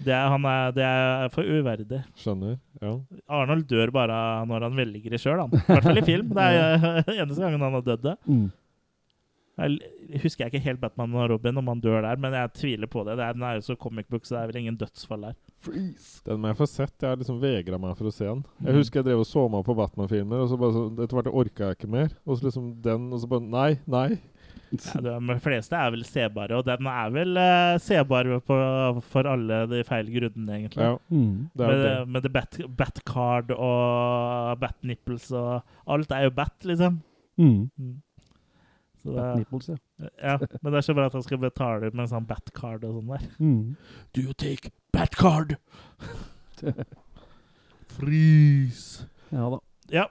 [0.04, 2.02] det er, han er, det er for uverdig.
[2.16, 2.56] skjønner.
[2.80, 2.94] Ja.
[3.28, 5.42] Arnold dør bare når han velger det sjøl.
[5.44, 6.30] I hvert fall i film.
[6.36, 8.16] Det er eneste gangen han har dødd det.
[8.26, 8.48] Mm.
[9.60, 12.88] Jeg husker jeg ikke helt Batman og Robin om han dør der, men jeg tviler
[12.88, 13.18] på det.
[13.18, 15.34] det er, den er jo så comic book, så det er vel ingen dødsfall der.
[15.60, 16.22] Freeze.
[16.24, 16.94] Den må jeg få sett.
[17.02, 18.40] Jeg har liksom vegra meg for å se den.
[18.64, 18.78] Jeg Mm.
[18.80, 21.68] husker jeg drev og så meg på Batman-filmer, og så bare så, etter hvert orka
[21.68, 22.08] jeg ikke mer.
[22.24, 24.08] Og så liksom den, og så bare Nei, nei.
[24.70, 28.58] Ja, men de fleste er vel sebare, og den er vel uh, sebar på,
[29.10, 30.84] for alle de feil grunnene, egentlig.
[30.84, 31.48] Ja, Mm.
[31.58, 32.08] det er med det.
[32.08, 37.00] med det bat, bat card og bat nipples og Alt er jo bat, liksom.
[37.38, 37.70] Mm.
[37.78, 37.96] Mm.
[39.02, 39.76] Så Bat det, nipples, ja.
[40.22, 42.84] ja, men det er så bra at han skal betale med en sånn bat card
[42.84, 43.26] og sånn der.
[43.40, 43.76] Mm.
[44.14, 45.56] Do you take bat card?
[47.96, 49.06] Freeze.
[49.30, 49.58] Ja da.
[49.90, 50.06] Ja.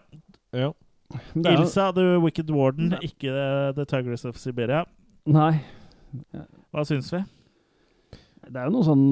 [0.51, 0.71] Ja.
[1.09, 4.83] Er Ilsa, The Wicked Warden, ikke uh, The Tigress of Siberia.
[5.29, 5.55] Nei.
[6.69, 7.23] Hva syns vi?
[8.49, 9.03] Det er jo noe sånn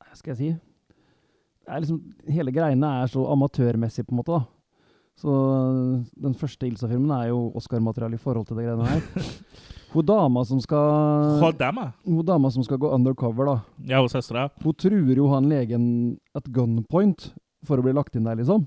[0.00, 0.50] Hva skal jeg si?
[1.66, 1.98] Det er liksom,
[2.30, 4.36] hele greiene er så amatørmessig, på en måte.
[4.36, 4.44] da.
[5.16, 5.32] Så
[6.22, 9.32] den første Ilsa-filmen er jo Oscar-materiale i forhold til det greiene her.
[9.96, 11.40] Hun dama som skal.
[12.04, 13.56] Hun dama som skal gå undercover, da.
[13.88, 14.50] Ja, hos søstera.
[14.62, 15.86] Hun truer jo han legen
[16.36, 17.30] at gunpoint
[17.66, 18.66] for å bli lagt inn der, liksom.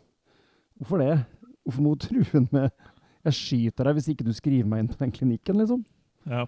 [0.79, 1.25] Hvorfor det?
[1.65, 2.71] Hvorfor må du true med
[3.25, 5.83] 'jeg skyter deg hvis ikke du skriver meg inn på den klinikken', liksom?
[6.29, 6.45] Ja.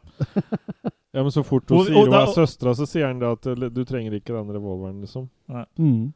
[1.13, 3.27] ja, men så fort hun Og- sier og hun er søstera, så sier han det
[3.32, 5.29] at du trenger ikke den revolveren, liksom.
[5.77, 6.13] Mm.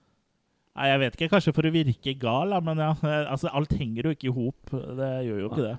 [0.76, 1.30] Nei, jeg vet ikke.
[1.32, 2.92] Kanskje for å virke gal, men ja.
[3.04, 4.72] eh, Altså, alt henger jo ikke i hop.
[4.72, 5.78] Det gjør jo ikke det.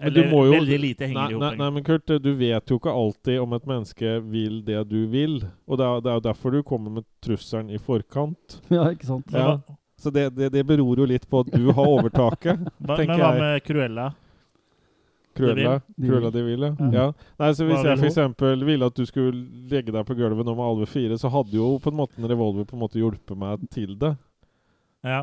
[0.00, 1.40] Men du Eller må jo- veldig lite henger Nei, i hop.
[1.42, 5.06] nei, nei, men Kurt, du vet jo ikke alltid om et menneske vil det du
[5.06, 5.40] vil.
[5.68, 8.60] Og det er, det er jo derfor du kommer med trusselen i forkant.
[8.70, 9.32] Ja, ikke sant?
[9.32, 9.58] Ja.
[10.00, 12.66] Så det, det, det beror jo litt på at du har overtaket.
[12.88, 13.08] tenker jeg.
[13.10, 14.06] men hva med Cruella?
[15.36, 15.74] Cruella.
[15.96, 16.06] De.
[16.06, 16.88] Cruella de vil, ja.
[16.92, 17.04] Ja.
[17.40, 18.64] Nei, så Hvis jeg f.eks.
[18.66, 21.74] ville at du skulle legge deg på gulvet nå med Alve 4, så hadde jo
[21.82, 24.14] på en måte en revolver på en måte hjulpet meg til det.
[25.06, 25.22] Ja.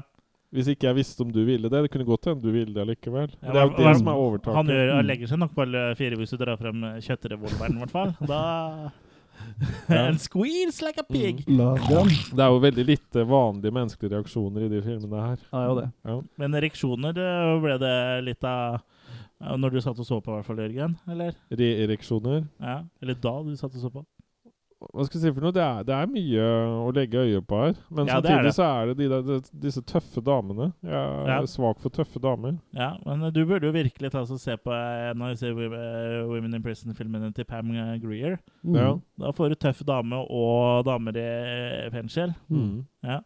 [0.56, 1.82] Hvis ikke jeg visste om du ville det.
[1.84, 3.34] Det kunne godt hende du ville det likevel.
[3.42, 4.56] Ja, det er jo det som er overtaket.
[4.62, 7.84] Han, gjør, han legger seg nok på alle fire hvis du drar frem kjøttrevolveren, i
[7.84, 8.16] hvert fall.
[8.32, 8.42] Da.
[10.00, 11.44] And squeeze like a pig!
[11.48, 11.78] Mm.
[12.36, 15.40] Det er jo veldig lite vanlige menneskelige reaksjoner i de filmene her.
[15.52, 15.88] Ja, jo det.
[16.06, 16.18] Ja.
[16.44, 17.18] Men ereksjoner
[17.64, 17.96] ble det
[18.28, 18.82] litt av
[19.38, 20.96] Når du satt og så på, i hvert fall, Jørgen?
[21.14, 21.36] Eller?
[21.54, 22.46] Re-ereksjoner.
[22.58, 22.80] Ja.
[23.02, 24.02] Eller da du satt og så på?
[24.78, 25.54] Hva skal jeg si for noe?
[25.56, 26.44] Det er, det er mye
[26.86, 27.78] å legge øye på her.
[27.90, 28.54] Men Ja, det er samtidig det.
[28.54, 30.68] så er det de der, de, disse tøffe damene.
[30.86, 31.40] Jeg er Ja.
[31.50, 32.60] svak for tøffe damer.
[32.78, 36.28] Ja, men eh, du burde jo virkelig ta og se på en av disse eh,
[36.30, 38.38] Women in Prison-filmene til Pam eh, Greer.
[38.64, 38.76] Mm.
[38.78, 38.92] Ja.
[39.18, 42.36] Da får du tøff dame og damer i fengsel.
[42.48, 42.86] Mm.
[43.04, 43.20] Ja.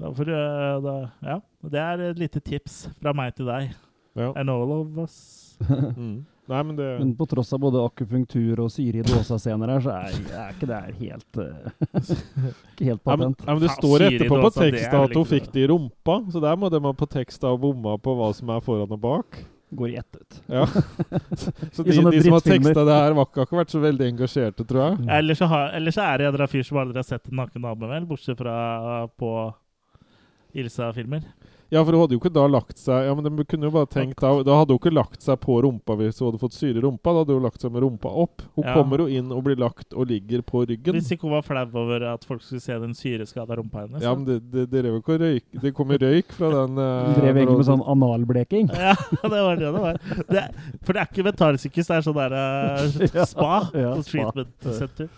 [0.00, 1.38] Da får du eh, da, Ja.
[1.70, 3.70] Det er et lite tips fra meg til deg.
[4.16, 4.32] Ja.
[4.34, 5.56] And all of us.
[5.96, 6.24] Mm.
[6.46, 9.96] Nei, men det Men på tross av både akupunktur og syre i dåsa-scener her, så
[9.96, 12.14] er, er ikke det her helt uh,
[12.70, 13.42] Ikke helt ja, men, patent.
[13.42, 15.64] Nei, men det står etterpå på teksta at hun fikk det.
[15.64, 18.62] i rumpa, så der må de ha på teksta og bomma på hva som er
[18.64, 19.42] foran og bak.
[19.76, 20.36] Går i ett ut.
[20.46, 20.66] Ja.
[21.72, 24.62] Så de, de som har teksta det her, var har ikke vært så veldig engasjerte,
[24.62, 25.08] tror jeg.
[25.16, 27.26] Eller så, har, eller så er det en eller annen fyr som aldri har sett
[27.26, 28.06] en naken dame, vel?
[28.06, 28.54] Bortsett fra
[29.18, 29.32] på
[30.62, 31.26] Ilsa-filmer.
[31.72, 33.88] Ja, for hun hadde jo ikke da lagt seg Ja, men de kunne jo bare
[33.90, 36.78] tenkt Da, da hadde hun ikke lagt seg på rumpa hvis hun hadde fått syre
[36.78, 37.10] i rumpa.
[37.10, 38.44] Da hadde hun lagt seg med rumpa opp.
[38.54, 38.74] Hun Ja.
[38.76, 40.94] kommer jo inn og blir lagt og ligger på ryggen.
[40.94, 44.02] Hvis ikke hun var flau over at folk skulle se den syreskada rumpa hennes.
[44.02, 46.52] Ja, men det, det, det, drev jo ikke å røyke det kom jo røyk fra
[46.54, 48.70] den Du eh, drev når egentlig med sånn analbleking.
[48.70, 50.00] Ja, det var det det var.
[50.30, 50.44] Det,
[50.84, 53.52] for det er ikke mentalsykehus, det er sånn der eh, spa.
[53.74, 54.10] ja, på spa.
[54.12, 55.10] treatment center.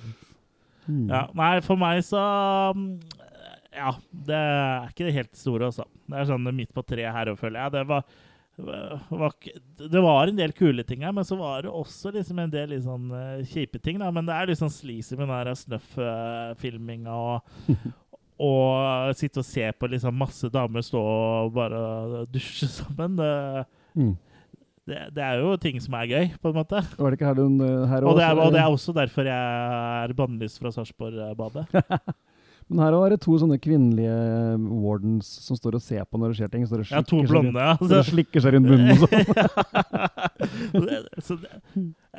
[0.88, 1.08] Mm.
[1.12, 2.20] Ja, nei, for meg så
[2.72, 2.92] mm,
[3.74, 5.84] Ja, det er ikke det helt store, altså.
[6.08, 7.74] Det er sånn midt på treet her, òg, føler jeg.
[7.76, 8.02] Det var
[8.58, 9.32] var,
[9.78, 12.72] det var en del kule ting her, men så var det også liksom en del
[12.72, 14.00] litt sånn eh, kjipe ting.
[14.02, 14.08] Da.
[14.10, 17.52] Men det er litt sånn sleazy med den der Snuff-filminga og,
[18.48, 23.14] og sitte og se på liksom masse damer stå og bare dusje sammen.
[23.20, 23.32] Det,
[23.98, 24.12] Mm.
[24.86, 26.82] det, det er jo ting som er gøy, på en måte.
[26.98, 27.40] Var det ikke her,
[27.90, 31.64] her også, Og det er, og det er også derfor jeg er bannlyst fra Sarpsborg-badet.
[32.68, 36.34] Men her er det to sånne kvinnelige eh, wardens som står og ser på når
[36.34, 36.66] det skjer ting.
[36.68, 37.54] Står og Ja, to blonde.
[37.56, 37.76] ja.
[37.80, 39.24] Så og slikker seg rundt munnen og sånn.
[41.26, 41.52] så det,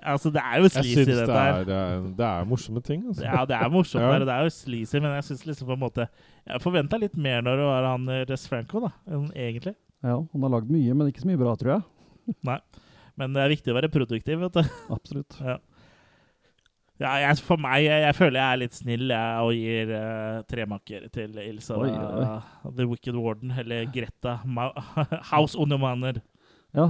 [0.01, 1.61] altså, det er jo sleazy, dette det her.
[1.61, 3.05] er, eh, det er morsomme ting.
[3.11, 3.23] Altså.
[3.27, 4.09] Ja, det er morsomt, Ja.
[4.15, 6.07] der, og det er jo sleazy, men jeg synes liksom på en måte
[6.49, 8.91] Jeg forventa litt mer når det var han Rest Franco, da,
[9.38, 9.76] egentlig.
[10.01, 12.35] Ja, han har lagd mye, men ikke så mye bra, tror jeg.
[12.47, 12.59] Nei.
[13.19, 14.63] Men det er viktig å være produktiv, vet du.
[14.95, 15.35] Absolutt.
[15.43, 15.57] Ja,
[16.99, 21.05] jeg, for meg, jeg, jeg føler jeg er litt snill jeg, og gir uh, tremakker
[21.15, 22.41] til Ilsa Oi, da,
[22.76, 24.69] The Wicked Warden, eller Greta Ma
[25.31, 26.19] House Undermanner.
[26.76, 26.89] Ja.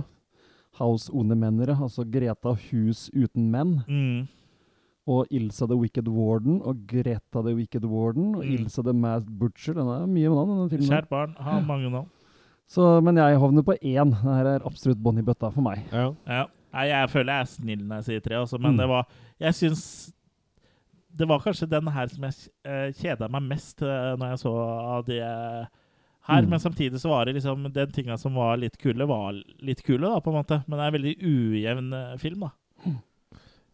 [0.80, 3.80] House Onemennere, altså Greta Hus uten menn.
[3.88, 4.28] Mm.
[5.10, 8.52] Og Ilsa the Wicked Warden og Greta the Wicked Warden og Mm.
[8.60, 9.74] Ilsa the Masked Butcher.
[9.74, 10.90] Den er mye navn, denne filmen.
[10.92, 12.08] Kjært barn har mange navn.
[12.70, 14.12] Så, men jeg havner på én.
[14.14, 15.82] Det her er absolutt bånn i bøtta for meg.
[15.92, 16.12] Ja.
[16.30, 16.44] Ja.
[16.74, 18.78] Nei, jeg føler jeg er snill når jeg sier tre, også, men Mm.
[18.78, 19.06] det var
[19.40, 19.84] Jeg syns
[21.18, 22.36] Det var kanskje den her som jeg
[22.68, 24.52] uh, kjeda meg mest eh, når jeg så
[24.98, 26.42] av det her.
[26.46, 26.50] Mm.
[26.50, 29.34] Men samtidig så var det liksom den tinga som var litt kule, var
[29.66, 30.60] litt kule, da, på en måte.
[30.68, 32.94] Men det er en veldig ujevn eh, film, da.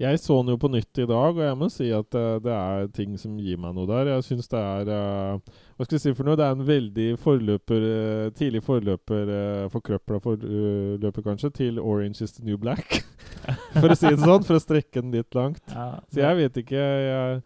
[0.01, 2.51] Jeg så den jo på nytt i dag, og jeg må si at uh, det
[2.51, 4.09] er ting som gir meg noe der.
[4.11, 6.35] Jeg syns det er uh, Hva skal jeg si for noe?
[6.35, 12.35] Det er en veldig forløper uh, tidlig forløper, uh, forkrøpla forløper, kanskje, til Orange is
[12.35, 12.99] the New Black.
[13.79, 15.63] for å si det sånn, for å strekke den litt langt.
[15.71, 17.39] Ja, Så jeg vet ikke jeg,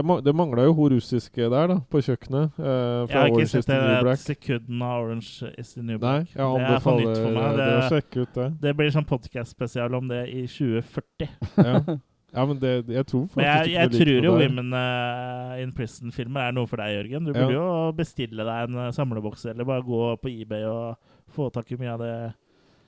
[0.00, 2.52] ma- Det mangla jo hun russiske der, da, på kjøkkenet.
[2.58, 6.30] eh, Jeg har ikke sett det sekundene av Orange is the New Black.
[6.34, 7.56] Nei, jeg det er for nytt for meg.
[7.56, 8.46] Det, Det, sjekke ut det.
[8.62, 11.28] det blir sånn podcast-spesial om det i 2040.
[11.58, 11.96] Ja,
[12.32, 14.32] ja men det, jeg tror faktisk Men jeg, jeg ikke tror jo.
[14.38, 17.24] Women eh, in Prison-filmer er noe for deg, Jørgen.
[17.26, 17.42] Du Ja.
[17.42, 20.96] burde jo bestille deg en samlebokse, samleboks, eller bare gå på eBay og
[21.36, 22.14] få tak i mye av det.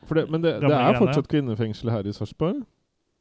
[0.09, 0.99] Det, men det, det er greiene.
[1.01, 2.65] fortsatt kvinnefengsel her i Sarpsborg?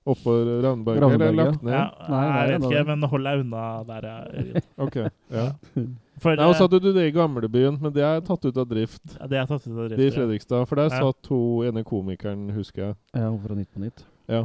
[0.05, 1.03] Oppå Ravneberget?
[1.15, 1.73] Eller lagt ned?
[1.73, 4.97] Ja, Nei, jeg vet ikke, men hold deg unna der, Jeg, Ok,
[5.31, 5.45] ja.
[6.23, 8.57] For Nei, og så eh, hadde du det i gamlebyen, men det er tatt ut
[8.61, 9.01] av drift.
[9.19, 10.67] ja, det er tatt ut av Det I Fredrikstad.
[10.69, 10.99] For der Ja.
[11.07, 12.95] satt hun ene komikeren, husker jeg.
[13.15, 14.03] Ja, fra Nytt på Nytt.
[14.29, 14.43] Ja.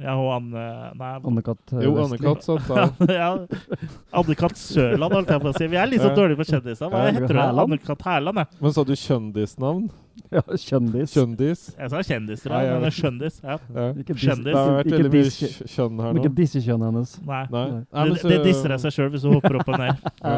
[0.00, 0.62] Ja, og Anne
[0.98, 1.58] Nei, Anne-Kat.
[1.76, 3.12] eh, Jo, Anne-Kat satt der.
[3.20, 3.30] ja,
[4.12, 4.56] Anne-Kat.
[4.58, 5.68] Sørland, holdt jeg på å si.
[5.72, 6.88] Vi er litt så dårlige på kjendiser.
[6.92, 7.42] Hva Ja, heter du?
[7.66, 8.06] Anne-Kat.
[8.08, 8.46] Hærland, ja.
[8.62, 9.90] Men sa du kjendisnavn?
[10.32, 11.12] Ja, kjendis.
[11.12, 11.62] Kjendis?
[11.76, 13.38] Jeg sa kjendiser, Nei, ja, men skjøndis.
[13.44, 13.58] Ja.
[13.76, 13.86] Ja.
[14.00, 14.48] Ikke Kjendis.
[14.48, 16.20] Det har vært veldig mye kjønn her nå.
[16.22, 17.14] ikke disse kjønnene hennes.
[17.28, 17.42] Nei.
[17.52, 17.64] Nei.
[17.72, 17.80] Nei.
[17.92, 20.04] Nei, Det, det disser jeg seg sjøl hvis hun hopper opp og ned.
[20.22, 20.36] Ja.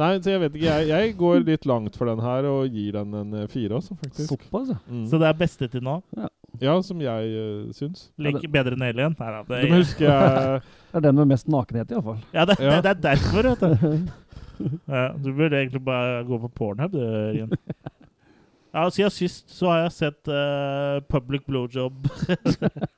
[0.00, 0.64] Nei, så jeg vet ikke.
[0.72, 3.92] Jeg, jeg går litt langt for den her, og gir den en eh, fire, Også,
[4.00, 4.30] faktisk.
[4.32, 4.78] Såpass, ja.
[4.88, 5.02] Mm.
[5.10, 5.98] Så det er beste til nå.
[6.16, 6.30] Ja,
[6.60, 8.10] som jeg uh, syns.
[8.18, 9.14] Like bedre enn Alien?
[9.18, 9.42] Nei da.
[9.42, 10.60] Du Det, må huske jeg
[10.92, 12.18] Det er den med mest nakenhet, iallfall.
[12.34, 12.80] ja, det, Ja.
[12.80, 14.08] det, det er derfor, vet du.
[14.86, 17.56] Ja, du burde egentlig bare gå på Pornhub, du, Jørgen.
[18.74, 22.06] Ja, siden sist så har jeg sett uh, Public Blowjob.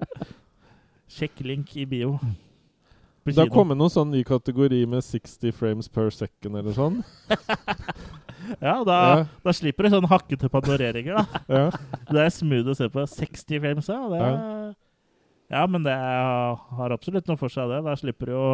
[1.15, 2.19] Sjekk link i bio.
[3.25, 7.01] Det har kommet noen sånn ny kategori med 60 frames per second eller sånn.
[8.61, 9.25] Ja, da, Ja.
[9.45, 11.43] da slipper du sånn hakkete panoreringer, da.
[11.49, 11.71] Ja.
[12.11, 13.05] Det er smooth å se på.
[13.09, 14.01] 60 frames, ja.
[14.09, 14.75] Det er,
[15.51, 17.83] ja, men det er, har absolutt noe for seg, det.
[17.85, 18.49] Da slipper du jo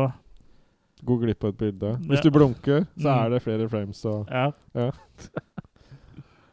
[1.00, 1.94] Gå glipp av et bilde.
[2.04, 2.28] Hvis Ja.
[2.28, 3.24] du blunker, så Mm.
[3.24, 3.96] er det flere frames.
[3.96, 4.26] Så.
[4.28, 4.52] Ja.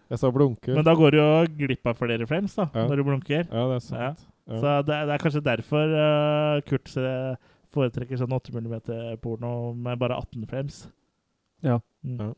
[0.10, 0.74] jeg sa blunke.
[0.74, 2.88] Men da går du jo glipp av flere frames, da, Ja.
[2.88, 3.44] når du blunker.
[3.52, 4.26] Ja, det er sant.
[4.48, 4.56] Ja.
[4.62, 6.88] Så det, det er kanskje derfor uh, Kurt
[7.76, 10.88] foretrekker sånn 8 mm porno med bare 18 frames.
[11.62, 11.80] Ja.
[12.06, 12.18] Mm.
[12.22, 12.34] Ja.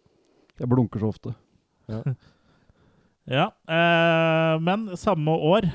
[0.59, 1.35] Jeg blunker så ofte.
[3.29, 5.67] Ja, eh, men samme år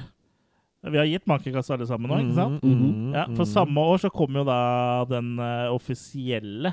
[0.82, 2.64] Vi har gitt makekast alle sammen nå, ikke sant?
[2.64, 3.52] Mm, -hmm, mm, Ja, For mm.
[3.52, 6.72] samme år så kom jo da den uh, offisielle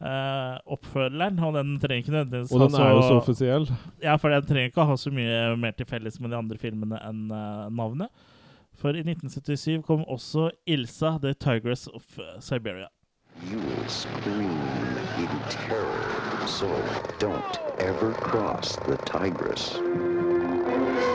[0.00, 3.68] uh, oppfølgeren, og den trenger ikke nødvendigvis Og den er jo så offisiell.
[4.02, 6.58] Ja, for den trenger ikke å ha så mye mer til felles med de andre
[6.58, 8.08] filmene enn uh, navnet.
[8.74, 12.88] For i 1977 kom også Ilsa, The Tigress of Siberia.
[13.42, 14.58] You will scream
[15.18, 16.82] in terror, so
[17.18, 19.74] don't ever cross the tigress.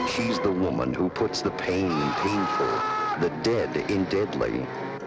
[0.08, 2.72] She's the woman who puts the pain in painful,
[3.20, 4.64] the dead in deadly,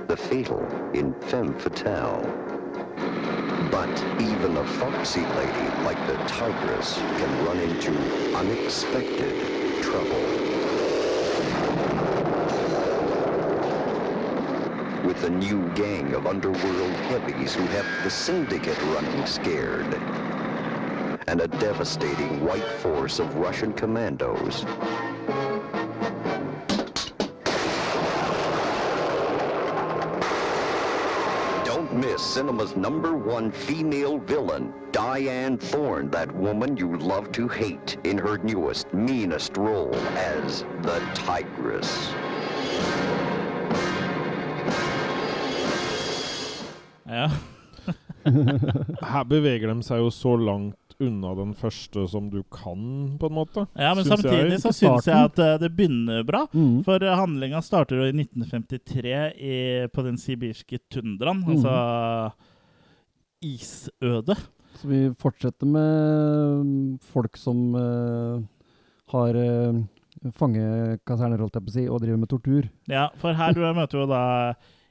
[0.08, 2.22] the fatal in femme fatale.
[3.72, 3.90] But
[4.20, 7.92] even a foxy lady like the tigress can run into
[8.36, 10.46] unexpected trouble.
[15.06, 19.86] With a new gang of underworld heavies who have the syndicate running scared.
[21.28, 24.64] and a devastating white force of Russian commandos.
[31.66, 37.98] Don't miss cinema's number one female villain, Diane Thorne, that woman you love to hate,
[38.04, 42.14] in her newest, meanest role as the Tigress.
[47.16, 47.30] Ja.
[49.12, 53.36] Her beveger de seg jo så langt unna den første som du kan, på en
[53.36, 53.66] måte.
[53.76, 54.62] ja, men Syns samtidig jeg.
[54.64, 56.46] så syns jeg at eh, det begynner bra.
[56.56, 56.84] Mm.
[56.88, 59.56] For uh, handlinga starter jo i 1953 i,
[59.92, 61.44] på den sibirske tundraen.
[61.44, 61.52] mm.
[61.56, 61.76] Altså
[63.46, 64.40] isødet.
[64.80, 68.40] Så vi fortsetter med folk som uh,
[69.14, 69.84] har uh,
[70.36, 72.72] fangekaserner, holdt jeg på å si, og driver med tortur.
[72.92, 74.24] Ja, for her møter vi da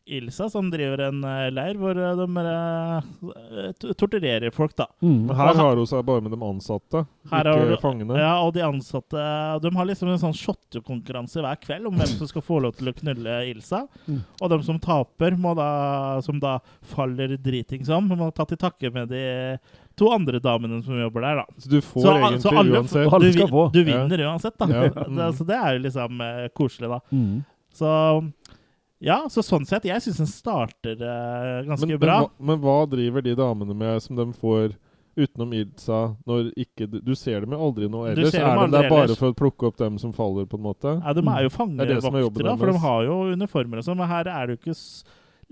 [0.07, 4.85] Ilsa, som driver en eh, leir hvor eh, de eh, torturerer folk, da.
[5.01, 5.27] Mm.
[5.31, 8.19] Men her har hun seg bare med de ansatte, Her ikke du- fangene.
[8.21, 9.23] Ja, og de ansatte
[9.65, 12.91] De har liksom en sånn shottekonkurranse hver kveld om hvem som skal få lov til
[12.93, 13.87] å knulle Ilsa.
[14.07, 14.21] Mm.
[14.43, 15.71] Og de som taper, må da,
[16.27, 16.59] som da
[16.95, 19.25] faller dritings om, må ta til takke med de
[19.97, 21.47] to andre damene som jobber der, da.
[21.57, 24.05] Så du får Så, egentlig så alle, uansett Du, du, du Ja.
[24.05, 24.67] vinner uansett, da.
[24.69, 24.91] Ja.
[25.09, 25.33] Mm.
[25.33, 27.01] så det er jo liksom uh, koselig, da.
[27.15, 27.45] Mm.
[27.75, 27.91] Så
[29.05, 32.23] ja, så sånn sett, jeg syns den starter uh, ganske men, bra.
[32.25, 34.75] Men, men hva driver de damene med som de får
[35.15, 38.33] utenom Ilsa, når ikke du, du ser dem jo aldri noe ellers?
[38.35, 39.21] dem Er det der bare ellers.
[39.21, 40.97] for å plukke opp dem som faller, på en måte?
[40.99, 43.19] Ja, de er jo Det er det som er jobben fangevoktere, for de har jo
[43.39, 44.01] uniformer og sånn.
[44.01, 44.79] Men her er det jo ikke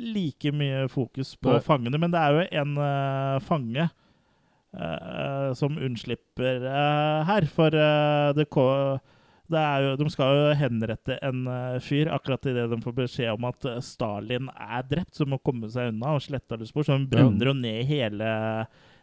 [0.02, 1.62] like mye fokus på Nei.
[1.62, 2.00] fangene.
[2.00, 3.88] Men det er jo en uh, fange
[4.74, 6.66] uh, som unnslipper
[7.28, 7.50] her.
[7.52, 9.02] For det, er
[9.50, 13.66] jo, de skal jo henrette en eh, fyr akkurat idet de får beskjed om at
[13.68, 16.86] eh, Stalin er drept, så må komme seg unna og slette alle spor.
[16.86, 18.32] Så de brenner jo ned hele,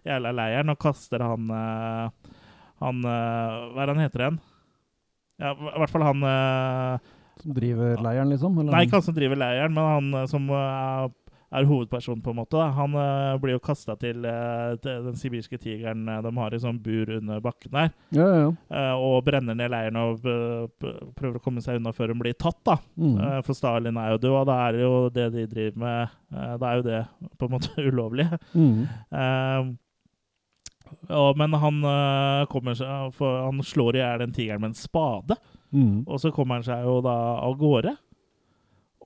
[0.08, 2.36] jævla leiren og kaster han eh,
[2.80, 4.42] Han Hva er det han heter igjen?
[5.40, 6.24] Ja, i hvert fall han
[7.44, 8.56] Som driver leiren, liksom?
[8.60, 8.72] Eller?
[8.72, 11.10] Nei, ikke han som driver leiren, men han som eh,
[11.50, 12.58] er hovedpersonen, på en måte.
[12.58, 12.68] Da.
[12.78, 16.60] Han uh, blir jo kasta til, uh, til den sibirske tigeren eh, de har i
[16.62, 18.52] sånn bur under bakken der, Ja, ja, ja.
[18.70, 22.38] Uh, og brenner ned leiren og eh, prøver å komme seg unna før de blir
[22.38, 22.60] tatt.
[22.68, 22.78] da.
[23.02, 23.16] Mm.
[23.18, 26.18] Eh, For Stalin er jo død, og da er det jo det de driver med
[26.36, 27.04] eh, Da er jo det
[27.40, 28.28] på en måte ulovlig.
[28.54, 28.84] Mm.
[29.10, 29.72] Eh,
[31.14, 35.38] og, men han eh, kommer seg Han slår i hjel den tigeren med en spade.
[35.74, 36.06] Mm.
[36.06, 37.16] Og så kommer han seg jo da
[37.46, 37.94] av gårde.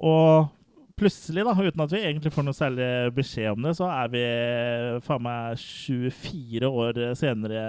[0.03, 0.51] Og
[0.99, 4.23] plutselig, da, uten at vi egentlig får noe særlig beskjed om det, så er vi
[5.05, 7.63] faen meg 24 år senere,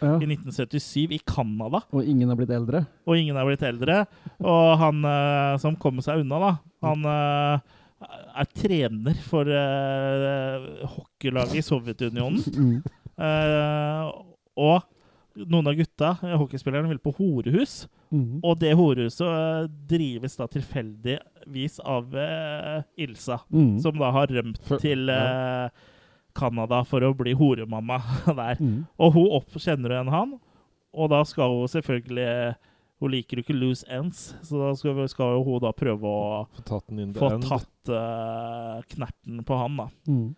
[0.00, 0.14] Ja.
[0.16, 1.82] i 1977, i Canada.
[1.92, 2.84] Og ingen er blitt eldre?
[3.06, 4.02] Og ingen er blitt eldre.
[4.40, 6.52] Og han uh, som kommer seg unna, da,
[6.86, 7.76] han uh,
[8.36, 12.42] er trener for uh, hockeylaget i Sovjetunionen.
[12.56, 12.80] Mm.
[13.16, 14.08] Eh,
[14.60, 14.82] og
[15.36, 17.86] noen av gutta, eh, hockeyspillerne, vil på horehus.
[18.14, 18.40] Mm.
[18.42, 23.78] Og det horehuset eh, drives da tilfeldigvis av uh, Ilsa, Mm.
[23.82, 25.10] som da har rømt For- til
[26.36, 27.98] Canada for å bli horemamma
[28.40, 28.56] der.
[28.60, 28.86] Mm.
[29.00, 30.34] Og hun opp kjenner igjen han,
[30.96, 32.56] og da skal hun selvfølgelig
[32.96, 36.46] Hun liker jo ikke loose ends, så da skal, skal jo hun da prøve å
[36.56, 39.84] Få tatt den få tatt uh, knerten på han, da.
[40.08, 40.30] Mm.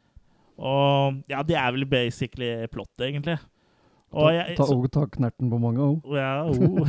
[0.58, 3.36] Og ja, det er vel basically plottet, egentlig.
[4.08, 4.64] Og Ta, jeg, ta,
[4.94, 6.06] ta knerten på mange òg.
[6.16, 6.80] ja, oh.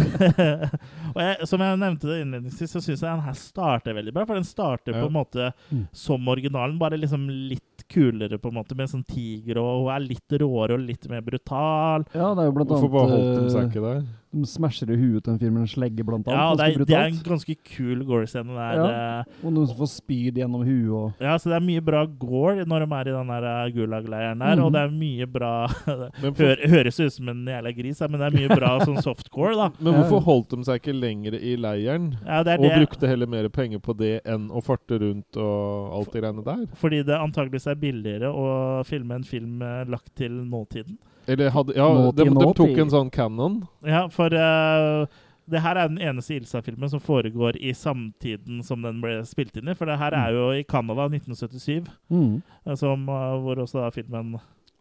[1.15, 4.23] og jeg, som jeg nevnte det innledningsvis, så syns jeg den her starter veldig bra.
[4.29, 5.01] For den starter Ja.
[5.03, 5.87] på en måte Mm.
[5.91, 9.99] som originalen, bare liksom litt kulere, på en måte, med sånn tiger, og hun er
[10.07, 12.05] litt råere og litt mer brutal.
[12.13, 14.01] Ja, det er jo blant Hvorfor bare holdt de seg annet ikke der?
[14.31, 16.37] De smasher i huet til en fyr med en slegge, blant annet.
[16.37, 18.77] Ja, det er, det er en ganske kul gore-scene der.
[18.77, 18.89] Ja.
[19.23, 19.39] eh.
[19.41, 22.65] Og noen som får spyd gjennom huet og Ja, så det er mye bra gore
[22.69, 24.63] når de er i den der eh, Gulag-leiren der, Mhm.
[24.67, 25.51] og det er mye bra
[26.39, 29.69] Hør, Høres ut som en jævla gris, men det er mye bra sånn softcore, da.
[29.79, 32.11] men hvorfor holdt de seg ikke lenger i leiren?
[32.25, 32.79] Ja, det er Og det.
[32.85, 36.65] brukte heller mer penger på det enn å farte rundt og alt det greiene der?
[36.79, 38.49] Fordi det antageligvis er billigere å
[38.85, 40.97] filme en film eh, lagt til nåtiden.
[41.29, 43.59] Eller hadde Ja, de, de tok en sånn canon.
[43.85, 45.05] Ja, for uh,
[45.49, 49.69] det her er den eneste Ilsa-filmen som foregår i samtiden som den ble spilt inn
[49.69, 49.75] i.
[49.77, 52.33] For det her er jo i Canada 1977, mm.
[52.65, 54.37] eh, som, uh, hvor også da filmen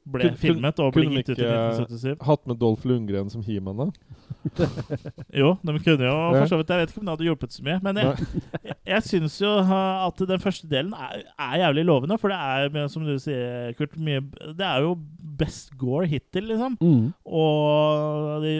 [0.09, 2.27] ble Kun- filmet og ble kunne de gitt ut i ikke- 1977.
[2.27, 3.89] Hatt med Dolph Lundgren som He-Man, da.
[5.35, 7.65] Jo, de kunne jo for så vidt Jeg vet ikke om det hadde hjulpet så
[7.67, 7.79] mye.
[7.85, 8.27] Men jeg,
[8.69, 12.19] jeg, jeg syns jo at den første delen er, er jævlig lovende.
[12.23, 14.23] For det er, som du sier, Kurt, mye
[14.57, 14.95] Det er jo
[15.39, 16.79] best gore hittil, liksom.
[16.81, 17.13] Mm.
[17.29, 18.55] Og de,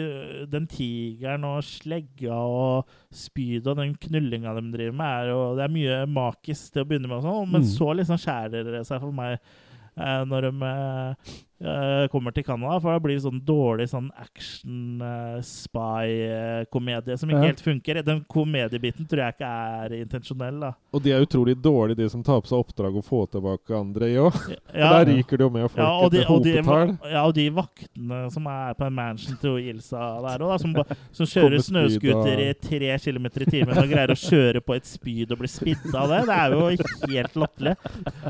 [0.51, 5.65] den tigeren og slegga og spydet og den knullinga de driver med, er jo Det
[5.65, 7.71] er mye makis til å begynne med, og sånn, men Mm.
[7.73, 9.39] så liksom skjærer det seg for meg
[9.99, 11.39] når de eh, eh,
[12.11, 14.09] kommer til Canada, for da blir det sånn dårlig sånn
[15.79, 17.47] action-spy-komedie som ikke Ja.
[17.47, 18.01] helt funker.
[18.05, 20.73] Den komediebiten tror jeg ikke er intensjonell, da.
[20.93, 24.15] Og de er utrolig dårlige, de som tar på seg oppdrag å få tilbake André
[24.17, 24.33] òg.
[24.73, 26.29] Ja, der ryker det jo med folk ja, og de, etter
[26.63, 26.97] hopetall.
[27.11, 30.73] ja, og de vaktene som er på en mansion til Ilsa der òg, som,
[31.11, 35.31] som kjører snøscooter i tre kilometer i timen og greier å kjøre på et spyd
[35.31, 36.69] og bli spidda av det, det er jo
[37.13, 37.75] helt latterlig.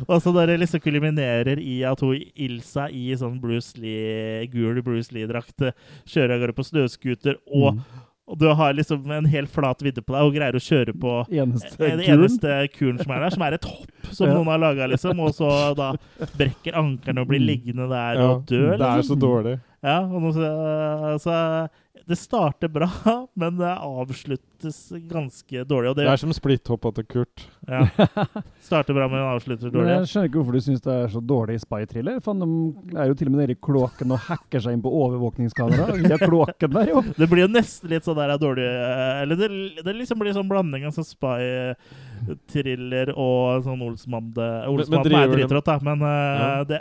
[0.07, 4.81] Og så når det liksom kulminerer i at hun Ilsa i sånn Bruce Lee, gul
[4.81, 5.59] Bruce Lee-drakt
[6.07, 8.05] kjører av gårde på snøscooter, og, Mm.
[8.29, 11.13] og du har liksom en helt flat vidde på deg og greier å kjøre på
[11.33, 14.33] Eneste den eneste kuren som er der, som er et hopp som Ja.
[14.35, 15.19] noen har laga, liksom.
[15.19, 15.93] Og så da
[16.37, 18.77] brekker ankelen og blir liggende der Ja, og dør.
[18.77, 19.17] det er Liksom.
[19.17, 19.59] så dårlig.
[19.83, 21.69] Ja, og nå, så, så
[22.09, 22.87] det starter bra,
[23.39, 24.77] men det avsluttes
[25.07, 25.91] ganske dårlig.
[25.91, 27.43] Og det, Det er som splitthoppa til Kurt.
[27.69, 27.83] ja,
[28.65, 29.91] starter bra, men avslutter Men dårlig.
[29.99, 32.17] jeg skjønner ikke hvorfor du syns det er så dårlig spy-thriller.
[32.19, 32.25] De
[32.97, 36.17] er jo til og med nede i kloakken og hacker seg inn på overvåkningskamera via
[36.25, 36.99] kloakken der, jo.
[37.19, 39.47] Det blir jo nesten litt sånn der dårlig eh, Eller det,
[39.85, 44.49] det liksom blir sånn blanding av sånn spy-thriller og sånn Olsmann-det.
[44.71, 46.49] Olsmann er dritrått, da, men eh, Ja.
[46.73, 46.79] det,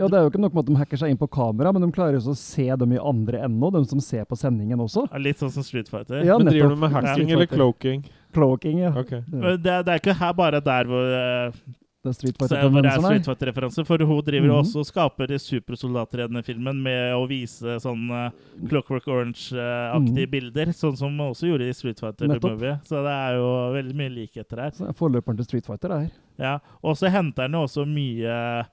[0.00, 1.84] Ja, Det er jo ikke nok med at de hacker seg inn på kamera, men
[1.84, 4.80] de klarer jo også å se dem i andre enden, de som ser på sendingen
[4.80, 5.04] også.
[5.10, 6.24] Ja, litt sånn som Street Fighter.
[6.24, 7.36] Ja, Men driver du med hacking Ja.
[7.36, 8.04] eller cloaking?
[8.32, 8.94] Cloaking, ja.
[8.96, 9.10] Ok.
[9.12, 9.56] Ja.
[9.58, 11.52] Det, det er ikke her bare der hvor, uh,
[12.00, 13.20] Det er Street er.
[13.26, 14.60] Fighter-referanse, for hun driver mm -hmm.
[14.62, 18.30] også og skaper supersoldater i denne filmen med å vise sånn eh,
[18.68, 20.30] Clockwork Orange-aktige Mhm.
[20.30, 22.80] bilder, sånn som hun også gjorde i Street Fighter Movie.
[22.84, 24.70] Så det er jo veldig mye likheter her.
[24.70, 26.10] Så det er Forløperen til Street Fighter er her.
[26.38, 28.64] Ja, og så henter han jo også mye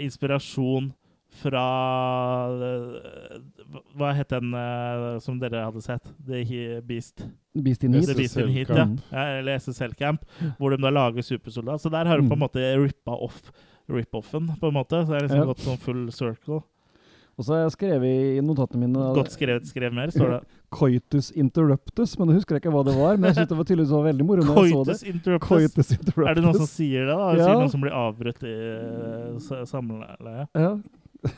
[0.00, 0.92] inspirasjon
[1.36, 1.62] fra
[2.48, 3.40] eh,
[3.98, 6.06] Hva het den eh, som dere hadde sett?
[6.26, 7.24] The Beast.
[7.56, 8.06] Beast in Heat.
[8.08, 8.86] The Beast in Heat, ja.
[9.12, 10.24] Eller SSL Camp,
[10.58, 11.80] hvor de da lager supersoldat.
[11.82, 12.46] Så der har de på en Mm.
[12.46, 13.50] måte rippa off
[13.88, 15.04] rip-offen, på en måte.
[15.04, 15.44] Så det er liksom Ja.
[15.52, 16.62] gått sånn full circle.
[17.36, 20.40] Og så har jeg skrevet i notatene mine Godt skrevet, skrev mer, står det.
[20.76, 23.20] Coitus interruptus, men jeg husker ikke hva det var.
[23.20, 24.96] Men jeg syntes det var tydeligvis var veldig moro når jeg så det.
[24.96, 25.48] Coitus interruptus.
[25.48, 26.30] Coitus interruptus.
[26.30, 27.28] Er det noen som sier det, da?
[27.36, 27.44] Ja.
[27.44, 28.56] Sier noen som blir avbrutt i
[29.36, 30.48] uh, samleie?
[30.56, 30.72] Ja.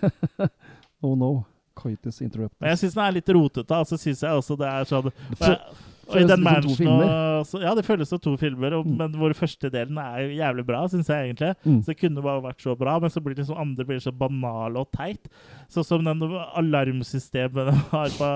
[1.04, 1.32] oh no.
[1.78, 2.58] Coitus interruptus.
[2.60, 3.78] Men jeg syns den er litt rotete.
[3.78, 5.12] Altså syns jeg også det er sånn
[6.08, 8.96] og, i den to og, Ja, det føles som to filmer, og, Mm.
[8.96, 11.50] men hvor første delen er jo jævlig bra, syns jeg egentlig.
[11.64, 11.82] Mm.
[11.82, 14.12] Så det kunne bare vært så bra, men så blir det liksom andre blir så
[14.12, 15.28] banale og teit.
[15.68, 16.22] Sånn som den
[16.56, 18.30] alarmsystemet de har på,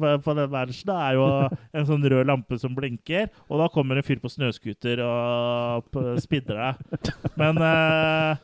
[0.00, 1.28] på, på den mansion, er jo
[1.74, 5.92] en sånn rød lampe som blinker, og da kommer en fyr på snøscooter og
[6.24, 7.12] spidder deg.
[7.36, 8.36] Men uh,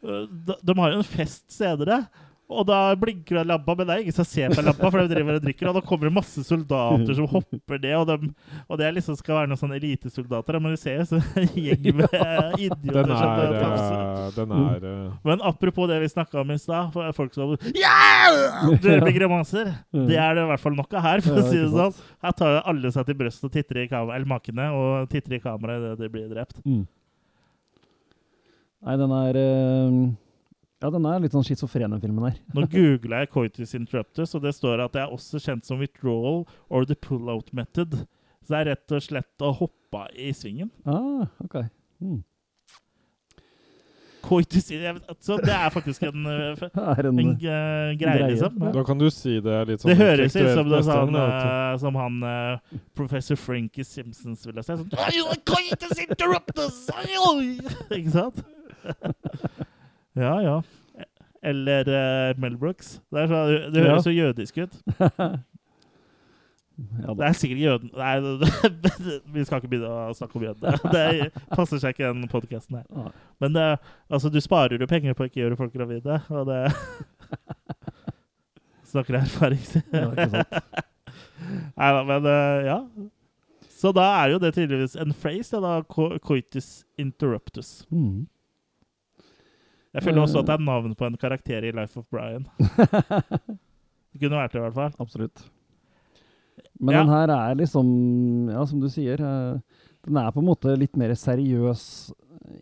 [0.00, 2.06] de, de har jo en fest senere.
[2.50, 5.12] Og da blinker den lampa, men det er ingen som ser på lampa, for de
[5.12, 5.68] driver og drikker.
[5.70, 8.30] Og da kommer det masse soldater som hopper ned, og, de,
[8.66, 10.58] og det liksom skal være noen sånne elitesoldater.
[10.58, 12.16] Men du ser jo så en gjeng med
[12.66, 12.98] idioter.
[12.98, 13.98] Den som er, tafser.
[14.00, 18.66] det, den er eh, Men apropos det vi snakka om i stad, folk som yeah!
[18.82, 19.70] dør med grimaser.
[19.94, 22.00] Det er det i hvert fall nok av her, for å si det sånn.
[22.24, 25.38] Her tar jo alle seg til brystet og titter i kamera, eller makene, og titter
[25.38, 26.58] i kameraet idet de blir drept.
[26.66, 26.82] Mm.
[28.80, 29.96] Nei, den er eh,
[30.80, 32.38] Ja, den er litt sånn schizofren, den filmen her.
[32.56, 36.46] Nå googla jeg coitus interruptus, og det står at det er også kjent som withdrawal
[36.72, 38.06] or the pull-out method.
[38.40, 40.70] Så det er rett og slett å hoppe i svingen.
[40.88, 41.58] Ah, ok.
[42.00, 42.22] Mm.
[44.20, 48.58] Coitus jeg Så det er faktisk en, er en en, uh, greie, greie, liksom.
[48.60, 48.72] ja.
[48.74, 51.96] Da kan du si det litt sånn Det høres ut som, det, sånn, uh, som
[52.00, 54.76] han uh, professor Frankie Simpsons ville si.
[54.76, 56.86] Sånn, coitus interruptus!
[57.96, 58.40] Ikke sant?
[60.16, 60.60] ja, ja.
[61.42, 62.98] Eller uh, Mel Brooks.
[63.12, 64.74] Det, er så, det høres så jødisk ut.
[67.00, 67.90] ja, Det er sikkert jøden...
[67.96, 70.72] Nei, det- vi skal ikke begynne å snakke om jødene.
[70.96, 72.86] Det passer seg ikke i den podkasten her.
[73.40, 73.66] Men det,
[74.12, 76.60] altså, du sparer jo penger på å ikke gjøre folk gravide, og det
[78.90, 79.62] Snakker jeg erfaring.
[79.62, 79.80] si.
[81.78, 82.78] Nei da, men eh, ja.
[83.80, 85.72] Så da er jo det tydeligvis en phrase, det da.
[85.88, 86.68] co- Coitus
[87.00, 87.68] interruptus.
[87.94, 88.26] Mm.
[89.94, 92.46] Jeg føler også at det er navn på en karakter i Life of Brian.
[94.10, 94.94] Det kunne vært det, i hvert fall.
[95.02, 95.42] Absolutt.
[96.80, 97.00] Men Ja.
[97.04, 97.86] den her er liksom,
[98.50, 99.60] ja, som du sier, eh,
[100.06, 101.84] den er på en måte litt mer seriøs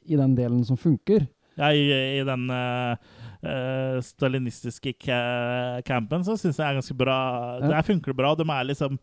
[0.04, 1.24] i den delen som funker.
[1.56, 1.88] Ja, i,
[2.20, 4.92] i den uh, stalinistiske
[5.88, 7.16] campen så syns jeg er ganske bra.
[7.62, 7.70] Ja.
[7.72, 8.34] Der funker det bra.
[8.38, 8.98] De er liksom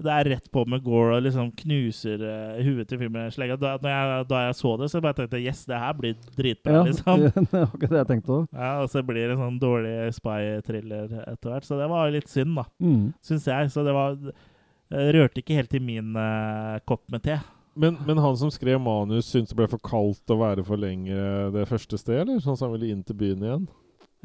[0.00, 3.34] Det er rett på med Gore og liksom knuser uh, huet til med.
[3.60, 6.78] Da, jeg, da jeg så det, så bare tenkte jeg yes, det her blir dritbra,
[6.78, 7.24] Ja, liksom.
[7.36, 8.46] det var ikke det jeg tenkte òg.
[8.56, 11.68] Ja, Og så blir det en sånn dårlig spy-thriller etter hvert.
[11.68, 13.12] Så det var litt synd, da, Mm.
[13.22, 13.70] syns jeg.
[13.74, 17.36] Så det var eh, Rørte ikke helt i min uh, kopp med te.
[17.80, 21.14] Men, men han som skrev manus, syntes det ble for kaldt å være for lenge
[21.54, 22.40] det første stedet, eller?
[22.42, 23.68] Sånn at han ville inn til byen igjen?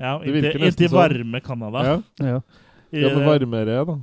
[0.01, 0.97] Ja, inn til inntil, inntil sånn.
[0.97, 1.83] varme Canada.
[1.85, 2.39] Ja, Ja.
[2.95, 3.95] Ja men varmere, da.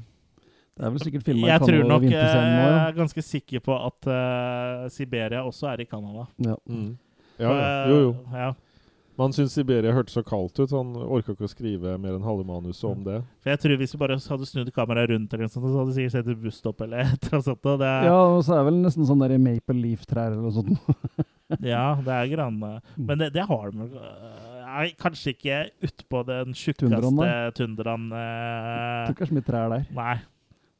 [0.82, 2.96] Det er vel sikkert filma i jeg tror Canada nok eh, vinterscenen nå, jeg er
[2.96, 6.26] ganske sikker på at uh, Siberia også er i Canada.
[6.42, 6.56] ja.
[6.66, 6.92] Mm.
[7.38, 7.68] Ja, ja.
[7.88, 8.10] Jo, jo.
[8.34, 8.48] Ja.
[9.18, 10.72] Man syntes Siberia hørtes så kaldt ut.
[10.72, 13.18] Han orka ikke å skrive mer enn halve manuset om det.
[13.44, 15.92] For jeg tror Hvis vi bare hadde snudd kameraet rundt, eller noe sånt, så hadde
[15.92, 17.68] vi sikkert sett et busstopp eller et eller sånt.
[17.72, 20.56] og Det, ja, og så er det vel nesten sånn der maple leaf-trær eller noe
[20.56, 21.22] sånt.
[21.74, 23.06] ja, det er grann Mm.
[23.08, 23.86] Men det, det har de
[24.72, 28.06] Nei, Kanskje ikke utpå den tjukkeste tundraen.
[28.12, 29.84] øh, Jeg tror ikke det er så mye trær der.
[29.96, 30.14] Nei.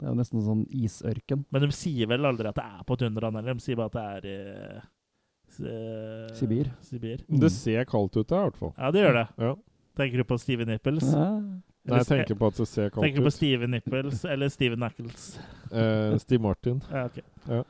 [0.03, 1.45] Det er jo nesten sånn isørken.
[1.55, 3.95] Men de sier vel aldri at det er på tundraen, eller de sier bare at
[3.95, 6.73] det er i øh, Sibir.
[6.83, 7.20] Sibir.
[7.29, 7.39] Mm.
[7.45, 8.73] Det ser kaldt ut der, i hvert fall.
[8.74, 9.27] Ja, det gjør det.
[9.45, 9.53] Ja.
[10.01, 11.07] Tenker du på Steven Nipples?
[11.07, 11.29] Ja.
[11.39, 14.51] Nei, jeg tenker på at det ser kaldt Tenker du på Steven Steve Nipples eller
[14.51, 15.31] Steven Knuckles?
[15.70, 16.83] Eh, Steve Martin.
[16.91, 17.23] Ja, ok.
[17.47, 17.62] Ja.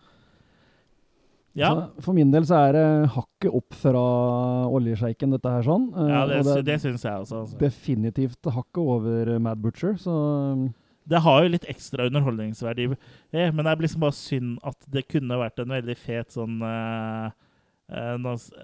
[1.52, 4.02] Ja, for min del så er det hakket opp fra
[4.72, 5.90] oljesjeiken, dette her sånn.
[5.92, 7.42] Eh, ja det, det, det syns jeg også.
[7.44, 7.58] Altså.
[7.60, 10.14] definitivt hakket over Mad Butcher, så
[11.08, 12.84] Det har jo litt ekstra underholdningsverdi,
[13.32, 16.60] eh, men det er liksom bare synd at det kunne vært en veldig fet sånn
[16.62, 17.30] uh,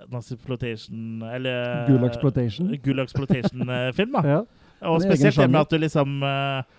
[0.09, 2.71] Naziploitation Eller Gull-exploitation.
[2.85, 4.23] Gull-exploitation-film, da.
[4.35, 4.43] ja.
[4.89, 6.77] Og spesielt det med at du liksom eh,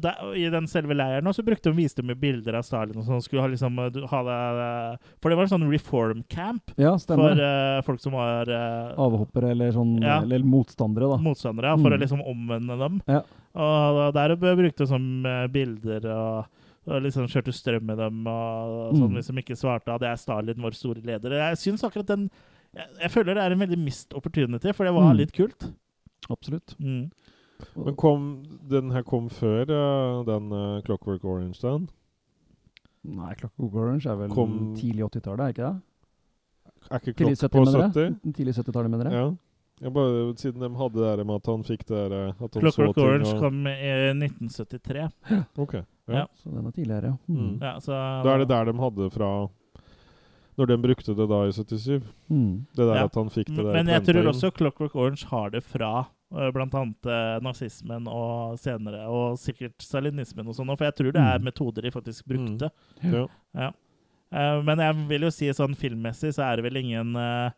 [0.00, 3.20] der, I den selve leiren også brukte de, viste de bilder av Stalin og sånn.
[3.22, 6.72] Skulle ha liksom eh, du- ha det, eh, For det var en sånn reform camp
[6.80, 10.18] ja, for eh, folk som var uh, Avhoppere eller sånn Ja.
[10.24, 11.20] Eller motstandere, da.
[11.22, 12.02] motstandere, ja, for å Mm.
[12.06, 12.98] liksom omvende dem.
[13.06, 13.22] Ja.
[13.58, 16.46] Og der brukte hun som eh, bilder og,
[16.88, 19.16] og liksom kjørte strøm med dem og sånn Mm.
[19.18, 19.90] hvis de ikke svarte.
[19.92, 21.34] at det er Stalin, vår store leder.
[21.40, 22.30] Jeg syns akkurat den
[22.74, 25.16] jeg, jeg føler det er en veldig mist opportunity, for det var Mm.
[25.18, 25.72] litt kult.
[26.30, 26.74] Absolutt.
[26.78, 27.10] Mm.
[27.74, 31.88] Men kom, den her kom før eh, den uh, Clockwork Orange, den?
[33.04, 35.82] Nei, Clockwork Orange er vel Kom- tidlig 80-tallet, er ikke det?
[36.90, 38.02] Er ikke Tidlig på 70, mener 70?
[38.24, 38.34] jeg.
[38.34, 39.12] Tidlig 70-tallet, mener jeg.
[39.18, 39.30] Ja.
[39.80, 42.54] Jeg bare, siden de hadde det der med at han fikk det der eh, at
[42.54, 43.76] han Clockwork så ting Orange og, kom i
[44.16, 45.06] 1973.
[45.64, 45.74] Ok.
[46.08, 46.14] Ja.
[46.22, 46.26] Ja.
[46.40, 47.16] Så den er tidligere, ja.
[47.28, 47.38] Mm.
[47.44, 47.56] Mm.
[47.62, 47.92] Ja, så,
[48.24, 49.30] Da er det der de hadde fra
[50.58, 52.02] Når de brukte det da i 77.
[52.28, 52.66] Mm.
[52.74, 53.04] Det der Ja.
[53.04, 55.90] at han fikk det der Men jeg tror også Clockwork Orange har det fra
[56.32, 61.12] uh, blant annet eh, nazismen og senere, og sikkert stalinismen og sånn, for jeg tror
[61.14, 61.44] det er Mm.
[61.44, 62.68] metoder de faktisk brukte.
[63.02, 63.26] Ja.
[63.54, 63.70] Ja.
[64.32, 67.50] Eh, men jeg vil jo si sånn filmmessig så er det vel ingen eh,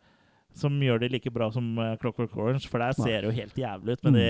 [0.53, 3.55] som gjør det like bra som eh, Clockwork Orange, for der ser det jo helt
[3.55, 4.19] jævlig ut med Mm.
[4.19, 4.25] de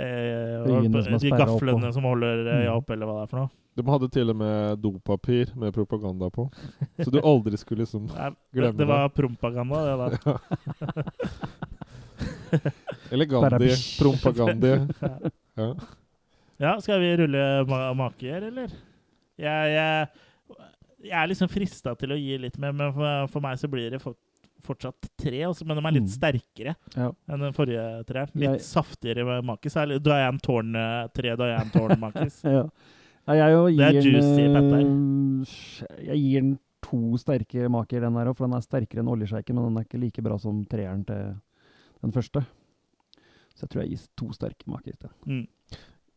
[0.00, 2.78] eh, de gaflene som holder eh, ja Mm.
[2.78, 3.50] opp, eller hva det er for noe.
[3.76, 6.50] De hadde til og med dopapir med propaganda på.
[7.00, 8.06] Så du aldri skulle liksom
[8.52, 10.06] glemme det, det var prompaganda, det da.
[13.10, 13.70] Eller Gandhi.
[13.98, 14.86] Prompagandi.
[15.60, 15.74] Ja.
[16.60, 18.68] Ja, skal vi rulle ma maker, eller?
[19.40, 20.06] Jeg, jeg,
[21.04, 23.90] jeg er liksom frista til å gi litt mer, men for, for meg så blir
[23.92, 24.14] det for,
[24.62, 26.14] fortsatt tre, også, men de er litt Mm.
[26.14, 27.10] sterkere Ja.
[27.28, 28.26] enn den forrige tre.
[28.34, 29.72] Litt Jeg- saftigere makis.
[29.74, 32.42] Særlig en Tårn, eh, tre en Tårn-makis.
[32.56, 32.68] ja.
[33.28, 35.42] Nei, jeg jo Det er juicy, den,
[35.82, 39.08] eh, Jeg gir den to sterke maker, den her òg, for den er sterkere enn
[39.12, 41.36] oljesjeiken, men den er ikke like bra som treeren til
[42.02, 42.44] den første.
[43.54, 44.92] Så jeg tror jeg gir to sterke maker.
[44.98, 45.10] til.
[45.26, 45.46] Mm.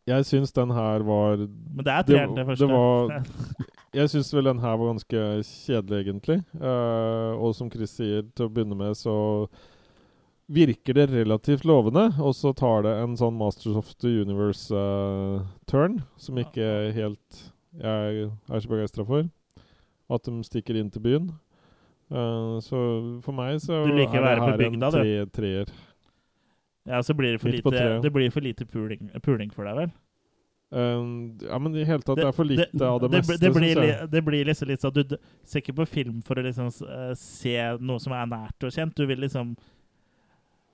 [0.06, 2.66] Jeg syns den her var Men det er Det, treeren til første.
[2.66, 3.22] det var
[4.00, 6.40] Jeg syns vel den her var ganske kjedelig, egentlig.
[6.58, 9.14] Uh, og som Chris sier, til å begynne med, så
[10.50, 12.08] virker det relativt lovende.
[12.18, 16.66] Og så tar det en sånn Masters of the Universe-turn, som ikke
[16.98, 17.44] helt
[17.78, 19.30] jeg er så begeistra for.
[20.10, 21.30] At de stikker inn til byen.
[22.12, 22.78] Uh, så
[23.24, 25.70] for meg så er det her en treer.
[26.86, 29.76] Ja, så blir det for Midt lite, det blir for lite puling, puling for deg,
[29.78, 29.92] vel?
[30.74, 31.04] Eh,
[31.48, 33.78] ja, men i hele tatt, det, er for lite av det, det, meste, det, blir,
[33.80, 35.14] li- det blir liksom litt sånn Du
[35.46, 38.94] ser ikke på film for å liksom eh, se noe som er nært og kjent.
[38.98, 39.52] Du vil liksom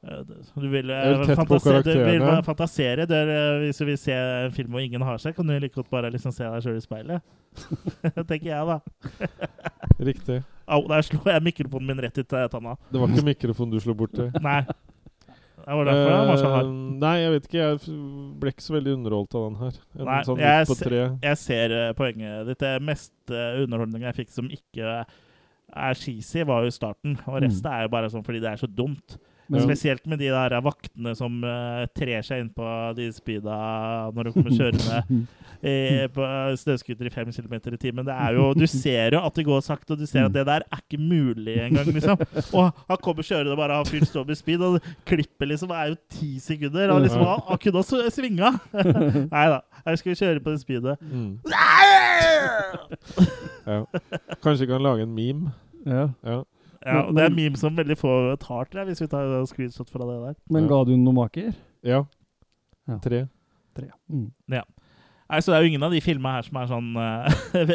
[0.02, 0.22] eh,
[0.56, 3.06] Du vil, eh, Jeg vil tett på fantase- du vil fantasere.
[3.10, 3.34] Du er,
[3.66, 6.10] hvis du vil se en film hvor ingen har seg, kan du like godt bare
[6.14, 7.22] liksom se deg sjøl i speilet.
[8.30, 8.80] Tenker jeg, da.
[10.00, 10.40] Riktig.
[10.70, 12.76] Au, der slo jeg mikrofonen min rett ut tanna.
[12.90, 14.30] Det var ikke mikrofonen du slo borti.
[14.40, 14.62] Nei.
[15.70, 16.66] Det var derfor den var så hard.
[16.66, 17.58] Eh, nei, jeg vet ikke.
[17.62, 17.98] Jeg
[18.42, 19.76] ble ikke så veldig underholdt av den her.
[19.94, 20.84] En Nei, sånn jeg på se-.
[21.22, 22.58] Jeg ser eh, poenget ditt.
[22.64, 24.96] Det meste underholdninga jeg fikk som ikke
[25.70, 27.14] er cheesy, var jo starten.
[27.30, 27.70] Og Mm.
[27.70, 29.14] er jo bare sånn fordi det er så dumt.
[29.50, 33.56] Men- Spesielt med de der vaktene som uh, trer seg inn på de speeda
[34.14, 35.00] når de kommer kjørende
[35.70, 36.28] i, på
[36.62, 38.06] snøscooter i 5 km i timen.
[38.06, 40.46] Det er jo, du ser jo at det går sakte, og du ser at det
[40.46, 41.90] der er ikke mulig engang.
[41.90, 42.22] Liksom.
[42.54, 44.78] Og han kommer kjørende bare, har full står med speed, og
[45.10, 46.94] klippet liksom er jo ti sekunder.
[46.94, 48.54] Og liksom, han, han kunne også svinga!
[49.34, 50.96] Nei da, her skal vi kjøre på det speedet.
[51.10, 51.34] Mm.
[53.66, 53.84] Ja.
[54.42, 55.52] Kanskje vi kan lage en meme.
[55.86, 56.08] Ja.
[56.24, 56.40] Ja.
[56.80, 60.06] Ja, og det er memes som veldig få tar til, hvis vi tar screenshot fra
[60.08, 60.36] det der.
[60.54, 61.52] Men ga du noen maker?
[61.84, 62.04] Ja.
[62.88, 62.96] Ja.
[63.04, 63.26] Tre.
[63.76, 63.90] Tre.
[64.08, 64.30] Mm.
[64.50, 67.74] Nei, så det er jo ingen av de filmene her som er sånn uh,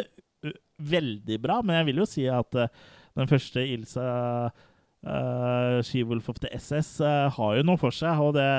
[0.96, 2.66] veldig bra, men jeg vil jo si at uh,
[3.16, 4.08] den første Ilsa
[4.50, 8.50] uh, She-Wolf of the SS uh, har jo noe for seg, og det,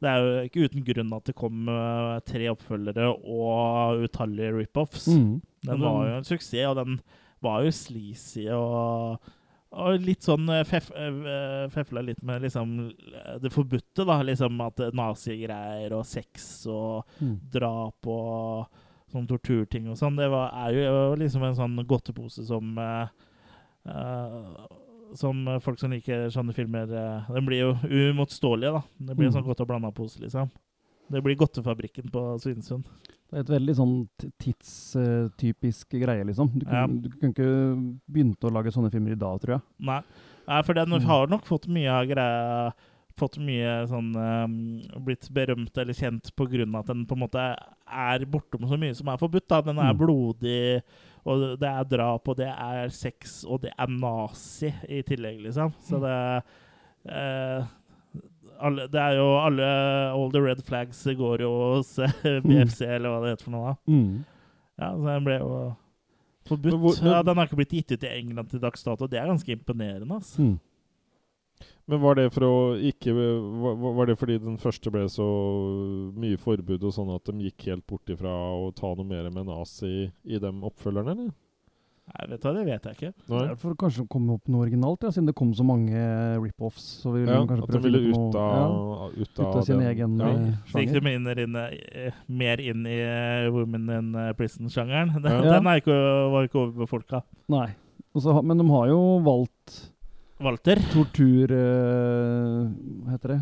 [0.00, 5.10] det er jo ikke uten grunn at det kom eh, tre oppfølgere og utallige rip-offs.
[5.12, 5.34] Mm.
[5.68, 6.96] Den var jo en suksess, og den
[7.44, 9.20] var jo sleazy og,
[9.72, 12.72] og litt sånn eh, fef, eh, Fefla litt med liksom
[13.40, 14.20] det forbudte, da.
[14.22, 17.36] Liksom at nazigreier og sex og Mm.
[17.50, 18.66] drap og
[19.12, 20.16] sånn torturting og sånn.
[20.16, 23.06] Det var, er jo liksom en sånn godtepose som eh,
[25.14, 28.82] Som folk som liker sånne filmer Den blir jo uimotståelige, da.
[28.98, 29.40] Det blir en Mm.
[29.40, 30.50] sånn godt og blanda pose, liksom.
[31.10, 32.84] Det blir godtefabrikken på Svinesund.
[33.30, 34.08] Det er et veldig sånn
[34.42, 36.50] tidstypisk greie, liksom.
[36.58, 36.86] Du, Ja.
[36.86, 39.62] du kunne ikke begynt å lage sånne filmer i dag, tror jeg.
[39.78, 40.00] Nei,
[40.48, 41.04] Nei for den Mm.
[41.06, 42.72] har nok fått mye av greia
[43.18, 48.24] Fått mye sånn um, Blitt berømt eller kjent av at den på en måte er
[48.24, 49.46] bortom så mye som er forbudt.
[49.48, 49.98] da Den er Mm.
[49.98, 50.82] blodig,
[51.26, 55.74] og det er drap, og det er sex, og det er nazi i tillegg, liksom.
[55.82, 56.42] Så det
[57.12, 57.64] eh,
[58.60, 59.66] alle, Det er jo alle
[60.12, 63.74] All the red flags går jo hos BFC, BFC, eller hva det heter for noe.
[63.74, 64.24] da Mm.
[64.80, 65.52] Ja, så den ble jo
[66.48, 66.74] forbudt.
[66.80, 69.06] Hvor- men- ja, den har ikke blitt gitt ut i England til dags dato.
[69.06, 70.14] Det er ganske imponerende.
[70.14, 70.40] altså.
[70.42, 70.58] Mm.
[71.90, 75.26] Men var det for å ikke var, var det fordi den første ble så
[76.16, 79.46] mye forbud og sånn at de gikk helt bort ifra å ta noe mer med
[79.50, 81.32] nazi i dem oppfølgerne, eller?
[82.10, 83.10] Nei, vet du det vet jeg ikke.
[83.28, 83.42] Det Nei?
[83.52, 86.00] er for å kanskje komme opp noe originalt, ja, siden det kom så mange
[86.42, 86.86] rip-offs.
[87.04, 89.62] Så vi Ja, kanskje at de prøve å ville ut noe- av, ut ut av
[89.62, 89.86] sin det.
[89.92, 90.26] egen ja.
[90.26, 90.56] sjanger.
[90.72, 95.14] Så gikk de inn, eh, mer inn i eh, Women in eh, Prison-sjangeren.
[95.22, 95.52] Den, Ja.
[95.60, 95.98] den er ikke,
[96.34, 97.22] var ikke overbefolka.
[97.48, 97.68] Nei.
[98.14, 99.78] Og så ha- men de har jo valgt
[100.40, 100.76] Walter.
[100.90, 102.70] tortur Uh,
[103.12, 103.40] heter det?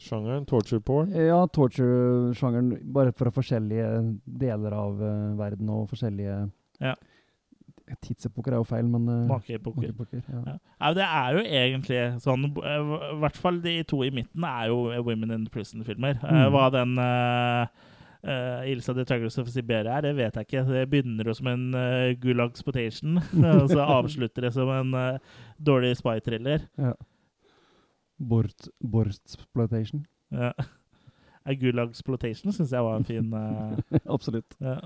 [0.00, 0.44] Sjangeren?
[0.46, 1.12] Torture porn?
[1.14, 6.50] Ja, torture-sjangeren bare fra forskjellige deler av uh, verden og forskjellige
[6.82, 6.94] Ja.
[8.00, 10.22] Tidsepoker er jo feil, men uh, Makeepoker.
[10.28, 10.42] ja.
[10.46, 10.54] Ja.
[10.80, 14.70] Ja, det er jo egentlig sånn eh, I hvert fall de to i midten er
[14.72, 16.16] jo eh, Women in Prison-filmer.
[16.22, 16.52] Eh, Mm.
[16.54, 17.66] Hva den uh,
[18.24, 20.64] uh, Ilsa de Tigress of Siberia er, det vet jeg ikke.
[20.72, 23.18] Det begynner jo som en uh, Gulagsploitation,
[23.52, 25.18] og så avslutter det som en eh,
[25.60, 26.64] dårlig spy-thriller.
[26.80, 26.94] ja.
[28.18, 30.04] Bort, Bortsploitation.
[30.32, 30.52] Ja.
[31.44, 34.56] Eh, Gulagsploitation syns jeg var en fin, eh, Absolutt.
[34.60, 34.78] ja,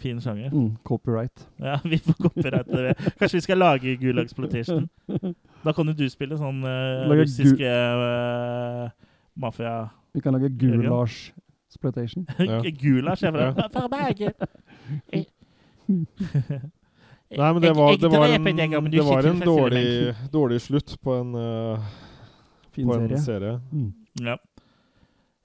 [0.00, 0.50] fin sjanger.
[0.54, 1.48] Mm, copyright.
[1.60, 2.94] Ja, vi får copyright det.
[3.18, 4.88] Kanskje vi skal lage Gulagsploitation?
[5.64, 8.88] Da kan jo du spille sånn uh, russiske uh,
[9.34, 9.88] mafia...
[10.14, 10.84] Vi kan lage Jørgen?
[10.86, 12.28] Gulasch-sploitation.
[12.38, 12.60] Ja.
[12.62, 13.50] Gulasj jeg Ja.
[13.58, 13.88] fra
[17.28, 18.44] Nei, men det var, det var en,
[18.90, 21.90] det var en dårlig, dårlig slutt på en, uh,
[22.72, 23.18] Fin på en serie.
[23.26, 23.60] serie.
[23.72, 23.92] Mm.
[24.24, 24.38] Ja.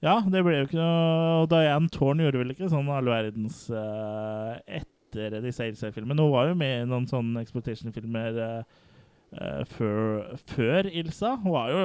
[0.04, 3.62] Ja, det ble jo ikke noe og Diane Thorne gjorde vel ikke sånn all verdens
[3.72, 6.20] uh, etter disse Ilsa-filmene.
[6.20, 11.34] Hun var jo med i noen sånne exploitation-filmer uh, før, før Ilsa.
[11.40, 11.84] Hun var jo,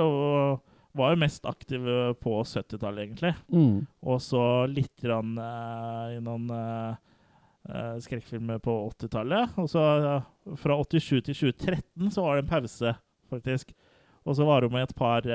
[0.99, 1.87] var jo mest aktiv
[2.19, 3.33] på 70-tallet, egentlig.
[3.53, 3.85] Mm.
[4.03, 5.37] Og så litt grann,
[6.13, 6.49] i noen
[8.03, 9.57] skrekkfilmer på 80-tallet.
[9.61, 9.83] Og så
[10.59, 12.95] fra 87 til 2013 så var det en pause,
[13.31, 13.73] faktisk.
[14.27, 15.25] Og så var hun med et par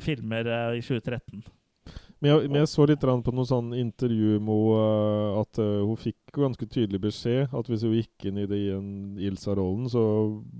[0.00, 1.42] filmer eh, i 2013.
[2.22, 5.96] Men jeg, men jeg så litt på noe sånn intervju med henne, at eh, hun
[5.98, 10.04] fikk ganske tydelig beskjed at hvis hun gikk inn i det i en Ilsa-rollen, så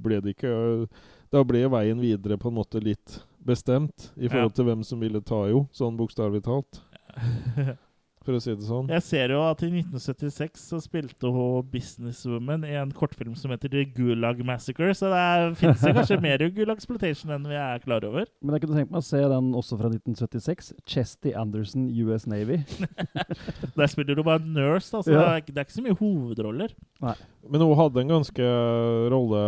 [0.02, 0.86] ble det ikke eh,
[1.32, 4.56] Da ble veien videre på en måte litt bestemt i forhold Ja.
[4.58, 6.82] til hvem som ville ta henne, sånn bokstavelig talt.
[8.22, 8.86] For å si det sånn.
[8.92, 13.72] Jeg ser jo at i 1976 så spilte hun businesswoman i en kortfilm som heter
[13.72, 15.24] The Gulag Massacre, så det
[15.58, 18.28] fins kanskje mer Gulag-sploitation enn vi er klar over.
[18.42, 20.72] Men jeg kunne tenkt meg å se den også fra 1976.
[20.86, 22.60] Chesty Anderson, US Navy.
[23.78, 25.12] Der spiller hun bare nurse, altså.
[25.12, 25.18] Ja.
[25.18, 26.74] det, er, ikke- det er ikke så mye hovedroller.
[27.02, 27.16] Nei.
[27.50, 28.50] Men hun hadde en ganske
[29.10, 29.40] rolle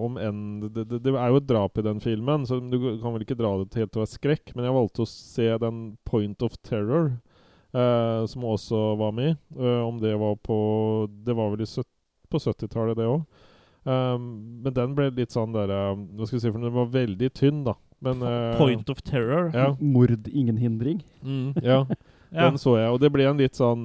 [0.00, 3.12] om enn det, det, det er jo et drap i den filmen, så du kan
[3.12, 5.50] vel ikke dra det til helt til å være skrekk, men jeg valgte å se
[5.60, 7.10] den Point of Terror,
[7.74, 9.36] eh, som også var med.
[9.58, 10.58] Eh, om det var på
[11.24, 11.68] Det var vel i
[12.30, 13.22] på 70-tallet, det òg.
[13.84, 17.28] men den ble litt sånn der eh, Hva skal jeg si, for den var veldig
[17.36, 17.74] tynn, da.
[18.04, 19.50] Men uh, Point of Terror.
[19.54, 19.70] Ja.
[19.80, 21.02] Mord, ingen hindring.
[21.22, 21.84] Mm, ja.
[22.34, 22.48] Ja.
[22.50, 23.84] Den så jeg, og det ble en litt sånn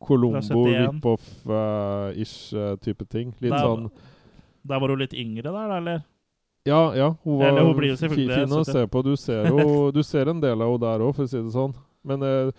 [0.00, 0.94] Colombo, Fra 71.
[0.94, 3.34] rip-off-ish eh, type ting.
[3.40, 3.90] Litt Da- sånn
[4.62, 6.02] Der var hun litt yngre, der, eller?
[6.68, 7.14] Ja, ja.
[7.24, 9.02] Hun var Eller hun blir jo fi- selvfølgelig fin å se på.
[9.02, 11.52] Du ser, jo, du ser en del av henne der òg, for å si det
[11.52, 11.74] sånn.
[12.04, 12.50] Men eh,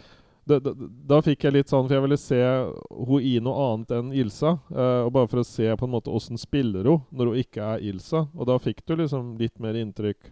[0.51, 3.93] da, da, da fikk jeg litt sånn For jeg ville se hun i noe annet
[3.97, 4.57] enn Ilsa.
[4.73, 7.71] eh, og bare for å se på en måte åssen spiller hun når hun ikke
[7.75, 8.25] er Ilsa.
[8.35, 10.31] Og da fikk du liksom litt mer inntrykk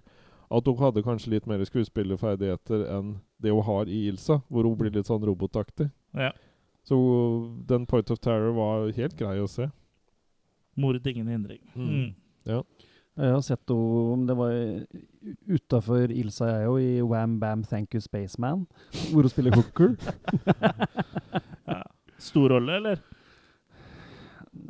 [0.50, 4.78] at hun hadde kanskje litt mer skuespillerferdigheter enn det hun har i Ilsa, hvor hun
[4.80, 5.92] blir litt sånn robotaktig.
[6.18, 6.32] Ja.
[6.84, 6.98] Så
[7.70, 9.70] den Point of Terror var helt grei å se.
[10.80, 11.62] Mord ingen hindring.
[11.76, 11.90] Mm.
[11.90, 12.10] Mm.
[12.50, 12.64] Ja.
[13.20, 14.54] Jeg har sett henne Det var
[15.52, 18.66] utafor Ilsa, jeg òg, i Wham Bam Thank You Spaceman,
[19.12, 19.96] hvor hun spiller hooker.
[21.70, 21.84] Ja.
[22.18, 23.02] Stor rolle, eller?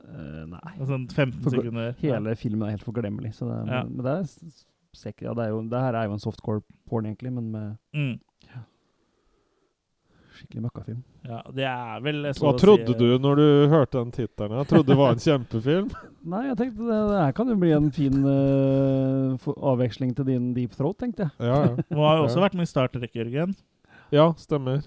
[0.09, 0.73] Uh, nei.
[0.85, 1.93] Sånn 15 For- sekunder.
[2.01, 3.31] Hele filmen er helt forglemmelig.
[3.37, 3.83] Så det, Ja.
[3.85, 7.31] Men det er Ja, det, er jo, det her er jo en softcore porn, egentlig,
[7.33, 8.19] men med Mm.
[10.39, 10.99] Skikkelig møkkafilm.
[11.29, 14.65] Ja, det er vel så Hva å trodde si- du når du hørte den tittelen?
[14.69, 15.89] Trodde det var en kjempefilm.
[16.29, 20.25] Nei, jeg tenkte det, det her kan jo bli en fin uh, for- avveksling til
[20.31, 21.35] din Deep Throat, tenkte jeg.
[21.39, 21.75] Ja, ja.
[21.91, 22.45] Du har jo også Ja.
[22.47, 23.55] vært med i Star Trek, Jørgen.
[24.11, 24.81] ja stemmer.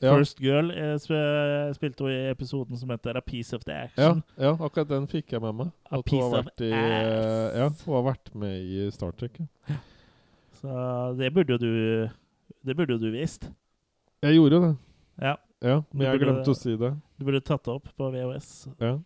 [0.00, 0.14] Ja.
[0.16, 1.12] First Girl eh, sp
[1.76, 4.22] spilte hun i episoden som heter A Piece of the Action.
[4.38, 5.72] ja, akkurat den fikk jeg med meg.
[5.90, 7.58] A At hun piece har of vært, i, ass.
[7.58, 9.36] ja, hun har vært med i Star Trek.
[10.60, 12.08] Så det burde jo du
[12.64, 13.50] Det burde jo du visst.
[14.20, 14.72] Jeg gjorde det,
[15.24, 16.90] Ja, ja, men jeg glemte å si det.
[17.16, 18.50] du burde tatt det opp på VHS.
[18.80, 18.98] Ja.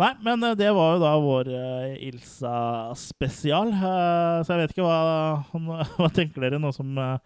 [0.00, 3.70] Nei, men eh, det var jo da vår uh, Ilsa-spesial.
[3.76, 5.42] Uh, så jeg vet ikke hva,
[5.98, 7.18] hva tenker dere nå som eh,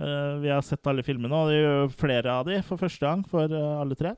[0.00, 1.32] eh, vi har sett alle filmene.
[1.32, 4.16] Og det gjør jo flere av de for første gang for eh, alle tre.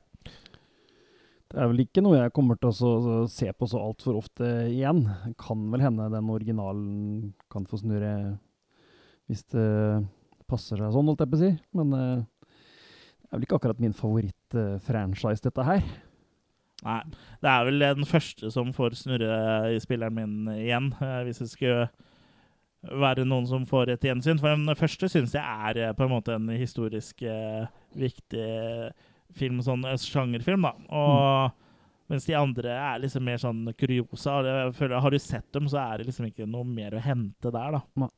[1.53, 2.91] Det er vel ikke noe jeg kommer til å så,
[3.29, 5.03] se på så altfor ofte igjen.
[5.27, 8.15] Det kan vel hende den originalen kan få snurre
[9.29, 9.67] hvis det
[10.47, 11.51] passer seg sånn, holdt jeg på å si.
[11.77, 12.23] Men uh,
[13.19, 15.85] det er vel ikke akkurat min favoritt-franchise, dette her.
[16.83, 16.99] Nei,
[17.41, 19.37] det er vel den første som får snurre
[19.71, 24.41] i spilleren min igjen, eh, hvis det skulle være noen som får et gjensyn.
[24.41, 27.23] For den første syns jeg er eh, på en måte en historisk
[27.95, 28.47] viktig
[29.33, 30.73] film, sånn sjangerfilm, da.
[30.93, 34.41] Og mens de andre er liksom mer sånn kuriosa.
[34.75, 37.79] Føler, har du sett dem, så er det liksom ikke noe mer å hente der,
[37.79, 38.11] da.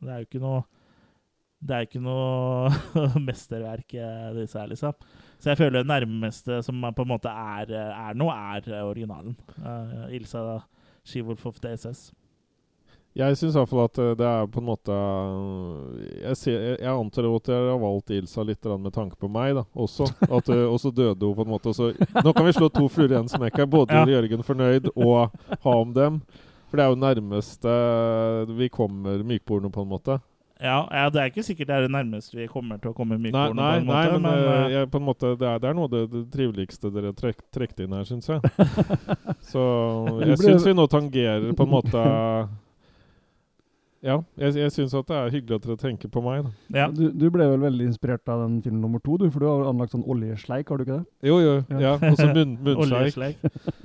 [0.00, 0.62] Det er jo ikke noe
[1.64, 2.68] det er ikke noe
[3.28, 4.96] mesterverk, eh, disse her, liksom.
[5.40, 9.36] Så jeg føler det nærmeste som på en måte er, er noe, er eh, originalen.
[9.56, 10.60] Uh, Ilsa
[11.04, 11.88] Skivolf of DSS.
[11.88, 12.04] SS.
[13.14, 17.28] Jeg syns iallfall at eh, det er på en måte eh, Jeg, ser, jeg, antar
[17.28, 20.08] at jeg har valgt Ilsa litt med tanke på meg, da, også.
[20.36, 21.70] At, eh, og så døde hun på en måte.
[21.70, 23.70] og Så, nå kan vi slå to fluer i en smekk her.
[23.70, 24.02] Både Ja.
[24.16, 25.30] Jørgen fornøyd og
[25.62, 26.18] ha om dem.
[26.66, 27.76] For det er jo nærmeste
[28.58, 30.18] vi kommer mykporno, på en måte.
[30.64, 33.18] Ja, ja, det er ikke sikkert det er det nærmeste vi kommer til å komme
[33.20, 35.48] Nei, nei, på en nei måte, men, men, eh, eh, jeg, på en måte, det,
[35.50, 38.40] er, det er noe av det, det triveligste dere trek, trekte inn her, syns jeg.
[39.52, 39.62] Så
[40.24, 42.04] jeg syns vi nå tangerer på en måte
[44.04, 46.42] Ja, jeg, jeg syns at det er hyggelig at dere tenker på meg.
[46.44, 46.50] da.
[46.82, 46.88] ja.
[46.92, 49.30] Du, du ble vel veldig inspirert av den film nummer to, du?
[49.32, 51.28] For du har anlagt sånn oljesleik, har du ikke det?
[51.30, 51.54] Jo, jo.
[51.72, 51.78] Ja.
[51.80, 53.16] Ja, og så munn, munnsleik.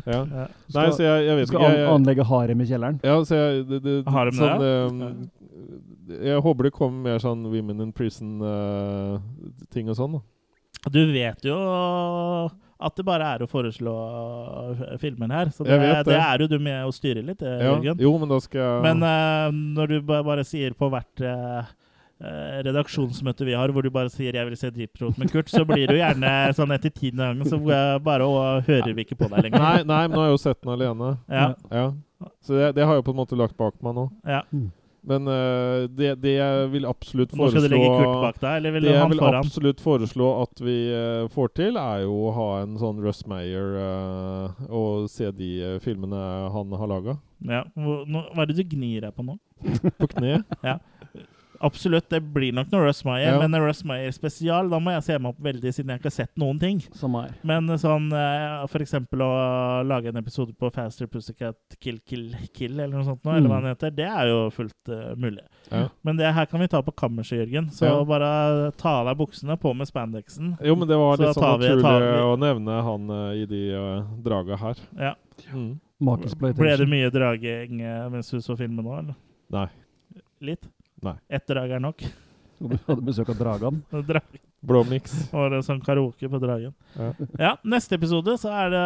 [0.04, 0.20] Ja.
[0.20, 0.48] Ja.
[0.76, 1.54] Nei, så jeg, jeg vet ikke.
[1.54, 3.00] skal an anlegge harem i kjelleren?
[3.08, 4.74] ja, så jeg, det, det, Harem, sånn, det?
[4.76, 10.18] ehm, jeg håper det kommer mer sånn Women in Prison-ting og sånn.
[10.18, 10.22] da.
[10.90, 11.58] Du vet jo
[12.80, 13.94] at det bare er å foreslå
[14.78, 16.04] filmen filmer her, så det, det.
[16.08, 16.16] det.
[16.16, 19.04] er jo du med å styre litt, eh, Ja, jo, men da skal jeg Men
[19.04, 21.74] uh, når du bare sier på hvert eh,
[22.24, 25.52] eh, redaksjonsmøte vi har, hvor du bare sier 'jeg vil se Deep Throat med Kurt',
[25.52, 29.04] så blir det jo gjerne sånn etter tiende gangen, så eh, bare å, hører vi
[29.04, 29.60] ikke på deg lenger.
[29.60, 31.18] Nei, nei, men nå har jeg jo sett den alene.
[31.28, 31.92] Ja, Ja.
[32.44, 34.10] Så det, det har jeg på en måte lagt bak meg nå.
[34.28, 34.44] ja.
[35.08, 38.58] Men uh, det, det jeg vil absolutt Nå skal du legge Kurt foreslå bak deg,
[38.60, 42.04] eller vil Det du jeg han vil absolutt foreslå at vi uh, får til, er
[42.04, 46.20] jo å ha en sånn Russ Mayer uh, og se de eh, filmene
[46.54, 47.16] han har laga.
[47.48, 47.64] Ja.
[47.80, 49.38] Hva, nå- Hva er det du gnir deg på nå?
[50.00, 50.42] På kne.
[51.62, 53.40] Absolutt, det blir nok noe Russ Meyer, Ja.
[53.40, 56.06] men en Russ Meyer spesial, da må jeg se meg opp veldig, siden jeg ikke
[56.08, 56.82] har sett noen ting.
[57.44, 62.80] Men sånn eh, for eksempel å lage en episode på Faster Pussycat Kill Kill Kill,
[62.80, 63.64] eller noe sånt, nå, eller hva Mm.
[63.64, 65.44] den heter, det er jo fullt uh, mulig.
[65.72, 65.90] Ja.
[66.04, 67.70] Men det her kan vi ta på kammerset, Jørgen.
[67.72, 68.04] Så Ja.
[68.06, 70.58] bare ta av deg buksene, på med spandexen.
[70.64, 73.74] Jo, men det var litt sånn vi- naturlig vi- å nevne han uh, i de
[73.76, 74.76] uh, draga her.
[74.98, 75.14] Ja.
[75.54, 75.80] Mm.
[76.00, 77.78] Ble det mye draging
[78.12, 79.16] mens du så filmen nå, eller?
[79.52, 79.68] Nei.
[80.42, 80.64] Litt?
[81.06, 81.16] Nei.
[81.32, 82.04] Ett drag er nok.
[82.60, 83.84] Du hadde besøk av Dragan.
[84.10, 84.40] Drag.
[84.60, 84.82] Blå.
[84.84, 86.74] Og det sånn karaoke på Dragen.
[86.98, 87.12] Ja.
[87.40, 88.82] Ja, neste episode så er det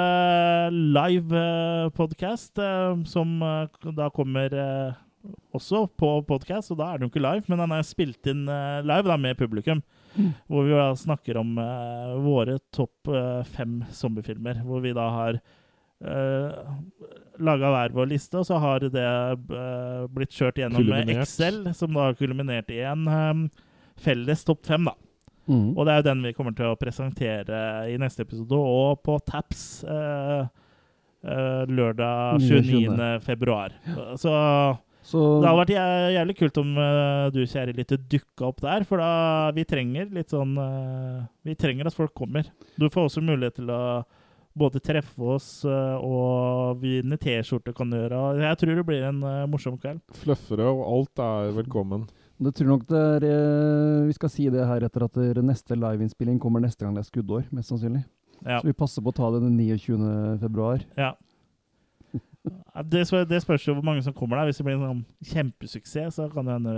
[0.94, 4.54] live eh, podcast, eh, som eh, da kommer
[5.56, 8.46] også på podcast, og da er den jo ikke live, men den er spilt inn
[8.86, 9.82] live da med publikum.
[10.46, 11.56] Hvor vi da snakker om
[12.22, 13.10] våre topp
[13.56, 15.40] fem zombiefilmer, hvor vi da har
[16.04, 16.76] uh,
[17.44, 21.26] laga hver vår liste, og så har det uh, blitt kjørt gjennom med Kulminert.
[21.26, 23.48] Excel, som da har kulminert i en um,
[24.04, 24.96] felles topp fem, da.
[25.50, 25.74] Mm.
[25.76, 27.60] Og det er jo den vi kommer til å presentere
[27.92, 30.46] i neste episode, og på Taps eh,
[31.28, 32.64] eh, lørdag 29.
[32.88, 33.12] 29.
[33.26, 33.76] februar.
[34.16, 34.34] Så
[35.04, 35.74] Så det hadde vært
[36.16, 40.32] jævlig kult om eh, du, kjære lytter, dukka opp der, for da vi trenger litt
[40.32, 42.48] sånn eh, Vi trenger at folk kommer.
[42.80, 43.82] Du får også mulighet til å
[44.58, 48.22] både treffe oss eh, og vinne T-skjorte kan du gjøre.
[48.44, 50.02] Jeg tror det blir en eh, morsom kveld.
[50.22, 52.06] Fluffere og alt er velkommen.
[52.44, 56.40] det tror nok det er eh, Vi skal si det her etter at neste liveinnspilling
[56.42, 58.04] kommer neste gang det er skuddår, mest sannsynlig.
[58.44, 58.60] Ja.
[58.60, 60.40] Så vi passer på å ta det den 29.
[60.42, 60.84] februar.
[61.00, 61.14] Ja.
[62.74, 64.50] Ja, Det, det spørs jo hvor mange som kommer der.
[64.52, 66.74] Hvis det blir en sånn kjempesuksess, så kan det hende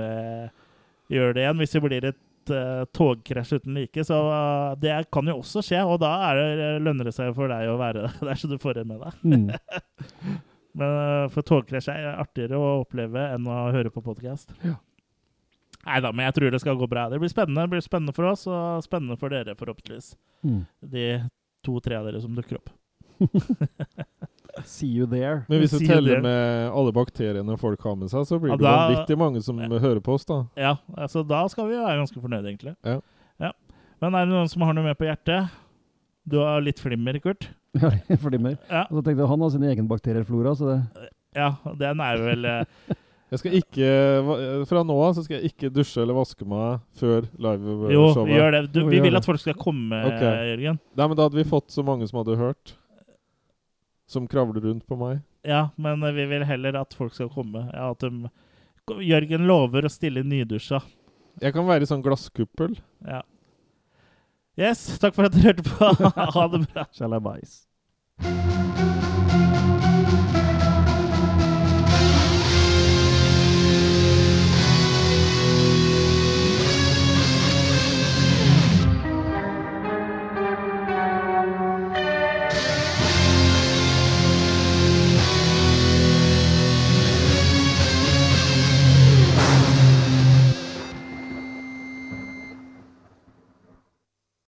[1.09, 1.57] vi gjør det igjen.
[1.61, 2.19] Hvis det blir et
[2.53, 5.83] uh, togkrasj uten like, så uh, det kan jo også skje.
[5.85, 8.79] Og da er det, lønner det seg for deg å være der, så du får
[8.79, 9.21] det med deg.
[9.23, 9.47] Mm.
[10.79, 14.51] Men uh, for togkrasj er artigere å oppleve enn å høre på podkast.
[14.65, 14.77] Ja.
[15.85, 17.03] Nei da, men jeg tror det skal gå bra.
[17.11, 17.67] Det blir spennende.
[17.67, 20.15] Det blir spennende for oss, og spennende for dere, forhåpentligvis.
[20.41, 20.63] Mm.
[20.81, 21.03] De
[21.65, 22.71] to-tre av dere som dukker opp.
[24.63, 25.43] See you there.
[25.51, 28.69] Men hvis du teller med alle bakteriene folk har med seg, så blir Ja, det
[28.69, 30.45] vanvittig mange som hører på oss, da.
[30.55, 32.75] Ja, altså da skal vi være ganske fornøyde, egentlig.
[32.87, 32.99] Ja.
[33.43, 33.51] Ja.
[34.01, 35.51] Men er det noen som har noe mer på hjertet?
[36.25, 37.49] Du har litt flimmer, Kurt.
[37.75, 37.91] Ja,
[38.21, 38.55] flimmer.
[38.71, 42.21] Ja, Og så tenkte jeg han har sin egen bakterieflora, så det ja den er
[42.23, 42.93] vel eh,
[43.33, 43.87] Jeg skal ikke,
[44.69, 47.25] Fra nå av så skal jeg ikke dusje eller vaske meg før
[47.91, 48.61] Jo, gjør det.
[48.71, 50.51] Du, vi vil at folk skal komme, okay.
[50.53, 50.77] Jørgen.
[50.95, 52.75] Nei, men Da hadde vi fått så mange som hadde hørt.
[54.07, 55.23] Som kravler rundt på meg.
[55.45, 57.67] Ja, men vi vil heller at folk skal komme.
[57.73, 58.29] Ja, at de,
[59.01, 60.81] Jørgen lover å stille nydusja.
[61.41, 62.77] Jeg kan være i sånn glasskuppel.
[63.05, 63.23] Ja.
[64.55, 66.11] Yes, takk for at dere hørte på.
[66.37, 66.85] ha det bra.
[66.95, 67.63] Shalabais.